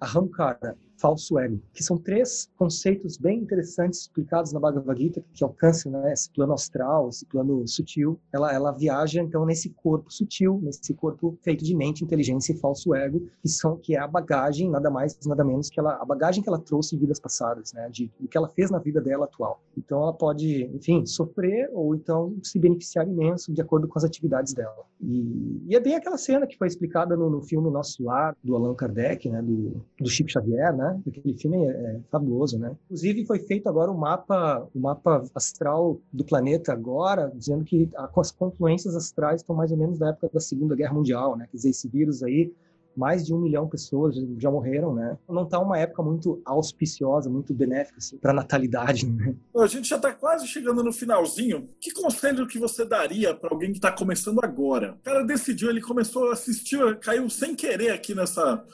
ahamkara, 0.00 0.76
falso 0.96 1.38
ego, 1.38 1.60
que 1.72 1.82
são 1.82 1.96
três 1.96 2.48
conceitos 2.56 3.16
bem 3.16 3.40
interessantes 3.40 4.00
explicados 4.00 4.52
na 4.52 4.60
Bhagavad 4.60 5.00
Gita, 5.00 5.22
que 5.32 5.44
alcançam 5.44 5.92
né, 5.92 6.12
esse 6.12 6.30
plano 6.30 6.52
astral, 6.52 7.08
esse 7.08 7.24
plano 7.26 7.66
sutil. 7.66 8.18
Ela, 8.32 8.52
ela 8.52 8.72
viaja 8.72 9.20
então 9.20 9.44
nesse 9.44 9.70
corpo 9.70 10.12
sutil, 10.12 10.60
nesse 10.62 10.94
corpo 10.94 11.38
feito 11.42 11.64
de 11.64 11.74
mente, 11.74 12.04
inteligência 12.04 12.52
e 12.52 12.58
falso 12.58 12.94
ego, 12.94 13.28
que 13.42 13.48
são 13.48 13.76
que 13.76 13.94
é 13.94 13.98
a 13.98 14.06
bagagem, 14.06 14.70
nada 14.70 14.90
mais, 14.90 15.18
nada 15.26 15.44
menos 15.44 15.68
que 15.68 15.78
ela, 15.78 15.94
a 16.00 16.04
bagagem 16.04 16.42
que 16.42 16.48
ela 16.48 16.58
trouxe 16.58 16.96
em 16.96 16.98
vidas 16.98 17.20
passadas, 17.20 17.72
né, 17.72 17.88
de 17.90 18.10
o 18.20 18.28
que 18.28 18.36
ela 18.36 18.48
fez 18.48 18.70
na 18.70 18.78
vida 18.78 19.00
dela 19.00 19.24
atual. 19.26 19.60
Então 19.76 20.02
ela 20.02 20.12
pode, 20.12 20.64
enfim, 20.74 21.04
sofrer 21.04 21.70
ou 21.72 21.94
então 21.94 22.34
se 22.42 22.58
beneficiar 22.58 23.06
imenso 23.06 23.52
de 23.52 23.60
acordo 23.60 23.86
com 23.88 23.98
as 23.98 24.04
atividades 24.04 24.52
dela. 24.52 24.84
E, 25.00 25.62
e 25.68 25.76
é 25.76 25.80
bem 25.80 25.94
aquela 25.94 26.16
cena 26.16 26.46
que 26.46 26.56
foi 26.56 26.68
explicada 26.68 27.16
no, 27.16 27.28
no 27.28 27.42
filme 27.42 27.70
Nosso 27.70 28.02
Lar 28.02 28.36
do 28.42 28.56
Allan 28.56 28.74
Kardec, 28.74 29.28
né, 29.28 29.42
do, 29.42 29.82
do 30.00 30.08
Chico 30.08 30.30
Xavier, 30.30 30.74
né? 30.74 30.85
Né? 30.94 31.00
Aquele 31.06 31.36
filme 31.36 31.56
é, 31.56 31.70
é 31.70 32.00
fabuloso, 32.10 32.58
né? 32.58 32.76
Inclusive 32.84 33.26
foi 33.26 33.38
feito 33.40 33.68
agora 33.68 33.90
o 33.90 33.98
mapa, 33.98 34.68
o 34.74 34.78
mapa 34.78 35.24
astral 35.34 36.00
do 36.12 36.24
planeta 36.24 36.72
agora, 36.72 37.32
dizendo 37.34 37.64
que 37.64 37.88
as 38.16 38.30
confluências 38.30 38.94
astrais 38.94 39.40
estão 39.40 39.56
mais 39.56 39.70
ou 39.70 39.78
menos 39.78 39.98
da 39.98 40.10
época 40.10 40.30
da 40.32 40.40
Segunda 40.40 40.74
Guerra 40.74 40.94
Mundial, 40.94 41.36
né? 41.36 41.46
Quer 41.50 41.56
dizer, 41.56 41.70
esse 41.70 41.88
vírus 41.88 42.22
aí 42.22 42.52
mais 42.96 43.24
de 43.24 43.34
um 43.34 43.38
milhão 43.38 43.64
de 43.64 43.72
pessoas 43.72 44.16
já 44.38 44.50
morreram, 44.50 44.94
né? 44.94 45.18
Não 45.28 45.42
está 45.42 45.58
uma 45.58 45.78
época 45.78 46.02
muito 46.02 46.40
auspiciosa, 46.44 47.28
muito 47.28 47.52
benéfica 47.52 47.98
assim, 47.98 48.16
para 48.16 48.30
a 48.30 48.34
natalidade. 48.34 49.06
Né? 49.06 49.34
A 49.56 49.66
gente 49.66 49.88
já 49.88 49.96
está 49.96 50.12
quase 50.12 50.46
chegando 50.46 50.82
no 50.82 50.92
finalzinho. 50.92 51.68
Que 51.80 51.92
conselho 51.92 52.46
que 52.46 52.58
você 52.58 52.84
daria 52.84 53.34
para 53.34 53.50
alguém 53.52 53.70
que 53.70 53.78
está 53.78 53.92
começando 53.92 54.40
agora? 54.42 54.94
O 54.94 55.04
cara 55.04 55.22
decidiu, 55.22 55.68
ele 55.68 55.82
começou 55.82 56.30
a 56.30 56.32
assistir, 56.32 56.78
caiu 57.00 57.28
sem 57.28 57.54
querer 57.54 57.90
aqui 57.90 58.14
nessa 58.14 58.64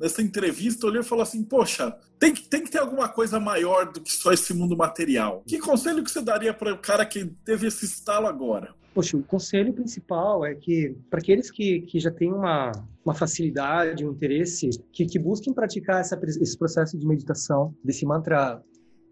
nessa 0.00 0.22
entrevista, 0.22 0.86
olhou 0.86 1.02
e 1.02 1.06
falou 1.06 1.22
assim: 1.22 1.44
Poxa, 1.44 1.94
tem 2.18 2.32
que, 2.32 2.48
tem 2.48 2.64
que 2.64 2.70
ter 2.70 2.78
alguma 2.78 3.08
coisa 3.08 3.38
maior 3.38 3.92
do 3.92 4.00
que 4.00 4.12
só 4.12 4.32
esse 4.32 4.54
mundo 4.54 4.76
material. 4.76 5.44
Que 5.46 5.58
conselho 5.58 6.02
que 6.02 6.10
você 6.10 6.22
daria 6.22 6.54
para 6.54 6.72
o 6.72 6.78
cara 6.78 7.04
que 7.04 7.26
teve 7.44 7.66
esse 7.66 7.84
estalo 7.84 8.26
agora? 8.26 8.74
Poxa, 8.92 9.16
o 9.16 9.22
conselho 9.22 9.72
principal 9.72 10.44
é 10.44 10.54
que, 10.54 10.96
para 11.08 11.20
aqueles 11.20 11.50
que, 11.50 11.82
que 11.82 12.00
já 12.00 12.10
têm 12.10 12.32
uma, 12.32 12.72
uma 13.04 13.14
facilidade, 13.14 14.04
um 14.04 14.10
interesse, 14.10 14.68
que, 14.92 15.06
que 15.06 15.18
busquem 15.18 15.54
praticar 15.54 16.00
essa, 16.00 16.18
esse 16.24 16.58
processo 16.58 16.98
de 16.98 17.06
meditação, 17.06 17.72
desse 17.84 18.04
mantra 18.04 18.60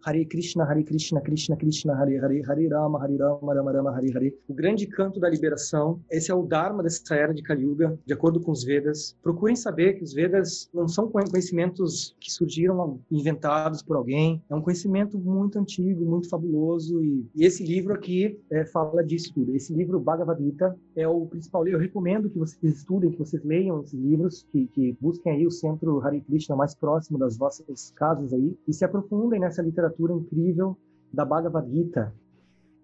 Hare 0.04 0.24
Krishna, 0.24 0.64
Hare 0.64 0.82
Krishna, 0.82 1.20
Krishna 1.20 1.56
Krishna, 1.56 1.94
Hare 1.94 2.18
Hare, 2.20 2.42
Hare 2.46 2.68
Rama, 2.68 2.98
Hare 3.00 3.16
Rama, 3.16 3.54
Rama 3.54 3.72
Rama, 3.72 3.90
Hare 3.96 4.10
Hare. 4.14 4.34
O 4.48 4.54
grande 4.54 4.86
canto 4.86 5.20
da 5.20 5.28
liberação. 5.28 6.00
Esse 6.10 6.30
é 6.30 6.34
o 6.34 6.42
Dharma 6.42 6.82
dessa 6.82 7.14
era 7.14 7.32
de 7.32 7.42
Kali 7.42 7.62
Yuga, 7.62 7.98
de 8.06 8.12
acordo 8.12 8.40
com 8.40 8.52
os 8.52 8.64
Vedas. 8.64 9.16
Procurem 9.22 9.56
saber 9.56 9.94
que 9.94 10.04
os 10.04 10.12
Vedas 10.12 10.68
não 10.72 10.88
são 10.88 11.08
conhecimentos 11.10 12.16
que 12.20 12.30
surgiram 12.30 13.00
inventados 13.10 13.82
por 13.82 13.96
alguém. 13.96 14.42
É 14.48 14.54
um 14.54 14.62
conhecimento 14.62 15.18
muito 15.18 15.58
antigo, 15.58 16.04
muito 16.04 16.28
fabuloso. 16.28 17.02
E, 17.02 17.26
e 17.34 17.44
esse 17.44 17.64
livro 17.64 17.92
aqui 17.92 18.38
é, 18.50 18.64
fala 18.64 19.04
disso 19.04 19.32
tudo. 19.34 19.54
Esse 19.54 19.72
livro, 19.72 20.00
Bhagavad 20.00 20.42
Gita, 20.42 20.76
é 20.98 21.06
o 21.06 21.26
principal. 21.26 21.66
Eu 21.66 21.78
recomendo 21.78 22.28
que 22.28 22.38
vocês 22.38 22.78
estudem, 22.78 23.10
que 23.10 23.18
vocês 23.18 23.42
leiam 23.44 23.80
esses 23.80 23.98
livros, 23.98 24.42
que, 24.50 24.66
que 24.66 24.96
busquem 25.00 25.32
aí 25.32 25.46
o 25.46 25.50
centro 25.50 26.00
Hare 26.00 26.20
Krishna 26.20 26.56
mais 26.56 26.74
próximo 26.74 27.18
das 27.18 27.36
vossas 27.36 27.92
casas 27.92 28.32
aí 28.32 28.56
e 28.66 28.72
se 28.72 28.84
aprofundem 28.84 29.38
nessa 29.38 29.62
literatura 29.62 30.12
incrível 30.12 30.76
da 31.12 31.24
Bhagavad 31.24 31.70
Gita. 31.70 32.12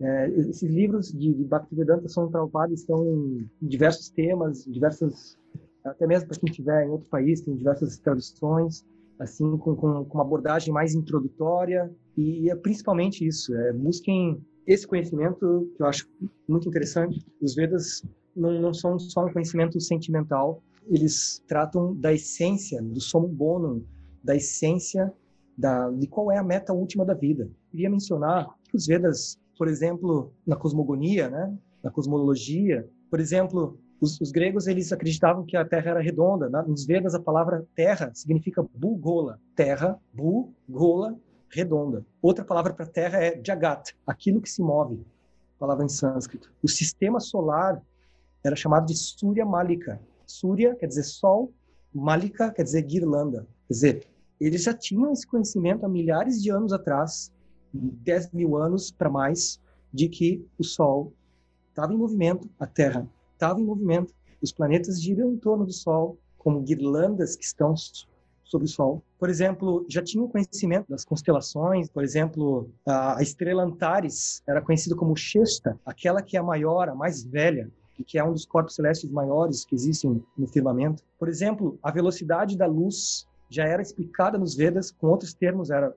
É, 0.00 0.30
esses 0.30 0.70
livros 0.70 1.12
de, 1.12 1.34
de 1.34 1.44
Bhaktivedanta 1.44 2.08
são 2.08 2.30
Prabhupada 2.30 2.72
estão 2.72 3.04
em 3.04 3.48
diversos 3.60 4.08
temas, 4.10 4.64
diversas 4.64 5.36
até 5.84 6.06
mesmo 6.06 6.28
para 6.28 6.38
quem 6.38 6.50
estiver 6.50 6.86
em 6.86 6.90
outro 6.90 7.06
país 7.08 7.42
tem 7.42 7.54
diversas 7.54 7.98
traduções 7.98 8.84
assim 9.18 9.56
com, 9.58 9.76
com, 9.76 10.04
com 10.04 10.18
uma 10.18 10.24
abordagem 10.24 10.72
mais 10.72 10.94
introdutória 10.94 11.92
e 12.16 12.50
é 12.50 12.56
principalmente 12.56 13.26
isso 13.26 13.54
é, 13.54 13.72
busquem 13.72 14.42
esse 14.66 14.86
conhecimento 14.86 15.70
que 15.76 15.82
eu 15.82 15.86
acho 15.86 16.08
muito 16.48 16.68
interessante 16.68 17.24
os 17.40 17.54
Vedas 17.54 18.02
não, 18.34 18.60
não 18.60 18.74
são 18.74 18.98
só 18.98 19.26
um 19.26 19.32
conhecimento 19.32 19.80
sentimental 19.80 20.62
eles 20.88 21.42
tratam 21.46 21.94
da 21.94 22.12
essência 22.12 22.82
do 22.82 23.00
summum 23.00 23.28
bonum 23.28 23.82
da 24.24 24.34
essência 24.34 25.12
da, 25.56 25.90
de 25.90 26.06
qual 26.06 26.32
é 26.32 26.38
a 26.38 26.42
meta 26.42 26.72
última 26.72 27.04
da 27.04 27.14
vida. 27.14 27.48
Queria 27.70 27.90
mencionar 27.90 28.48
que 28.68 28.76
os 28.76 28.86
Vedas, 28.86 29.38
por 29.58 29.68
exemplo, 29.68 30.32
na 30.46 30.56
cosmogonia, 30.56 31.28
né, 31.28 31.54
na 31.82 31.90
cosmologia, 31.90 32.88
por 33.10 33.20
exemplo, 33.20 33.78
os, 34.00 34.20
os, 34.20 34.32
gregos 34.32 34.66
eles 34.66 34.92
acreditavam 34.92 35.44
que 35.44 35.56
a 35.56 35.64
Terra 35.64 35.90
era 35.90 36.00
redonda. 36.00 36.48
Né? 36.48 36.64
Nos 36.66 36.86
Vedas 36.86 37.14
a 37.14 37.20
palavra 37.20 37.66
Terra 37.74 38.10
significa 38.14 38.64
Bugola, 38.74 39.38
Terra, 39.54 39.98
Bu-gola, 40.12 41.16
redonda. 41.50 42.04
Outra 42.20 42.44
palavra 42.44 42.72
para 42.72 42.86
Terra 42.86 43.18
é 43.18 43.40
Jagat, 43.44 43.94
aquilo 44.06 44.40
que 44.40 44.50
se 44.50 44.62
move, 44.62 45.04
palavra 45.58 45.84
em 45.84 45.88
sânscrito. 45.88 46.52
O 46.62 46.68
sistema 46.68 47.20
solar 47.20 47.82
era 48.42 48.56
chamado 48.56 48.86
de 48.86 48.96
Surya 48.96 49.44
Malika. 49.46 50.00
Surya 50.26 50.74
quer 50.74 50.86
dizer 50.86 51.04
sol, 51.04 51.52
Malika 51.92 52.50
quer 52.50 52.64
dizer 52.64 52.82
guirlanda. 52.82 53.46
Quer 53.68 53.72
dizer, 53.72 54.06
eles 54.40 54.64
já 54.64 54.74
tinham 54.74 55.12
esse 55.12 55.26
conhecimento 55.26 55.86
há 55.86 55.88
milhares 55.88 56.42
de 56.42 56.50
anos 56.50 56.72
atrás, 56.72 57.32
10 57.72 58.32
mil 58.32 58.56
anos 58.56 58.90
para 58.90 59.08
mais, 59.08 59.60
de 59.92 60.08
que 60.08 60.44
o 60.58 60.64
Sol 60.64 61.12
estava 61.70 61.92
em 61.92 61.96
movimento, 61.96 62.48
a 62.58 62.66
Terra 62.66 63.08
estava 63.32 63.60
em 63.60 63.64
movimento, 63.64 64.12
os 64.42 64.52
planetas 64.52 65.00
giram 65.00 65.32
em 65.32 65.36
torno 65.36 65.64
do 65.64 65.72
Sol 65.72 66.18
como 66.36 66.60
guirlandas 66.60 67.36
que 67.36 67.44
estão 67.44 67.74
sobre 68.44 68.66
o 68.66 68.70
Sol. 68.70 69.02
Por 69.24 69.30
exemplo, 69.30 69.86
já 69.88 70.02
tinham 70.02 70.28
conhecimento 70.28 70.86
das 70.86 71.02
constelações. 71.02 71.88
Por 71.88 72.04
exemplo, 72.04 72.68
a 72.86 73.22
estrela 73.22 73.62
Antares 73.62 74.42
era 74.46 74.60
conhecida 74.60 74.94
como 74.94 75.16
Shesta, 75.16 75.80
aquela 75.86 76.20
que 76.20 76.36
é 76.36 76.40
a 76.40 76.42
maior, 76.42 76.90
a 76.90 76.94
mais 76.94 77.24
velha, 77.24 77.70
e 77.98 78.04
que 78.04 78.18
é 78.18 78.22
um 78.22 78.34
dos 78.34 78.44
corpos 78.44 78.74
celestes 78.74 79.10
maiores 79.10 79.64
que 79.64 79.74
existem 79.74 80.22
no 80.36 80.46
firmamento. 80.46 81.02
Por 81.18 81.26
exemplo, 81.30 81.78
a 81.82 81.90
velocidade 81.90 82.54
da 82.54 82.66
luz 82.66 83.26
já 83.48 83.64
era 83.64 83.80
explicada 83.80 84.36
nos 84.36 84.54
Vedas 84.54 84.90
com 84.90 85.06
outros 85.06 85.32
termos, 85.32 85.70
era 85.70 85.96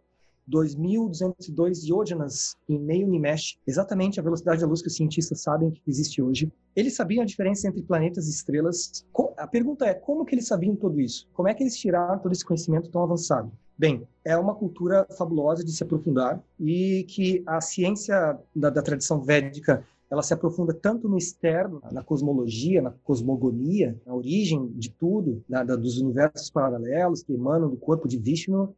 2.202 0.50 1.88
yojanas 1.88 2.56
em 2.68 2.80
meio 2.80 3.08
Nimesh, 3.08 3.58
exatamente 3.68 4.20
a 4.20 4.24
velocidade 4.24 4.62
da 4.62 4.68
luz 4.68 4.82
que 4.82 4.88
os 4.88 4.96
cientistas 4.96 5.42
sabem 5.42 5.72
que 5.72 5.82
existe 5.88 6.22
hoje. 6.22 6.52
Eles 6.76 6.96
sabiam 6.96 7.24
a 7.24 7.26
diferença 7.26 7.68
entre 7.68 7.82
planetas 7.82 8.28
e 8.28 8.32
estrelas. 8.32 9.06
A 9.38 9.48
pergunta 9.48 9.86
é, 9.86 9.94
como 9.94 10.26
que 10.26 10.36
eles 10.36 10.48
sabiam 10.48 10.76
tudo 10.76 11.00
isso? 11.00 11.28
Como 11.34 11.48
é 11.48 11.54
que 11.54 11.64
eles 11.64 11.78
tiraram 11.78 12.20
todo 12.20 12.32
esse 12.32 12.46
conhecimento 12.46 12.90
tão 12.90 13.04
avançado? 13.04 13.52
Bem, 13.78 14.08
é 14.26 14.36
uma 14.38 14.56
cultura 14.56 15.06
fabulosa 15.18 15.64
de 15.64 15.72
se 15.72 15.84
aprofundar 15.84 16.42
e 16.60 17.06
que 17.08 17.44
a 17.46 17.62
ciência 17.62 18.40
da, 18.56 18.70
da 18.70 18.82
tradição 18.82 19.22
védica 19.22 19.86
ela 20.10 20.24
se 20.24 20.34
aprofunda 20.34 20.74
tanto 20.74 21.08
no 21.10 21.18
externo, 21.18 21.82
na 21.92 22.02
cosmologia, 22.02 22.82
na 22.82 22.92
cosmogonia, 23.04 24.00
na 24.06 24.16
origem 24.16 24.68
de 24.70 24.90
tudo, 24.90 25.44
da, 25.48 25.64
dos 25.64 26.00
universos 26.00 26.50
paralelos 26.50 27.24
que 27.24 27.34
emanam 27.34 27.70
do 27.70 27.76
corpo 27.76 28.08
de 28.08 28.18
Vishnu, 28.18 28.74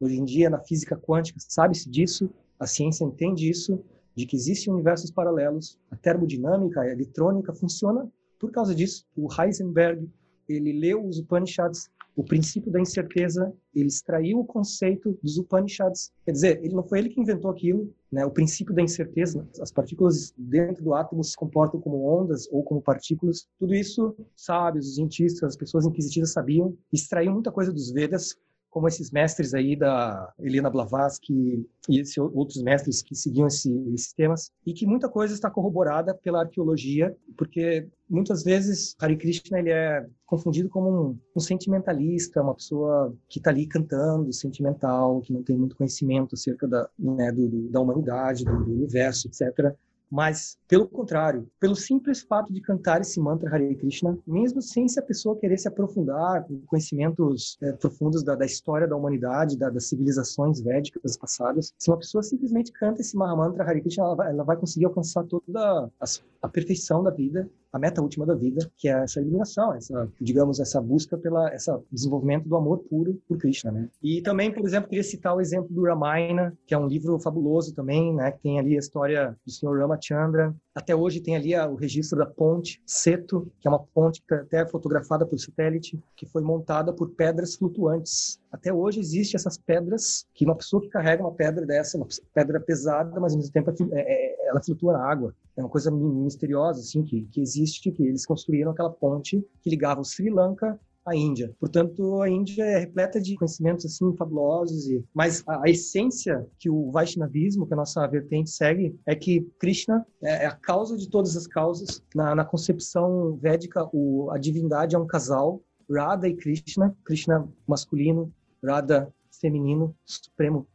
Hoje 0.00 0.18
em 0.18 0.24
dia, 0.24 0.48
na 0.48 0.58
física 0.58 0.96
quântica, 0.96 1.38
sabe-se 1.38 1.88
disso, 1.90 2.30
a 2.58 2.66
ciência 2.66 3.04
entende 3.04 3.50
isso, 3.50 3.84
de 4.16 4.24
que 4.24 4.34
existem 4.34 4.72
universos 4.72 5.10
paralelos, 5.10 5.78
a 5.90 5.96
termodinâmica, 5.96 6.80
a 6.80 6.90
eletrônica 6.90 7.52
funciona 7.52 8.10
por 8.38 8.50
causa 8.50 8.74
disso. 8.74 9.04
O 9.14 9.28
Heisenberg, 9.30 10.08
ele 10.48 10.72
leu 10.72 11.06
os 11.06 11.18
Upanishads, 11.18 11.90
o 12.16 12.24
princípio 12.24 12.72
da 12.72 12.80
incerteza, 12.80 13.52
ele 13.74 13.88
extraiu 13.88 14.40
o 14.40 14.44
conceito 14.44 15.18
dos 15.22 15.38
Upanishads. 15.38 16.10
Quer 16.24 16.32
dizer, 16.32 16.64
ele 16.64 16.74
não 16.74 16.82
foi 16.82 16.98
ele 16.98 17.08
que 17.08 17.20
inventou 17.20 17.50
aquilo, 17.50 17.92
né? 18.10 18.24
O 18.26 18.30
princípio 18.30 18.74
da 18.74 18.82
incerteza, 18.82 19.46
as 19.60 19.70
partículas 19.70 20.34
dentro 20.36 20.82
do 20.82 20.92
átomo 20.94 21.22
se 21.22 21.36
comportam 21.36 21.80
como 21.80 22.04
ondas 22.04 22.48
ou 22.50 22.64
como 22.64 22.82
partículas. 22.82 23.48
Tudo 23.58 23.74
isso, 23.74 24.16
sábios, 24.34 24.88
os 24.88 24.94
cientistas, 24.96 25.50
as 25.50 25.56
pessoas 25.56 25.86
inquisitivas 25.86 26.32
sabiam, 26.32 26.76
extraiu 26.92 27.32
muita 27.32 27.52
coisa 27.52 27.72
dos 27.72 27.90
Vedas, 27.90 28.36
como 28.70 28.86
esses 28.86 29.10
mestres 29.10 29.52
aí 29.52 29.74
da 29.74 30.32
Helena 30.38 30.70
Blavatsky 30.70 31.66
e 31.88 32.00
esses 32.00 32.16
outros 32.16 32.62
mestres 32.62 33.02
que 33.02 33.14
seguiam 33.14 33.48
esse, 33.48 33.70
esses 33.92 34.12
temas, 34.12 34.52
e 34.64 34.72
que 34.72 34.86
muita 34.86 35.08
coisa 35.08 35.34
está 35.34 35.50
corroborada 35.50 36.14
pela 36.14 36.40
arqueologia, 36.40 37.14
porque 37.36 37.88
muitas 38.08 38.44
vezes 38.44 38.94
Hare 39.00 39.16
Krishna 39.16 39.58
ele 39.58 39.70
é 39.70 40.06
confundido 40.24 40.68
como 40.68 40.88
um, 40.88 41.18
um 41.36 41.40
sentimentalista, 41.40 42.42
uma 42.42 42.54
pessoa 42.54 43.14
que 43.28 43.40
está 43.40 43.50
ali 43.50 43.66
cantando, 43.66 44.32
sentimental, 44.32 45.20
que 45.20 45.32
não 45.32 45.42
tem 45.42 45.58
muito 45.58 45.76
conhecimento 45.76 46.34
acerca 46.36 46.68
da, 46.68 46.88
né, 46.96 47.32
do, 47.32 47.68
da 47.68 47.80
humanidade, 47.80 48.44
do, 48.44 48.64
do 48.64 48.72
universo, 48.72 49.26
etc. 49.26 49.74
Mas, 50.10 50.58
pelo 50.66 50.88
contrário, 50.88 51.48
pelo 51.60 51.76
simples 51.76 52.20
fato 52.20 52.52
de 52.52 52.60
cantar 52.60 53.00
esse 53.00 53.20
mantra 53.20 53.48
Hare 53.48 53.76
Krishna, 53.76 54.18
mesmo 54.26 54.60
sem 54.60 54.88
se 54.88 54.98
a 54.98 55.02
pessoa 55.02 55.38
querer 55.38 55.56
se 55.56 55.68
aprofundar 55.68 56.44
com 56.44 56.60
conhecimentos 56.66 57.56
é, 57.62 57.72
profundos 57.72 58.24
da, 58.24 58.34
da, 58.34 58.44
história 58.44 58.88
da 58.88 58.96
humanidade, 58.96 59.56
da, 59.56 59.70
das 59.70 59.88
civilizações 59.88 60.60
védicas 60.60 61.16
passadas, 61.16 61.72
se 61.78 61.90
uma 61.90 61.98
pessoa 61.98 62.22
simplesmente 62.22 62.72
canta 62.72 63.00
esse 63.00 63.16
mantra 63.16 63.62
Hare 63.62 63.80
Krishna, 63.80 64.04
ela 64.04 64.14
vai, 64.16 64.30
ela 64.30 64.44
vai 64.44 64.56
conseguir 64.56 64.86
alcançar 64.86 65.22
toda 65.24 65.90
a, 66.00 66.04
a 66.42 66.48
perfeição 66.48 67.04
da 67.04 67.10
vida 67.10 67.48
a 67.72 67.78
meta 67.78 68.02
última 68.02 68.26
da 68.26 68.34
vida, 68.34 68.70
que 68.76 68.88
é 68.88 69.02
essa 69.02 69.20
iluminação, 69.20 69.72
essa, 69.74 70.08
digamos, 70.20 70.58
essa 70.60 70.80
busca 70.80 71.16
pela 71.16 71.48
essa 71.52 71.80
desenvolvimento 71.90 72.48
do 72.48 72.56
amor 72.56 72.78
puro 72.78 73.20
por 73.28 73.38
Krishna, 73.38 73.70
né? 73.70 73.88
E 74.02 74.20
também, 74.22 74.52
por 74.52 74.64
exemplo, 74.66 74.88
queria 74.88 75.04
citar 75.04 75.34
o 75.34 75.40
exemplo 75.40 75.68
do 75.70 75.84
Ramayana, 75.84 76.56
que 76.66 76.74
é 76.74 76.78
um 76.78 76.86
livro 76.86 77.18
fabuloso 77.20 77.74
também, 77.74 78.14
né? 78.14 78.32
Que 78.32 78.40
tem 78.40 78.58
ali 78.58 78.76
a 78.76 78.78
história 78.78 79.36
do 79.44 79.52
Sr. 79.52 79.78
Ramachandra. 79.78 80.54
Até 80.72 80.94
hoje 80.94 81.20
tem 81.20 81.34
ali 81.34 81.56
o 81.56 81.74
registro 81.74 82.18
da 82.18 82.26
ponte 82.26 82.80
Seto, 82.86 83.50
que 83.58 83.66
é 83.66 83.70
uma 83.70 83.80
ponte 83.80 84.22
que 84.22 84.32
é 84.32 84.36
até 84.38 84.66
fotografada 84.66 85.26
por 85.26 85.38
satélite, 85.38 86.00
que 86.14 86.26
foi 86.26 86.42
montada 86.42 86.92
por 86.92 87.10
pedras 87.10 87.56
flutuantes. 87.56 88.40
Até 88.52 88.72
hoje 88.72 89.00
existe 89.00 89.34
essas 89.34 89.58
pedras 89.58 90.26
que 90.32 90.44
uma 90.44 90.54
pessoa 90.54 90.80
que 90.80 90.88
carrega 90.88 91.24
uma 91.24 91.34
pedra 91.34 91.66
dessa, 91.66 91.96
uma 91.96 92.06
pedra 92.32 92.60
pesada, 92.60 93.18
mas 93.18 93.32
ao 93.32 93.38
mesmo 93.38 93.52
tempo 93.52 93.70
é, 93.70 94.00
é, 94.00 94.48
ela 94.48 94.62
flutua 94.62 94.92
na 94.92 95.04
água. 95.04 95.34
É 95.56 95.60
uma 95.60 95.68
coisa 95.68 95.90
misteriosa, 95.90 96.80
assim, 96.80 97.02
que, 97.02 97.22
que 97.26 97.40
existe, 97.40 97.90
que 97.90 98.04
eles 98.04 98.24
construíram 98.24 98.70
aquela 98.70 98.90
ponte 98.90 99.44
que 99.62 99.70
ligava 99.70 100.00
o 100.00 100.04
Sri 100.04 100.30
Lanka 100.30 100.78
à 101.04 101.14
Índia. 101.14 101.54
Portanto, 101.58 102.20
a 102.22 102.28
Índia 102.28 102.62
é 102.64 102.78
repleta 102.78 103.20
de 103.20 103.34
conhecimentos 103.36 103.84
assim 103.86 104.14
fabulosos 104.16 104.88
e 104.88 105.04
mas 105.14 105.42
a, 105.46 105.64
a, 105.64 105.70
essência 105.70 106.46
que 106.58 106.68
o 106.68 106.90
Vaishnavismo, 106.90 107.66
que 107.66 107.74
a 107.74 107.76
nossa 107.76 108.06
vertente 108.06 108.50
segue, 108.50 108.98
é 109.06 109.14
que 109.14 109.40
Krishna 109.58 110.06
é, 110.22 110.44
é 110.44 110.46
a 110.46 110.54
causa 110.54 110.96
de 110.96 111.08
todas 111.08 111.36
as 111.36 111.46
causas. 111.46 112.02
Na, 112.14 112.34
na 112.34 112.44
concepção 112.44 113.36
védica, 113.36 113.88
o, 113.92 114.30
a 114.30 114.38
divindade 114.38 114.94
é 114.94 114.98
um 114.98 115.06
casal, 115.06 115.62
Radha 115.90 116.28
e 116.28 116.34
Krishna, 116.34 116.96
Krishna 117.04 117.48
masculino, 117.66 118.32
Radha 118.64 119.12
feminino, 119.40 119.94
supremo 120.04 120.66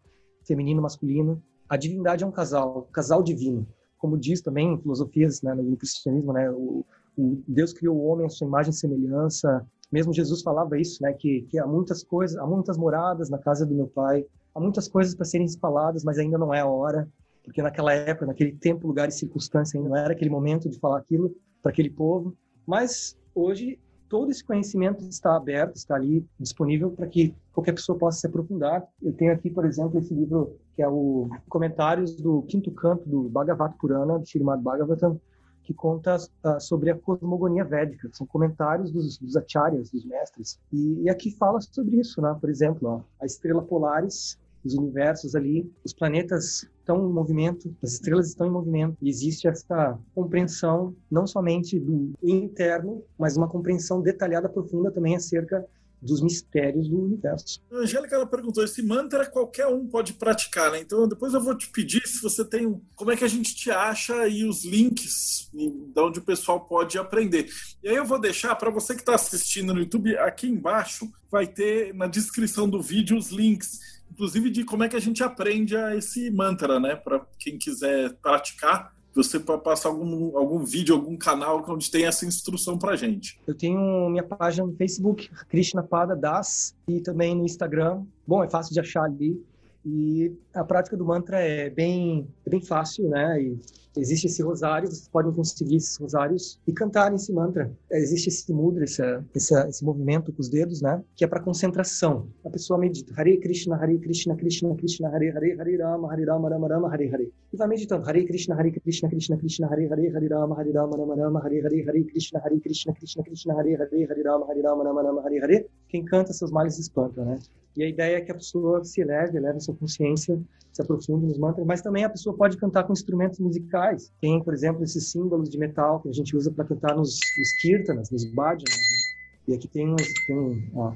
feminino 0.45 0.81
masculino. 0.81 1.41
A 1.69 1.77
divindade 1.77 2.23
é 2.23 2.27
um 2.27 2.31
casal, 2.31 2.87
casal 2.91 3.23
divino 3.23 3.67
como 4.05 4.19
diz 4.19 4.39
também 4.39 4.73
em 4.73 4.77
filosofias 4.79 5.41
né, 5.41 5.55
no 5.55 5.75
cristianismo, 5.75 6.31
né, 6.31 6.51
o, 6.51 6.85
o 7.17 7.43
Deus 7.47 7.73
criou 7.73 7.97
o 7.97 8.05
homem 8.05 8.27
à 8.27 8.29
sua 8.29 8.45
imagem 8.45 8.71
e 8.71 8.75
semelhança. 8.75 9.65
Mesmo 9.91 10.13
Jesus 10.13 10.41
falava 10.41 10.79
isso, 10.79 11.01
né, 11.01 11.13
que, 11.13 11.43
que 11.43 11.59
há 11.59 11.65
muitas 11.65 12.03
coisas, 12.03 12.37
há 12.37 12.45
muitas 12.45 12.77
moradas 12.77 13.29
na 13.29 13.37
casa 13.37 13.65
do 13.65 13.75
meu 13.75 13.87
Pai, 13.87 14.25
há 14.53 14.59
muitas 14.59 14.87
coisas 14.87 15.15
para 15.15 15.25
serem 15.25 15.47
faladas, 15.59 16.03
mas 16.03 16.17
ainda 16.17 16.37
não 16.37 16.53
é 16.53 16.61
a 16.61 16.67
hora, 16.67 17.07
porque 17.43 17.61
naquela 17.61 17.93
época, 17.93 18.25
naquele 18.25 18.53
tempo, 18.53 18.87
lugar 18.87 19.07
e 19.07 19.11
circunstância, 19.11 19.77
ainda 19.77 19.89
não 19.89 19.97
era 19.97 20.13
aquele 20.13 20.29
momento 20.29 20.69
de 20.69 20.79
falar 20.79 20.97
aquilo 20.97 21.35
para 21.61 21.71
aquele 21.71 21.89
povo. 21.89 22.35
Mas 22.65 23.15
hoje 23.35 23.79
todo 24.09 24.31
esse 24.31 24.43
conhecimento 24.43 25.03
está 25.05 25.35
aberto, 25.35 25.75
está 25.75 25.95
ali 25.95 26.25
disponível 26.39 26.91
para 26.91 27.07
que 27.07 27.35
qualquer 27.53 27.73
pessoa 27.73 27.97
possa 27.97 28.19
se 28.19 28.27
aprofundar. 28.27 28.85
Eu 29.01 29.13
tenho 29.13 29.31
aqui, 29.31 29.49
por 29.49 29.65
exemplo, 29.65 29.99
esse 29.99 30.13
livro 30.13 30.57
que 30.73 30.81
é 30.81 30.87
o 30.87 31.29
Comentários 31.49 32.15
do 32.15 32.41
Quinto 32.43 32.71
Canto 32.71 33.07
do 33.07 33.29
Bhagavad 33.29 33.75
Purana, 33.77 34.19
do 34.19 34.25
Srimad 34.25 34.61
Bhagavatam, 34.61 35.19
que 35.65 35.73
conta 35.73 36.15
uh, 36.15 36.59
sobre 36.59 36.91
a 36.91 36.95
cosmogonia 36.95 37.65
védica. 37.65 38.09
São 38.13 38.25
comentários 38.25 38.91
dos, 38.91 39.17
dos 39.17 39.35
acharyas, 39.35 39.89
dos 39.89 40.05
mestres. 40.05 40.59
E, 40.71 41.01
e, 41.03 41.09
aqui 41.09 41.31
fala 41.31 41.59
sobre 41.59 41.99
isso, 41.99 42.21
né? 42.21 42.35
Por 42.39 42.49
exemplo, 42.49 42.87
ó, 42.87 43.01
a 43.21 43.25
estrela 43.25 43.61
Polaris, 43.61 44.37
os 44.63 44.75
universos 44.75 45.35
ali, 45.35 45.71
os 45.83 45.93
planetas 45.93 46.67
estão 46.79 47.09
em 47.09 47.11
movimento, 47.11 47.75
as 47.83 47.93
estrelas 47.93 48.27
estão 48.27 48.47
em 48.47 48.51
movimento. 48.51 48.95
E 49.01 49.09
existe 49.09 49.47
essa 49.47 49.97
compreensão 50.13 50.95
não 51.09 51.25
somente 51.25 51.79
do 51.79 52.13
interno, 52.21 53.03
mas 53.17 53.35
uma 53.35 53.47
compreensão 53.47 54.01
detalhada, 54.01 54.47
profunda 54.47 54.91
também 54.91 55.15
acerca 55.15 55.65
dos 56.01 56.21
mistérios 56.21 56.87
do 56.87 57.01
universo. 57.01 57.59
A 57.71 57.77
Angélica 57.77 58.15
ela 58.15 58.27
perguntou: 58.27 58.63
esse 58.63 58.81
mantra 58.81 59.25
qualquer 59.25 59.67
um 59.67 59.87
pode 59.87 60.13
praticar, 60.13 60.71
né? 60.71 60.79
Então 60.79 61.07
depois 61.07 61.33
eu 61.33 61.41
vou 61.41 61.55
te 61.55 61.69
pedir 61.69 62.05
se 62.07 62.21
você 62.21 62.43
tem. 62.43 62.81
Como 62.95 63.11
é 63.11 63.17
que 63.17 63.23
a 63.23 63.29
gente 63.29 63.55
te 63.55 63.71
acha 63.71 64.27
e 64.27 64.43
os 64.43 64.63
links 64.63 65.49
de 65.53 65.99
onde 65.99 66.19
o 66.19 66.23
pessoal 66.23 66.61
pode 66.61 66.97
aprender. 66.97 67.49
E 67.83 67.89
aí 67.89 67.95
eu 67.95 68.05
vou 68.05 68.19
deixar 68.19 68.55
para 68.55 68.69
você 68.69 68.93
que 68.93 69.01
está 69.01 69.15
assistindo 69.15 69.73
no 69.73 69.79
YouTube, 69.79 70.17
aqui 70.17 70.47
embaixo 70.47 71.09
vai 71.31 71.47
ter 71.47 71.93
na 71.93 72.07
descrição 72.07 72.69
do 72.69 72.81
vídeo 72.81 73.17
os 73.17 73.29
links, 73.29 73.79
inclusive 74.11 74.49
de 74.49 74.63
como 74.63 74.83
é 74.83 74.89
que 74.89 74.95
a 74.95 75.01
gente 75.01 75.23
aprende 75.23 75.75
esse 75.97 76.29
mantra, 76.29 76.79
né? 76.79 76.95
Para 76.95 77.25
quem 77.39 77.57
quiser 77.57 78.13
praticar 78.15 78.93
você 79.15 79.39
passa 79.39 79.87
algum, 79.87 80.37
algum 80.37 80.63
vídeo, 80.63 80.93
algum 80.93 81.15
canal 81.15 81.63
onde 81.67 81.89
tem 81.89 82.05
essa 82.05 82.25
instrução 82.25 82.77
para 82.77 82.95
gente. 82.95 83.39
Eu 83.47 83.55
tenho 83.55 84.09
minha 84.09 84.23
página 84.23 84.67
no 84.67 84.75
Facebook, 84.75 85.29
Krishna 85.47 85.81
Pada 85.81 86.15
Das, 86.15 86.75
e 86.87 86.99
também 86.99 87.35
no 87.35 87.45
Instagram. 87.45 88.03
Bom, 88.27 88.43
é 88.43 88.49
fácil 88.49 88.73
de 88.73 88.79
achar 88.79 89.03
ali. 89.03 89.41
E 89.85 90.35
a 90.53 90.63
prática 90.63 90.97
do 90.97 91.05
mantra 91.05 91.39
é 91.39 91.69
bem, 91.69 92.27
é 92.43 92.49
bem 92.49 92.61
fácil, 92.61 93.07
né? 93.07 93.39
E 93.39 93.59
existe 93.95 94.25
esse 94.25 94.41
rosário, 94.41 94.87
vocês 94.87 95.07
podem 95.07 95.31
conseguir 95.31 95.75
esses 95.75 95.95
rosários 95.97 96.59
e 96.67 96.73
cantar 96.73 97.13
esse 97.13 97.31
mantra. 97.31 97.71
Existe 97.91 98.29
esse 98.29 98.51
mudra, 98.51 98.83
esse, 98.83 99.01
esse, 99.35 99.53
esse 99.67 99.85
movimento 99.85 100.33
com 100.33 100.41
os 100.41 100.49
dedos, 100.49 100.81
né? 100.81 101.03
Que 101.15 101.23
é 101.23 101.27
para 101.27 101.39
concentração. 101.39 102.27
A 102.43 102.49
pessoa 102.49 102.79
medita 102.79 103.13
Hare 103.15 103.37
Krishna, 103.37 103.75
Hare 103.75 103.99
Krishna, 103.99 104.35
Krishna 104.35 104.75
Krishna, 104.75 105.09
Hare 105.09 105.29
Hare, 105.29 105.55
Hare 105.55 105.77
Rama, 105.77 106.11
Hare 106.11 106.25
Rama, 106.25 106.49
Rama 106.49 106.67
Rama, 106.67 106.89
Hare 106.91 107.07
Hare. 107.13 107.31
E 107.53 107.57
vai 107.57 107.67
meditando 107.67 108.07
Hare 108.07 108.25
Krishna, 108.25 108.55
Hare 108.55 108.71
Krishna, 108.71 109.07
Krishna 109.07 109.37
Krishna, 109.37 109.67
Hare 109.67 109.87
Hare, 109.87 110.11
Hare 110.11 110.27
Rama, 110.27 110.55
Hare 110.55 110.71
Rama, 110.71 110.97
Rama 110.97 111.15
Rama, 111.15 111.39
Hare 111.43 111.61
Hare, 111.61 111.83
Hare 111.85 112.03
Krishna, 112.05 112.41
Hare 112.43 112.59
Krishna, 112.59 112.93
Krishna 112.93 113.23
Krishna, 113.23 113.53
Hare 113.53 113.77
Hare, 113.77 114.07
Hare 114.07 114.23
Rama, 114.23 114.45
Hare 114.47 114.61
Rama, 114.61 114.83
Rama 114.83 115.01
Rama, 115.03 115.21
Hare 115.21 115.39
Hare. 115.41 115.67
Quem 115.87 116.03
canta 116.03 116.33
seus 116.33 116.51
males 116.51 116.79
espanta, 116.79 117.23
né? 117.23 117.37
E 117.75 117.83
a 117.83 117.89
ideia 117.89 118.17
é 118.17 118.21
que 118.21 118.31
a 118.31 118.35
pessoa 118.35 118.83
se 118.83 119.01
eleve, 119.01 119.37
eleve 119.37 119.57
a 119.57 119.59
sua 119.59 119.75
consciência, 119.75 120.39
se 120.71 120.81
aprofunde 120.81 121.25
nos 121.25 121.37
mantras, 121.37 121.65
mas 121.65 121.81
também 121.81 122.03
a 122.03 122.09
pessoa 122.09 122.35
pode 122.35 122.57
cantar 122.57 122.83
com 122.83 122.93
instrumentos 122.93 123.39
musicais. 123.39 124.11
Tem, 124.21 124.41
por 124.43 124.53
exemplo, 124.53 124.83
esses 124.83 125.11
símbolos 125.11 125.49
de 125.49 125.57
metal 125.57 126.01
que 126.01 126.09
a 126.09 126.13
gente 126.13 126.35
usa 126.35 126.51
para 126.51 126.65
cantar 126.65 126.95
nos, 126.95 127.19
nos 127.37 127.51
kirtanas, 127.61 128.09
nos 128.09 128.25
bhajanas. 128.25 128.63
Né? 128.63 129.49
E 129.49 129.53
aqui 129.53 129.67
tem, 129.67 129.93
uns, 129.93 130.13
tem 130.25 130.69
ó, 130.73 130.93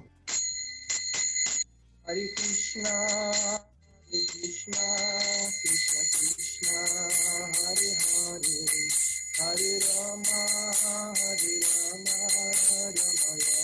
Hare 2.10 2.28
Krishna, 2.36 2.90
Hare 2.90 3.62
Krishna, 4.10 4.82
Krishna 5.62 6.02
Krishna, 6.10 6.74
Hare 7.54 7.90
Hare, 8.02 8.58
Hare 9.38 9.72
Rama, 9.94 10.42
Hare 11.14 11.54
Rama, 11.70 12.16
Rama 12.66 12.90
Rama. 12.90 13.59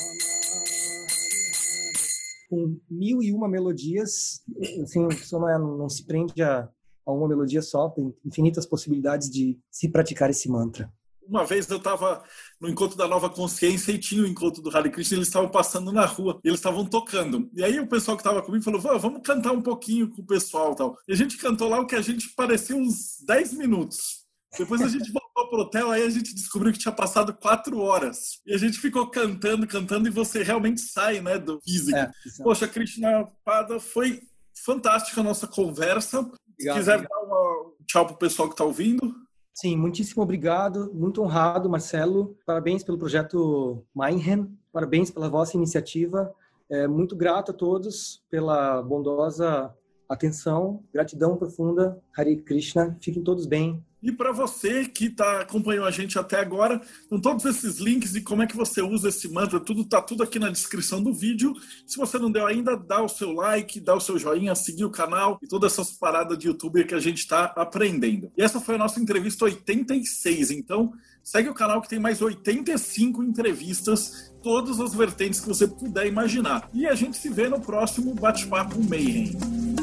Com 2.49 2.79
mil 2.89 3.21
e 3.21 3.31
uma 3.31 3.47
melodias, 3.47 4.41
assim, 4.81 5.05
a 5.05 5.09
pessoa 5.09 5.41
não, 5.41 5.49
é, 5.49 5.77
não 5.77 5.89
se 5.89 6.05
prende 6.05 6.41
a, 6.41 6.69
a 7.05 7.11
uma 7.11 7.27
melodia 7.27 7.61
só, 7.61 7.89
tem 7.89 8.13
infinitas 8.25 8.65
possibilidades 8.65 9.29
de 9.29 9.59
se 9.69 9.89
praticar 9.89 10.29
esse 10.29 10.49
mantra 10.49 10.91
uma 11.27 11.45
vez 11.45 11.69
eu 11.69 11.77
estava 11.77 12.23
no 12.59 12.69
encontro 12.69 12.97
da 12.97 13.07
Nova 13.07 13.29
Consciência 13.29 13.91
e 13.91 13.97
tinha 13.97 14.23
o 14.23 14.27
encontro 14.27 14.61
do 14.61 14.75
Hare 14.75 14.89
Krishna, 14.89 15.17
eles 15.17 15.27
estavam 15.27 15.49
passando 15.49 15.91
na 15.91 16.05
rua, 16.05 16.39
eles 16.43 16.59
estavam 16.59 16.85
tocando. 16.85 17.49
E 17.53 17.63
aí 17.63 17.79
o 17.79 17.87
pessoal 17.87 18.15
que 18.15 18.21
estava 18.21 18.41
comigo 18.41 18.63
falou: 18.63 18.79
vamos 18.99 19.21
cantar 19.23 19.51
um 19.51 19.61
pouquinho 19.61 20.09
com 20.09 20.21
o 20.21 20.25
pessoal 20.25 20.75
tal. 20.75 20.97
E 21.07 21.13
a 21.13 21.15
gente 21.15 21.37
cantou 21.37 21.67
lá 21.67 21.79
o 21.79 21.87
que 21.87 21.95
a 21.95 22.01
gente 22.01 22.29
parecia 22.35 22.75
uns 22.75 23.17
10 23.25 23.53
minutos. 23.53 24.24
Depois 24.57 24.81
a 24.81 24.87
gente 24.87 25.11
voltou 25.11 25.49
pro 25.49 25.61
hotel, 25.61 25.91
aí 25.91 26.03
a 26.03 26.09
gente 26.09 26.33
descobriu 26.33 26.71
que 26.71 26.79
tinha 26.79 26.91
passado 26.91 27.33
quatro 27.33 27.79
horas. 27.79 28.41
E 28.45 28.53
a 28.53 28.57
gente 28.57 28.79
ficou 28.79 29.07
cantando, 29.07 29.67
cantando, 29.67 30.07
e 30.07 30.11
você 30.11 30.43
realmente 30.43 30.81
sai, 30.81 31.21
né, 31.21 31.37
do 31.37 31.59
físico. 31.61 31.97
É, 31.97 32.11
Poxa, 32.43 32.67
Krishna 32.67 33.27
Pada, 33.43 33.79
foi 33.79 34.21
fantástica 34.65 35.21
a 35.21 35.23
nossa 35.23 35.47
conversa. 35.47 36.19
Obrigado, 36.19 36.37
Se 36.57 36.73
quiser 36.73 36.95
obrigado. 36.95 37.09
dar 37.09 37.35
um 37.35 37.73
tchau 37.85 38.05
pro 38.05 38.17
pessoal 38.17 38.49
que 38.49 38.55
tá 38.55 38.63
ouvindo. 38.63 39.13
Sim, 39.53 39.77
muitíssimo 39.77 40.21
obrigado, 40.21 40.91
muito 40.93 41.21
honrado, 41.21 41.69
Marcelo. 41.69 42.37
Parabéns 42.45 42.83
pelo 42.83 42.97
projeto 42.97 43.85
Mainhen, 43.95 44.53
parabéns 44.71 45.09
pela 45.09 45.29
vossa 45.29 45.55
iniciativa. 45.55 46.33
É, 46.69 46.87
muito 46.87 47.15
grato 47.15 47.51
a 47.51 47.53
todos 47.53 48.21
pela 48.29 48.81
bondosa 48.81 49.73
atenção, 50.09 50.83
gratidão 50.93 51.37
profunda. 51.37 52.01
Hare 52.17 52.35
Krishna, 52.37 52.97
fiquem 53.01 53.23
todos 53.23 53.45
bem. 53.45 53.83
E 54.05 54.11
para 54.11 54.31
você 54.31 54.85
que 54.85 55.09
tá, 55.09 55.41
acompanhou 55.41 55.83
a 55.83 55.89
gente 55.89 56.19
até 56.19 56.39
agora, 56.39 56.79
com 57.09 57.19
todos 57.19 57.43
esses 57.43 57.79
links 57.79 58.13
e 58.13 58.21
como 58.21 58.43
é 58.43 58.47
que 58.47 58.55
você 58.55 58.79
usa 58.79 59.09
esse 59.09 59.27
mantra, 59.27 59.59
tudo 59.59 59.83
tá 59.83 59.99
tudo 59.99 60.21
aqui 60.21 60.37
na 60.37 60.51
descrição 60.51 61.01
do 61.01 61.11
vídeo. 61.11 61.55
Se 61.87 61.97
você 61.97 62.19
não 62.19 62.31
deu 62.31 62.45
ainda, 62.45 62.77
dá 62.77 63.01
o 63.01 63.09
seu 63.09 63.31
like, 63.31 63.79
dá 63.79 63.95
o 63.95 63.99
seu 63.99 64.19
joinha, 64.19 64.53
seguir 64.53 64.85
o 64.85 64.91
canal 64.91 65.39
e 65.41 65.47
todas 65.47 65.73
essas 65.73 65.91
paradas 65.93 66.37
de 66.37 66.45
youtuber 66.45 66.85
que 66.85 66.93
a 66.93 66.99
gente 66.99 67.17
está 67.17 67.45
aprendendo. 67.55 68.31
E 68.37 68.43
essa 68.43 68.61
foi 68.61 68.75
a 68.75 68.77
nossa 68.77 68.99
entrevista 68.99 69.45
86, 69.45 70.51
então 70.51 70.93
segue 71.23 71.49
o 71.49 71.55
canal 71.55 71.81
que 71.81 71.89
tem 71.89 71.97
mais 71.97 72.21
85 72.21 73.23
entrevistas, 73.23 74.31
todas 74.43 74.79
as 74.79 74.93
vertentes 74.93 75.39
que 75.39 75.47
você 75.47 75.67
puder 75.67 76.05
imaginar. 76.05 76.69
E 76.71 76.85
a 76.85 76.93
gente 76.93 77.17
se 77.17 77.29
vê 77.29 77.49
no 77.49 77.59
próximo 77.59 78.13
Bate-Papo 78.13 78.79
Mayhem. 78.87 79.74